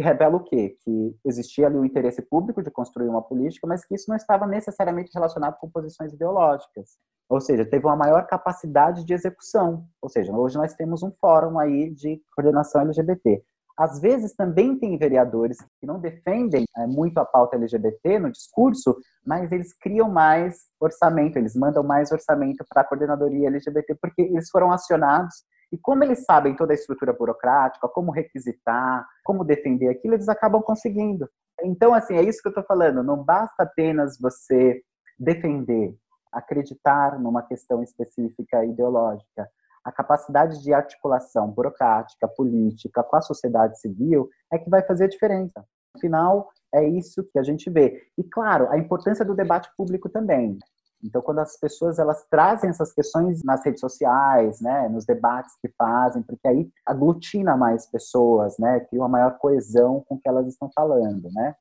que 0.00 0.04
revela 0.04 0.36
o 0.36 0.42
quê? 0.42 0.76
Que 0.82 1.14
existia 1.26 1.66
ali 1.66 1.76
o 1.76 1.84
interesse 1.84 2.22
público 2.22 2.62
de 2.62 2.70
construir 2.70 3.08
uma 3.08 3.20
política, 3.20 3.66
mas 3.66 3.84
que 3.84 3.94
isso 3.94 4.06
não 4.08 4.16
estava 4.16 4.46
necessariamente 4.46 5.10
relacionado 5.14 5.58
com 5.58 5.68
posições 5.68 6.12
ideológicas. 6.12 6.96
Ou 7.28 7.40
seja, 7.40 7.64
teve 7.64 7.86
uma 7.86 7.96
maior 7.96 8.26
capacidade 8.26 9.04
de 9.04 9.12
execução. 9.12 9.84
Ou 10.00 10.08
seja, 10.08 10.32
hoje 10.32 10.56
nós 10.56 10.74
temos 10.74 11.02
um 11.02 11.12
fórum 11.20 11.58
aí 11.58 11.90
de 11.90 12.20
coordenação 12.34 12.80
LGBT. 12.80 13.44
Às 13.78 14.00
vezes 14.00 14.34
também 14.34 14.78
tem 14.78 14.98
vereadores 14.98 15.58
que 15.78 15.86
não 15.86 16.00
defendem 16.00 16.64
é, 16.76 16.86
muito 16.86 17.18
a 17.18 17.24
pauta 17.24 17.56
LGBT 17.56 18.18
no 18.18 18.32
discurso, 18.32 18.96
mas 19.24 19.52
eles 19.52 19.72
criam 19.74 20.10
mais 20.10 20.66
orçamento, 20.80 21.38
eles 21.38 21.54
mandam 21.54 21.82
mais 21.82 22.10
orçamento 22.10 22.64
para 22.68 22.82
a 22.82 22.84
coordenadoria 22.84 23.48
LGBT, 23.48 23.94
porque 24.00 24.22
eles 24.22 24.50
foram 24.50 24.72
acionados 24.72 25.34
e 25.72 25.78
como 25.78 26.02
eles 26.02 26.24
sabem 26.24 26.56
toda 26.56 26.72
a 26.72 26.74
estrutura 26.74 27.12
burocrática, 27.12 27.88
como 27.88 28.10
requisitar, 28.10 29.06
como 29.24 29.44
defender 29.44 29.88
aquilo, 29.88 30.14
eles 30.14 30.28
acabam 30.28 30.62
conseguindo. 30.62 31.28
Então, 31.62 31.94
assim, 31.94 32.16
é 32.16 32.22
isso 32.22 32.40
que 32.40 32.48
eu 32.48 32.50
estou 32.50 32.64
falando. 32.64 33.02
Não 33.02 33.22
basta 33.22 33.62
apenas 33.62 34.18
você 34.18 34.82
defender, 35.18 35.94
acreditar 36.32 37.18
numa 37.18 37.42
questão 37.42 37.82
específica 37.82 38.64
ideológica 38.64 39.48
a 39.84 39.90
capacidade 39.90 40.62
de 40.62 40.72
articulação 40.72 41.50
burocrática, 41.50 42.28
política 42.28 43.02
com 43.02 43.16
a 43.16 43.22
sociedade 43.22 43.80
civil 43.80 44.28
é 44.52 44.58
que 44.58 44.68
vai 44.68 44.82
fazer 44.82 45.04
a 45.04 45.08
diferença. 45.08 45.64
Afinal, 45.96 46.48
é 46.74 46.86
isso 46.86 47.24
que 47.32 47.38
a 47.38 47.42
gente 47.42 47.68
vê. 47.70 48.02
E 48.16 48.22
claro, 48.22 48.68
a 48.70 48.78
importância 48.78 49.24
do 49.24 49.34
debate 49.34 49.70
público 49.76 50.08
também. 50.08 50.58
Então, 51.02 51.22
quando 51.22 51.38
as 51.38 51.58
pessoas 51.58 51.98
elas 51.98 52.24
trazem 52.30 52.70
essas 52.70 52.92
questões 52.92 53.42
nas 53.42 53.64
redes 53.64 53.80
sociais, 53.80 54.60
né, 54.60 54.88
nos 54.88 55.04
debates 55.04 55.56
que 55.60 55.68
fazem, 55.76 56.22
porque 56.22 56.46
aí 56.46 56.70
aglutina 56.84 57.56
mais 57.56 57.86
pessoas, 57.86 58.58
né, 58.58 58.80
cria 58.80 59.00
uma 59.00 59.08
maior 59.08 59.38
coesão 59.38 60.04
com 60.06 60.16
o 60.16 60.20
que 60.20 60.28
elas 60.28 60.46
estão 60.46 60.70
falando, 60.74 61.30
né? 61.32 61.54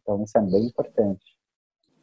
Então, 0.00 0.22
isso 0.22 0.36
é 0.38 0.40
bem 0.42 0.66
importante. 0.66 1.24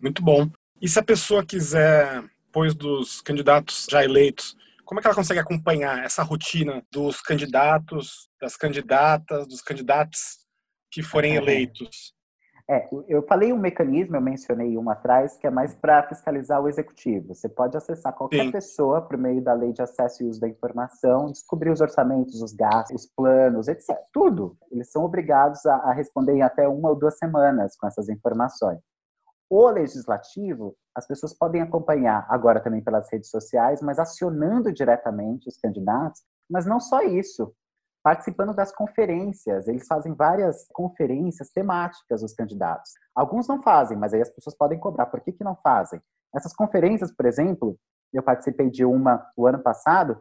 Muito 0.01 0.23
bom. 0.23 0.49
E 0.81 0.89
se 0.89 0.99
a 0.99 1.03
pessoa 1.03 1.45
quiser, 1.45 2.23
depois 2.45 2.73
dos 2.73 3.21
candidatos 3.21 3.85
já 3.89 4.03
eleitos, 4.03 4.57
como 4.83 4.99
é 4.99 5.01
que 5.01 5.07
ela 5.07 5.15
consegue 5.15 5.39
acompanhar 5.39 6.03
essa 6.03 6.23
rotina 6.23 6.83
dos 6.91 7.21
candidatos, 7.21 8.27
das 8.41 8.57
candidatas, 8.57 9.47
dos 9.47 9.61
candidatos 9.61 10.39
que 10.91 11.01
forem 11.01 11.35
eleitos? 11.35 12.13
É, 12.71 12.87
eu 13.09 13.21
falei 13.23 13.51
um 13.51 13.57
mecanismo, 13.57 14.15
eu 14.15 14.21
mencionei 14.21 14.77
um 14.77 14.89
atrás, 14.89 15.35
que 15.35 15.45
é 15.45 15.49
mais 15.49 15.75
para 15.75 16.07
fiscalizar 16.07 16.63
o 16.63 16.69
executivo. 16.69 17.35
Você 17.35 17.49
pode 17.49 17.75
acessar 17.75 18.13
qualquer 18.15 18.45
Sim. 18.45 18.51
pessoa 18.51 19.01
por 19.01 19.17
meio 19.17 19.43
da 19.43 19.53
lei 19.53 19.73
de 19.73 19.81
acesso 19.81 20.23
e 20.23 20.25
uso 20.25 20.39
da 20.39 20.47
informação, 20.47 21.25
descobrir 21.25 21.69
os 21.69 21.81
orçamentos, 21.81 22.41
os 22.41 22.53
gastos, 22.53 23.03
os 23.03 23.11
planos, 23.13 23.67
etc. 23.67 23.97
Tudo. 24.13 24.55
Eles 24.71 24.89
são 24.89 25.03
obrigados 25.03 25.65
a, 25.65 25.75
a 25.75 25.91
responder 25.91 26.31
em 26.31 26.43
até 26.43 26.65
uma 26.65 26.87
ou 26.87 26.95
duas 26.95 27.17
semanas 27.17 27.75
com 27.75 27.87
essas 27.87 28.07
informações. 28.07 28.79
O 29.49 29.69
legislativo, 29.69 30.73
as 30.95 31.05
pessoas 31.05 31.37
podem 31.37 31.61
acompanhar 31.61 32.25
agora 32.29 32.61
também 32.61 32.81
pelas 32.81 33.11
redes 33.11 33.29
sociais, 33.29 33.81
mas 33.81 33.99
acionando 33.99 34.71
diretamente 34.71 35.49
os 35.49 35.57
candidatos. 35.57 36.21
Mas 36.49 36.65
não 36.65 36.79
só 36.79 37.01
isso, 37.01 37.53
participando 38.03 38.53
das 38.53 38.73
conferências. 38.73 39.67
Eles 39.67 39.87
fazem 39.87 40.13
várias 40.13 40.67
conferências 40.73 41.49
temáticas, 41.49 42.23
os 42.23 42.33
candidatos. 42.33 42.91
Alguns 43.15 43.47
não 43.47 43.61
fazem, 43.61 43.97
mas 43.97 44.13
aí 44.13 44.21
as 44.21 44.29
pessoas 44.29 44.55
podem 44.55 44.79
cobrar. 44.79 45.05
Por 45.07 45.21
que, 45.21 45.31
que 45.31 45.43
não 45.43 45.55
fazem? 45.55 46.01
Essas 46.35 46.53
conferências, 46.53 47.11
por 47.11 47.25
exemplo, 47.25 47.77
eu 48.13 48.23
participei 48.23 48.69
de 48.69 48.85
uma 48.85 49.25
o 49.35 49.47
ano 49.47 49.59
passado, 49.59 50.19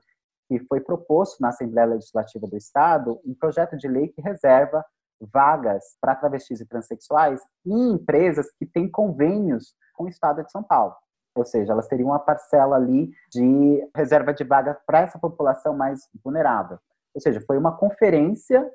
que 0.48 0.58
foi 0.66 0.80
proposto 0.80 1.40
na 1.40 1.48
Assembleia 1.48 1.88
Legislativa 1.88 2.46
do 2.46 2.56
Estado 2.56 3.20
um 3.24 3.34
projeto 3.34 3.76
de 3.76 3.88
lei 3.88 4.08
que 4.08 4.20
reserva 4.20 4.84
vagas 5.32 5.84
para 6.00 6.14
travestis 6.14 6.60
e 6.60 6.66
transexuais 6.66 7.40
em 7.64 7.92
empresas 7.92 8.46
que 8.58 8.66
têm 8.66 8.90
convênios 8.90 9.74
com 9.94 10.04
o 10.04 10.08
Estado 10.08 10.42
de 10.42 10.50
São 10.50 10.62
Paulo. 10.62 10.94
Ou 11.34 11.44
seja, 11.44 11.72
elas 11.72 11.86
teriam 11.86 12.08
uma 12.08 12.18
parcela 12.18 12.76
ali 12.76 13.10
de 13.30 13.88
reserva 13.94 14.32
de 14.32 14.42
vaga 14.42 14.78
para 14.86 15.00
essa 15.00 15.18
população 15.18 15.76
mais 15.76 16.08
vulnerável. 16.24 16.78
Ou 17.14 17.20
seja, 17.20 17.40
foi 17.46 17.58
uma 17.58 17.76
conferência 17.76 18.70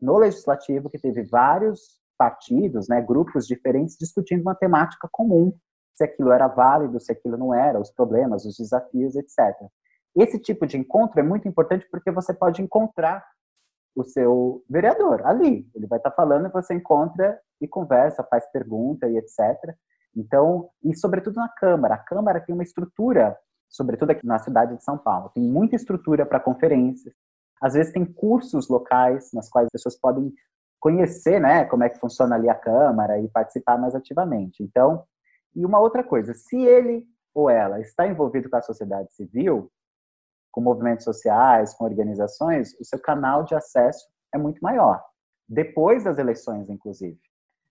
no 0.00 0.16
legislativo 0.18 0.90
que 0.90 0.98
teve 0.98 1.22
vários 1.24 1.98
partidos, 2.16 2.88
né, 2.88 3.00
grupos 3.00 3.46
diferentes 3.46 3.96
discutindo 3.96 4.42
uma 4.42 4.54
temática 4.54 5.08
comum, 5.10 5.52
se 5.94 6.04
aquilo 6.04 6.30
era 6.30 6.48
válido, 6.48 7.00
se 7.00 7.12
aquilo 7.12 7.36
não 7.36 7.54
era, 7.54 7.80
os 7.80 7.90
problemas, 7.90 8.44
os 8.44 8.56
desafios, 8.56 9.16
etc. 9.16 9.38
Esse 10.16 10.38
tipo 10.38 10.66
de 10.66 10.76
encontro 10.76 11.20
é 11.20 11.22
muito 11.22 11.46
importante 11.46 11.86
porque 11.90 12.10
você 12.10 12.32
pode 12.34 12.62
encontrar 12.62 13.24
o 13.94 14.04
seu 14.04 14.64
vereador 14.68 15.26
ali. 15.26 15.68
Ele 15.74 15.86
vai 15.86 15.98
estar 15.98 16.10
falando 16.12 16.46
e 16.46 16.50
você 16.50 16.74
encontra 16.74 17.38
e 17.60 17.66
conversa, 17.66 18.22
faz 18.24 18.46
pergunta 18.50 19.08
e 19.08 19.16
etc. 19.16 19.74
Então, 20.16 20.70
e 20.84 20.96
sobretudo 20.96 21.36
na 21.36 21.48
Câmara. 21.48 21.94
A 21.94 21.98
Câmara 21.98 22.40
tem 22.40 22.54
uma 22.54 22.62
estrutura, 22.62 23.36
sobretudo 23.68 24.10
aqui 24.10 24.26
na 24.26 24.38
cidade 24.38 24.76
de 24.76 24.84
São 24.84 24.96
Paulo, 24.96 25.30
tem 25.34 25.42
muita 25.42 25.76
estrutura 25.76 26.24
para 26.24 26.40
conferências. 26.40 27.14
Às 27.60 27.74
vezes 27.74 27.92
tem 27.92 28.04
cursos 28.04 28.68
locais 28.68 29.30
nas 29.32 29.48
quais 29.48 29.66
as 29.66 29.72
pessoas 29.72 29.98
podem 29.98 30.32
conhecer, 30.80 31.40
né, 31.40 31.64
como 31.64 31.82
é 31.82 31.88
que 31.88 31.98
funciona 31.98 32.36
ali 32.36 32.48
a 32.48 32.54
Câmara 32.54 33.18
e 33.18 33.28
participar 33.28 33.76
mais 33.78 33.94
ativamente. 33.94 34.62
Então, 34.62 35.04
e 35.54 35.64
uma 35.64 35.80
outra 35.80 36.04
coisa, 36.04 36.34
se 36.34 36.56
ele 36.56 37.04
ou 37.34 37.50
ela 37.50 37.80
está 37.80 38.06
envolvido 38.06 38.48
com 38.48 38.56
a 38.56 38.62
sociedade 38.62 39.12
civil, 39.12 39.70
com 40.50 40.60
movimentos 40.60 41.04
sociais, 41.04 41.74
com 41.74 41.84
organizações, 41.84 42.74
o 42.80 42.84
seu 42.84 43.00
canal 43.00 43.44
de 43.44 43.54
acesso 43.54 44.06
é 44.34 44.38
muito 44.38 44.60
maior. 44.60 45.02
Depois 45.48 46.04
das 46.04 46.18
eleições, 46.18 46.68
inclusive. 46.68 47.18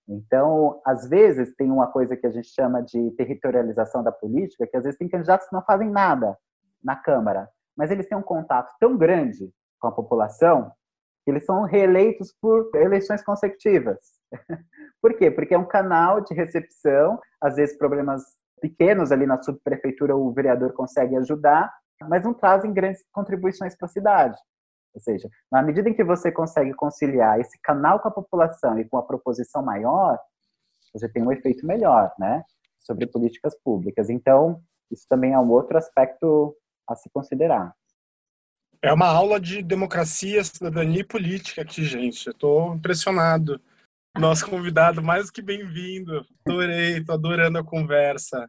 Então, 0.08 0.82
às 0.86 1.08
vezes, 1.08 1.54
tem 1.56 1.70
uma 1.70 1.88
coisa 1.88 2.16
que 2.16 2.26
a 2.26 2.32
gente 2.32 2.48
chama 2.48 2.82
de 2.82 3.12
territorialização 3.12 4.02
da 4.04 4.12
política, 4.12 4.66
que 4.66 4.78
às 4.78 4.84
vezes 4.84 4.98
tem 4.98 5.10
candidatos 5.10 5.48
que 5.48 5.54
não 5.56 5.62
fazem 5.64 5.90
nada 5.90 6.38
na 6.82 6.96
Câmara, 6.96 7.50
mas 7.76 7.92
eles 7.92 8.08
têm 8.08 8.18
um 8.18 8.24
contato 8.24 8.74
tão 8.80 8.98
grande 8.98 9.52
com 9.80 9.88
a 9.88 9.92
população 9.92 10.72
eles 11.30 11.46
são 11.46 11.64
reeleitos 11.64 12.34
por 12.42 12.70
eleições 12.76 13.24
consecutivas. 13.24 13.98
por 15.02 15.14
quê? 15.18 15.30
Porque 15.30 15.54
é 15.54 15.58
um 15.58 15.68
canal 15.68 16.22
de 16.22 16.34
recepção, 16.34 17.20
às 17.42 17.56
vezes 17.56 17.78
problemas 17.78 18.24
pequenos 18.62 19.12
ali 19.12 19.26
na 19.26 19.42
subprefeitura 19.42 20.16
o 20.16 20.32
vereador 20.32 20.74
consegue 20.74 21.16
ajudar, 21.18 21.72
mas 22.10 22.24
não 22.24 22.34
trazem 22.34 22.74
grandes 22.74 23.04
contribuições 23.12 23.76
para 23.76 23.88
a 23.88 23.90
cidade. 23.90 24.38
Ou 24.94 25.02
seja, 25.02 25.30
na 25.52 25.62
medida 25.62 25.90
em 25.90 25.94
que 25.94 26.04
você 26.04 26.32
consegue 26.32 26.74
conciliar 26.74 27.40
esse 27.40 27.60
canal 27.62 28.00
com 28.00 28.08
a 28.08 28.12
população 28.12 28.80
e 28.80 28.86
com 28.86 28.98
a 28.98 29.04
proposição 29.04 29.62
maior, 29.62 30.20
você 30.94 31.08
tem 31.08 31.22
um 31.22 31.32
efeito 31.32 31.68
melhor, 31.68 32.12
né, 32.18 32.44
sobre 32.80 33.06
políticas 33.06 33.56
públicas. 33.62 34.10
Então, 34.10 34.60
isso 34.90 35.06
também 35.08 35.34
é 35.34 35.40
um 35.40 35.52
outro 35.52 35.78
aspecto 35.78 36.56
a 36.88 36.96
se 36.96 37.10
considerar. 37.12 37.76
É 38.82 38.94
uma 38.94 39.08
aula 39.08 39.40
de 39.40 39.64
democracia, 39.64 40.44
cidadania 40.44 41.02
e 41.02 41.04
política 41.04 41.64
aqui, 41.64 41.84
gente. 41.84 42.30
Estou 42.30 42.76
impressionado. 42.76 43.60
Nosso 44.18 44.48
convidado, 44.48 45.02
mais 45.02 45.32
que 45.32 45.42
bem-vindo. 45.42 46.26
Adorei, 46.46 46.98
estou 46.98 47.16
adorando 47.16 47.58
a 47.58 47.64
conversa. 47.64 48.48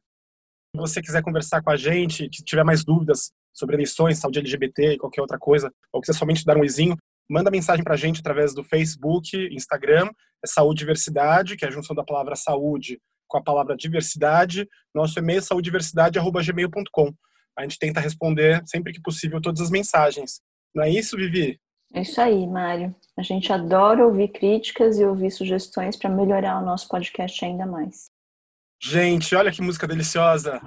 Se 0.74 0.80
você 0.80 1.00
quiser 1.00 1.22
conversar 1.22 1.62
com 1.62 1.70
a 1.70 1.76
gente, 1.76 2.28
que 2.28 2.44
tiver 2.44 2.62
mais 2.62 2.84
dúvidas 2.84 3.32
sobre 3.54 3.76
eleições, 3.76 4.18
saúde 4.18 4.38
LGBT 4.40 4.92
e 4.92 4.98
qualquer 4.98 5.22
outra 5.22 5.38
coisa, 5.38 5.72
ou 5.92 6.00
quiser 6.00 6.16
somente 6.16 6.44
dar 6.44 6.58
um 6.58 6.64
izinho, 6.64 6.96
manda 7.28 7.50
mensagem 7.50 7.82
para 7.82 7.94
a 7.94 7.98
gente 7.98 8.20
através 8.20 8.54
do 8.54 8.62
Facebook, 8.62 9.36
Instagram, 9.50 10.10
é 10.44 10.46
Saúde 10.46 10.80
Diversidade, 10.80 11.56
que 11.56 11.64
é 11.64 11.68
a 11.68 11.70
junção 11.70 11.96
da 11.96 12.04
palavra 12.04 12.36
saúde 12.36 13.00
com 13.26 13.38
a 13.38 13.42
palavra 13.42 13.76
diversidade. 13.76 14.68
Nosso 14.94 15.18
e-mail 15.18 15.38
é 15.38 15.42
saudiversidade.gmail.com. 15.42 17.14
A 17.58 17.62
gente 17.62 17.78
tenta 17.78 18.00
responder 18.00 18.62
sempre 18.66 18.92
que 18.92 19.00
possível 19.00 19.40
todas 19.40 19.60
as 19.60 19.70
mensagens. 19.70 20.40
Não 20.74 20.84
é 20.84 20.90
isso, 20.90 21.16
Vivi? 21.16 21.58
É 21.92 22.02
isso 22.02 22.20
aí, 22.20 22.46
Mário. 22.46 22.94
A 23.18 23.22
gente 23.22 23.52
adora 23.52 24.06
ouvir 24.06 24.28
críticas 24.28 24.98
e 24.98 25.04
ouvir 25.04 25.30
sugestões 25.30 25.96
para 25.96 26.08
melhorar 26.08 26.62
o 26.62 26.64
nosso 26.64 26.86
podcast 26.88 27.44
ainda 27.44 27.66
mais. 27.66 28.06
Gente, 28.80 29.34
olha 29.34 29.50
que 29.50 29.60
música 29.60 29.88
deliciosa 29.88 30.60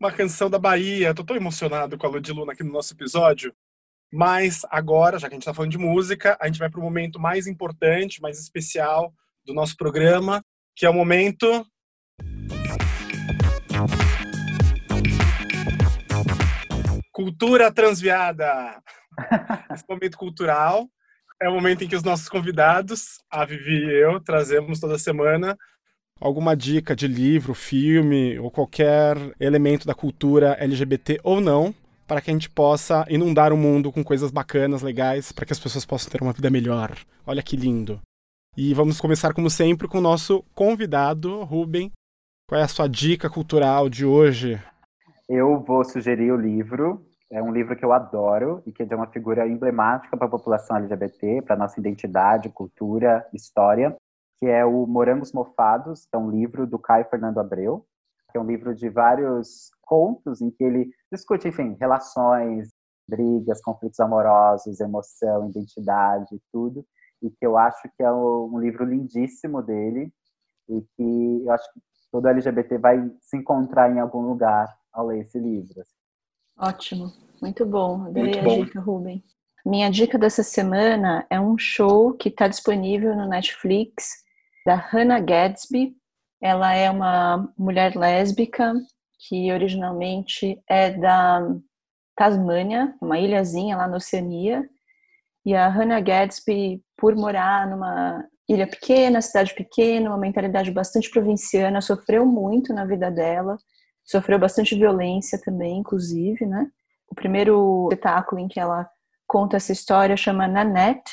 uma 0.00 0.10
canção 0.10 0.48
da 0.48 0.58
Bahia. 0.58 1.14
Tô 1.14 1.22
tão 1.22 1.36
emocionado 1.36 1.98
com 1.98 2.06
a 2.06 2.10
Lud 2.10 2.32
Luna 2.32 2.54
aqui 2.54 2.62
no 2.62 2.72
nosso 2.72 2.94
episódio. 2.94 3.54
Mas 4.10 4.64
agora, 4.70 5.18
já 5.18 5.28
que 5.28 5.34
a 5.34 5.36
gente 5.36 5.42
está 5.42 5.52
falando 5.52 5.70
de 5.70 5.78
música, 5.78 6.36
a 6.40 6.46
gente 6.46 6.58
vai 6.58 6.70
para 6.70 6.80
o 6.80 6.82
momento 6.82 7.20
mais 7.20 7.46
importante, 7.46 8.22
mais 8.22 8.40
especial 8.40 9.12
do 9.44 9.52
nosso 9.52 9.76
programa, 9.76 10.42
que 10.74 10.86
é 10.86 10.90
o 10.90 10.94
momento. 10.94 11.66
Cultura 17.20 17.70
Transviada. 17.70 18.82
Esse 19.74 19.84
momento 19.86 20.16
cultural 20.16 20.88
é 21.42 21.50
o 21.50 21.52
momento 21.52 21.84
em 21.84 21.88
que 21.88 21.94
os 21.94 22.02
nossos 22.02 22.30
convidados, 22.30 23.18
a 23.30 23.44
Vivi 23.44 23.84
e 23.84 24.02
eu, 24.02 24.18
trazemos 24.20 24.80
toda 24.80 24.98
semana 24.98 25.54
alguma 26.18 26.54
dica 26.54 26.96
de 26.96 27.06
livro, 27.06 27.54
filme 27.54 28.38
ou 28.38 28.50
qualquer 28.50 29.16
elemento 29.38 29.86
da 29.86 29.94
cultura 29.94 30.56
LGBT 30.60 31.18
ou 31.22 31.40
não, 31.40 31.74
para 32.06 32.20
que 32.20 32.30
a 32.30 32.32
gente 32.32 32.48
possa 32.50 33.06
inundar 33.08 33.52
o 33.52 33.56
mundo 33.56 33.92
com 33.92 34.04
coisas 34.04 34.30
bacanas, 34.30 34.82
legais, 34.82 35.30
para 35.30 35.44
que 35.44 35.52
as 35.52 35.60
pessoas 35.60 35.84
possam 35.84 36.10
ter 36.10 36.22
uma 36.22 36.32
vida 36.32 36.50
melhor. 36.50 36.96
Olha 37.26 37.42
que 37.42 37.56
lindo. 37.56 38.00
E 38.56 38.74
vamos 38.74 39.00
começar, 39.00 39.32
como 39.32 39.48
sempre, 39.48 39.88
com 39.88 39.98
o 39.98 40.02
nosso 40.02 40.42
convidado, 40.54 41.42
Ruben. 41.44 41.90
Qual 42.48 42.60
é 42.60 42.64
a 42.64 42.68
sua 42.68 42.88
dica 42.88 43.30
cultural 43.30 43.88
de 43.88 44.04
hoje? 44.04 44.60
Eu 45.28 45.60
vou 45.60 45.84
sugerir 45.84 46.32
o 46.32 46.36
livro. 46.36 47.06
É 47.30 47.42
um 47.42 47.52
livro 47.52 47.76
que 47.76 47.84
eu 47.84 47.92
adoro 47.92 48.62
e 48.66 48.72
que 48.72 48.82
é 48.82 48.96
uma 48.96 49.06
figura 49.06 49.46
emblemática 49.46 50.16
para 50.16 50.26
a 50.26 50.30
população 50.30 50.76
LGBT, 50.76 51.42
para 51.42 51.56
nossa 51.56 51.78
identidade, 51.78 52.48
cultura, 52.48 53.26
história, 53.32 53.96
que 54.40 54.46
é 54.46 54.64
o 54.64 54.86
Morangos 54.86 55.32
Mofados, 55.32 56.06
que 56.06 56.16
é 56.16 56.18
um 56.18 56.30
livro 56.30 56.66
do 56.66 56.78
Caio 56.78 57.08
Fernando 57.08 57.38
Abreu, 57.38 57.86
que 58.30 58.38
é 58.38 58.40
um 58.40 58.46
livro 58.46 58.74
de 58.74 58.88
vários 58.88 59.70
contos 59.82 60.40
em 60.40 60.50
que 60.50 60.64
ele 60.64 60.90
discute, 61.12 61.46
enfim, 61.46 61.76
relações, 61.80 62.70
brigas, 63.08 63.60
conflitos 63.60 64.00
amorosos, 64.00 64.80
emoção, 64.80 65.48
identidade, 65.48 66.40
tudo 66.52 66.84
e 67.22 67.30
que 67.30 67.46
eu 67.46 67.56
acho 67.56 67.88
que 67.96 68.02
é 68.02 68.10
um 68.10 68.58
livro 68.58 68.84
lindíssimo 68.84 69.62
dele 69.62 70.12
e 70.68 70.80
que 70.96 71.44
eu 71.44 71.52
acho 71.52 71.72
que 71.72 71.80
todo 72.10 72.28
LGBT 72.28 72.78
vai 72.78 73.10
se 73.20 73.36
encontrar 73.36 73.90
em 73.90 74.00
algum 74.00 74.22
lugar 74.22 74.68
ao 74.92 75.06
ler 75.06 75.20
esse 75.20 75.38
livro. 75.38 75.82
Ótimo, 76.58 77.12
muito 77.40 77.64
bom. 77.64 78.06
Adorei 78.06 78.22
muito 78.22 78.38
a 78.38 78.42
bom. 78.42 78.64
dica, 78.64 78.80
Ruben. 78.80 79.24
Minha 79.64 79.90
dica 79.90 80.18
dessa 80.18 80.42
semana 80.42 81.26
é 81.28 81.38
um 81.40 81.58
show 81.58 82.14
que 82.14 82.28
está 82.28 82.48
disponível 82.48 83.14
no 83.14 83.28
Netflix 83.28 84.24
da 84.64 84.74
Hannah 84.74 85.20
Gadsby. 85.20 85.94
Ela 86.40 86.74
é 86.74 86.90
uma 86.90 87.52
mulher 87.58 87.94
lésbica 87.94 88.74
que 89.18 89.52
originalmente 89.52 90.58
é 90.68 90.90
da 90.90 91.46
Tasmânia, 92.16 92.94
uma 93.00 93.18
ilhazinha 93.18 93.76
lá 93.76 93.86
na 93.86 93.98
Oceania, 93.98 94.68
e 95.44 95.54
a 95.54 95.68
Hannah 95.68 96.00
Gadsby, 96.00 96.82
por 96.96 97.14
morar 97.14 97.68
numa 97.68 98.24
ilha 98.48 98.66
pequena, 98.66 99.22
cidade 99.22 99.54
pequena, 99.54 100.10
uma 100.10 100.18
mentalidade 100.18 100.70
bastante 100.70 101.10
provinciana, 101.10 101.80
sofreu 101.80 102.26
muito 102.26 102.72
na 102.74 102.84
vida 102.84 103.10
dela, 103.10 103.56
sofreu 104.10 104.38
bastante 104.38 104.74
violência 104.74 105.40
também, 105.40 105.78
inclusive, 105.78 106.44
né? 106.44 106.68
O 107.08 107.14
primeiro 107.14 107.88
espetáculo 107.92 108.40
em 108.40 108.48
que 108.48 108.58
ela 108.58 108.90
conta 109.26 109.56
essa 109.56 109.70
história 109.70 110.16
chama 110.16 110.48
Nanette. 110.48 111.12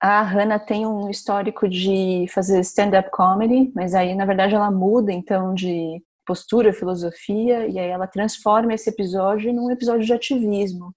A 0.00 0.22
Hannah 0.22 0.58
tem 0.58 0.86
um 0.86 1.10
histórico 1.10 1.68
de 1.68 2.26
fazer 2.30 2.60
stand-up 2.60 3.10
comedy, 3.10 3.70
mas 3.74 3.94
aí, 3.94 4.14
na 4.14 4.24
verdade, 4.24 4.54
ela 4.54 4.70
muda, 4.70 5.12
então, 5.12 5.54
de 5.54 6.02
postura, 6.26 6.72
filosofia, 6.72 7.66
e 7.68 7.78
aí 7.78 7.88
ela 7.88 8.06
transforma 8.06 8.72
esse 8.72 8.88
episódio 8.88 9.52
num 9.52 9.70
episódio 9.70 10.06
de 10.06 10.12
ativismo. 10.12 10.94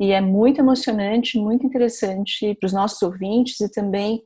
E 0.00 0.10
é 0.10 0.20
muito 0.20 0.60
emocionante, 0.60 1.38
muito 1.38 1.64
interessante 1.64 2.54
para 2.56 2.66
os 2.66 2.72
nossos 2.72 3.00
ouvintes 3.02 3.60
e 3.60 3.70
também 3.70 4.22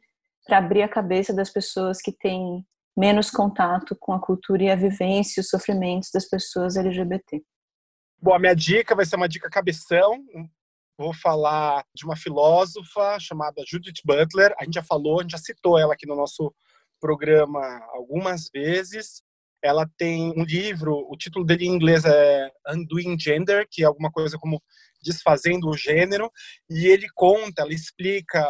para 0.47 0.59
abrir 0.59 0.83
a 0.83 0.89
cabeça 0.89 1.35
das 1.35 1.51
pessoas 1.51 2.01
que 2.01 2.11
têm 2.11 2.65
menos 3.01 3.31
contato 3.31 3.97
com 3.99 4.13
a 4.13 4.21
cultura 4.21 4.63
e 4.63 4.71
a 4.71 4.77
vivência 4.77 5.41
e 5.41 5.43
os 5.43 5.49
sofrimentos 5.49 6.11
das 6.13 6.29
pessoas 6.29 6.77
LGBT. 6.77 7.43
Bom, 8.21 8.35
a 8.35 8.39
minha 8.39 8.55
dica 8.55 8.95
vai 8.95 9.07
ser 9.07 9.17
uma 9.17 9.29
dica 9.29 9.49
cabeção. 9.49 10.23
Vou 10.99 11.15
falar 11.15 11.83
de 11.95 12.05
uma 12.05 12.15
filósofa 12.15 13.19
chamada 13.19 13.65
Judith 13.67 14.03
Butler. 14.05 14.55
A 14.61 14.65
gente 14.65 14.75
já 14.75 14.83
falou, 14.83 15.19
a 15.19 15.23
gente 15.23 15.33
já 15.33 15.39
citou 15.39 15.79
ela 15.79 15.95
aqui 15.95 16.07
no 16.07 16.15
nosso 16.15 16.55
programa 17.01 17.61
algumas 17.95 18.51
vezes. 18.53 19.23
Ela 19.65 19.89
tem 19.97 20.35
um 20.37 20.45
livro, 20.45 20.95
o 21.11 21.17
título 21.17 21.47
dele 21.47 21.65
em 21.65 21.75
inglês 21.75 22.05
é 22.05 22.51
Undoing 22.69 23.19
Gender, 23.19 23.67
que 23.71 23.83
é 23.83 23.87
alguma 23.87 24.11
coisa 24.11 24.37
como 24.39 24.63
desfazendo 25.03 25.71
o 25.71 25.77
gênero, 25.77 26.31
e 26.69 26.87
ele 26.87 27.07
conta, 27.15 27.63
ele 27.63 27.75
explica 27.75 28.47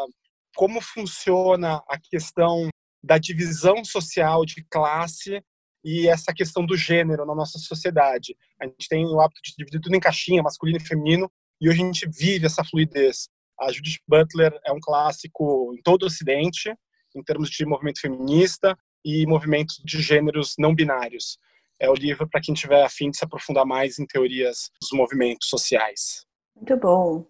como 0.56 0.80
funciona 0.80 1.80
a 1.88 1.96
questão 1.96 2.68
da 3.02 3.18
divisão 3.18 3.84
social 3.84 4.44
de 4.44 4.64
classe 4.70 5.42
e 5.84 6.08
essa 6.08 6.32
questão 6.32 6.64
do 6.64 6.76
gênero 6.76 7.24
na 7.24 7.34
nossa 7.34 7.58
sociedade. 7.58 8.36
A 8.60 8.66
gente 8.66 8.88
tem 8.88 9.06
o 9.06 9.20
hábito 9.20 9.40
de 9.42 9.54
dividir 9.56 9.80
tudo 9.80 9.96
em 9.96 10.00
caixinha, 10.00 10.42
masculino 10.42 10.78
e 10.78 10.86
feminino, 10.86 11.30
e 11.60 11.68
hoje 11.68 11.82
a 11.82 11.86
gente 11.86 12.08
vive 12.08 12.46
essa 12.46 12.64
fluidez. 12.64 13.28
A 13.58 13.70
Judith 13.72 14.00
Butler 14.06 14.58
é 14.66 14.72
um 14.72 14.80
clássico 14.80 15.74
em 15.74 15.82
todo 15.82 16.02
o 16.02 16.06
Ocidente, 16.06 16.74
em 17.14 17.22
termos 17.22 17.50
de 17.50 17.64
movimento 17.66 18.00
feminista 18.00 18.76
e 19.04 19.26
movimentos 19.26 19.80
de 19.84 20.00
gêneros 20.00 20.54
não 20.58 20.74
binários. 20.74 21.38
É 21.78 21.88
o 21.88 21.94
livro 21.94 22.28
para 22.28 22.40
quem 22.40 22.54
tiver 22.54 22.84
afim 22.84 23.10
de 23.10 23.16
se 23.16 23.24
aprofundar 23.24 23.64
mais 23.64 23.98
em 23.98 24.06
teorias 24.06 24.70
dos 24.80 24.90
movimentos 24.92 25.48
sociais. 25.48 26.26
Muito 26.54 26.76
bom. 26.76 27.26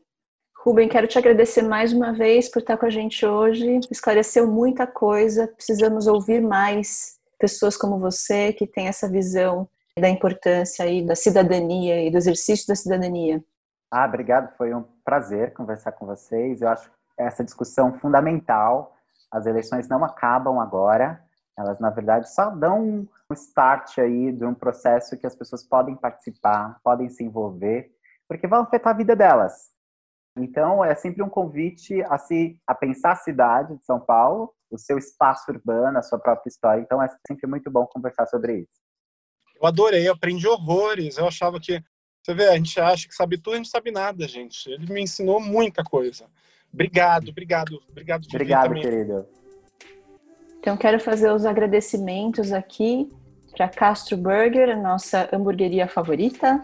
Rubem, 0.62 0.90
quero 0.90 1.06
te 1.06 1.18
agradecer 1.18 1.62
mais 1.62 1.90
uma 1.90 2.12
vez 2.12 2.46
por 2.46 2.58
estar 2.58 2.76
com 2.76 2.84
a 2.84 2.90
gente 2.90 3.24
hoje. 3.24 3.80
Esclareceu 3.90 4.46
muita 4.46 4.86
coisa. 4.86 5.48
Precisamos 5.48 6.06
ouvir 6.06 6.42
mais 6.42 7.18
pessoas 7.38 7.78
como 7.78 7.98
você 7.98 8.52
que 8.52 8.66
tem 8.66 8.86
essa 8.86 9.08
visão 9.08 9.66
da 9.98 10.06
importância 10.06 10.84
aí 10.84 11.02
da 11.02 11.16
cidadania 11.16 12.06
e 12.06 12.10
do 12.10 12.18
exercício 12.18 12.66
da 12.68 12.74
cidadania. 12.74 13.42
Ah, 13.90 14.04
obrigado. 14.04 14.54
Foi 14.58 14.74
um 14.74 14.84
prazer 15.02 15.54
conversar 15.54 15.92
com 15.92 16.04
vocês. 16.04 16.60
Eu 16.60 16.68
acho 16.68 16.90
essa 17.18 17.42
discussão 17.42 17.98
fundamental. 17.98 18.94
As 19.30 19.46
eleições 19.46 19.88
não 19.88 20.04
acabam 20.04 20.60
agora. 20.60 21.24
Elas, 21.58 21.80
na 21.80 21.88
verdade, 21.88 22.30
só 22.30 22.50
dão 22.50 23.08
um 23.30 23.32
start 23.32 23.96
aí 23.96 24.30
de 24.30 24.44
um 24.44 24.52
processo 24.52 25.16
que 25.16 25.26
as 25.26 25.34
pessoas 25.34 25.64
podem 25.64 25.96
participar, 25.96 26.78
podem 26.84 27.08
se 27.08 27.24
envolver 27.24 27.90
porque 28.28 28.46
vai 28.46 28.60
afetar 28.60 28.94
a 28.94 28.96
vida 28.96 29.16
delas. 29.16 29.79
Então, 30.36 30.84
é 30.84 30.94
sempre 30.94 31.22
um 31.22 31.28
convite 31.28 32.02
a 32.04 32.16
se 32.18 32.58
a 32.66 32.74
pensar 32.74 33.12
a 33.12 33.16
cidade 33.16 33.76
de 33.76 33.84
São 33.84 34.00
Paulo, 34.00 34.52
o 34.70 34.78
seu 34.78 34.96
espaço 34.96 35.50
urbano, 35.50 35.98
a 35.98 36.02
sua 36.02 36.18
própria 36.18 36.48
história. 36.48 36.80
Então, 36.80 37.02
é 37.02 37.08
sempre 37.26 37.46
muito 37.46 37.70
bom 37.70 37.86
conversar 37.86 38.26
sobre 38.26 38.58
isso. 38.58 38.80
Eu 39.60 39.66
adorei, 39.66 40.08
eu 40.08 40.12
aprendi 40.12 40.46
horrores. 40.46 41.18
Eu 41.18 41.26
achava 41.26 41.58
que, 41.58 41.82
você 42.22 42.34
vê, 42.34 42.48
a 42.48 42.56
gente 42.56 42.80
acha 42.80 43.08
que 43.08 43.14
sabe 43.14 43.36
tudo, 43.36 43.54
a 43.54 43.56
gente 43.56 43.68
sabe 43.68 43.90
nada, 43.90 44.26
gente. 44.26 44.70
Ele 44.70 44.92
me 44.92 45.02
ensinou 45.02 45.40
muita 45.40 45.82
coisa. 45.82 46.26
Obrigado, 46.72 47.30
obrigado, 47.30 47.82
obrigado. 47.90 48.22
De 48.22 48.36
obrigado, 48.36 48.74
querido. 48.74 49.26
Então, 50.60 50.76
quero 50.76 51.00
fazer 51.00 51.32
os 51.32 51.44
agradecimentos 51.44 52.52
aqui 52.52 53.10
para 53.56 53.68
Castro 53.68 54.16
Burger, 54.16 54.70
a 54.70 54.76
nossa 54.76 55.28
hamburgueria 55.32 55.88
favorita, 55.88 56.62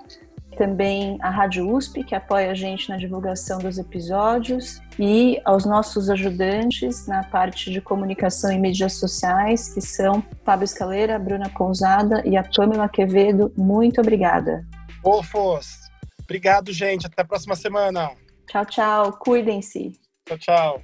também 0.56 1.18
a 1.20 1.30
Rádio 1.30 1.70
USP, 1.70 2.02
que 2.02 2.14
apoia 2.14 2.50
a 2.50 2.54
gente 2.54 2.88
na 2.88 2.96
divulgação 2.96 3.58
dos 3.58 3.78
episódios, 3.78 4.80
e 4.98 5.40
aos 5.44 5.64
nossos 5.64 6.08
ajudantes 6.10 7.06
na 7.06 7.22
parte 7.24 7.70
de 7.70 7.80
comunicação 7.80 8.50
e 8.50 8.58
mídias 8.58 8.94
sociais, 8.94 9.72
que 9.72 9.80
são 9.80 10.22
Fábio 10.44 10.64
Escaleira, 10.64 11.18
Bruna 11.18 11.50
Pousada 11.50 12.22
e 12.26 12.36
a 12.36 12.42
Pamela 12.42 12.88
Quevedo. 12.88 13.52
Muito 13.56 14.00
obrigada. 14.00 14.64
Fofos! 15.02 15.86
Obrigado, 16.24 16.72
gente. 16.72 17.06
Até 17.06 17.22
a 17.22 17.24
próxima 17.24 17.54
semana. 17.54 18.10
Tchau, 18.48 18.66
tchau. 18.66 19.12
Cuidem-se. 19.12 19.92
Tchau, 20.26 20.38
tchau. 20.38 20.82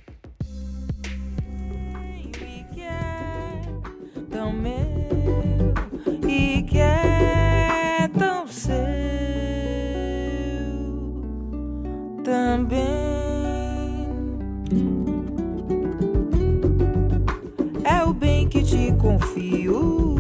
confio. 19.02 20.14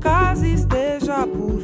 Caso 0.00 0.44
esteja 0.44 1.26
por 1.26 1.57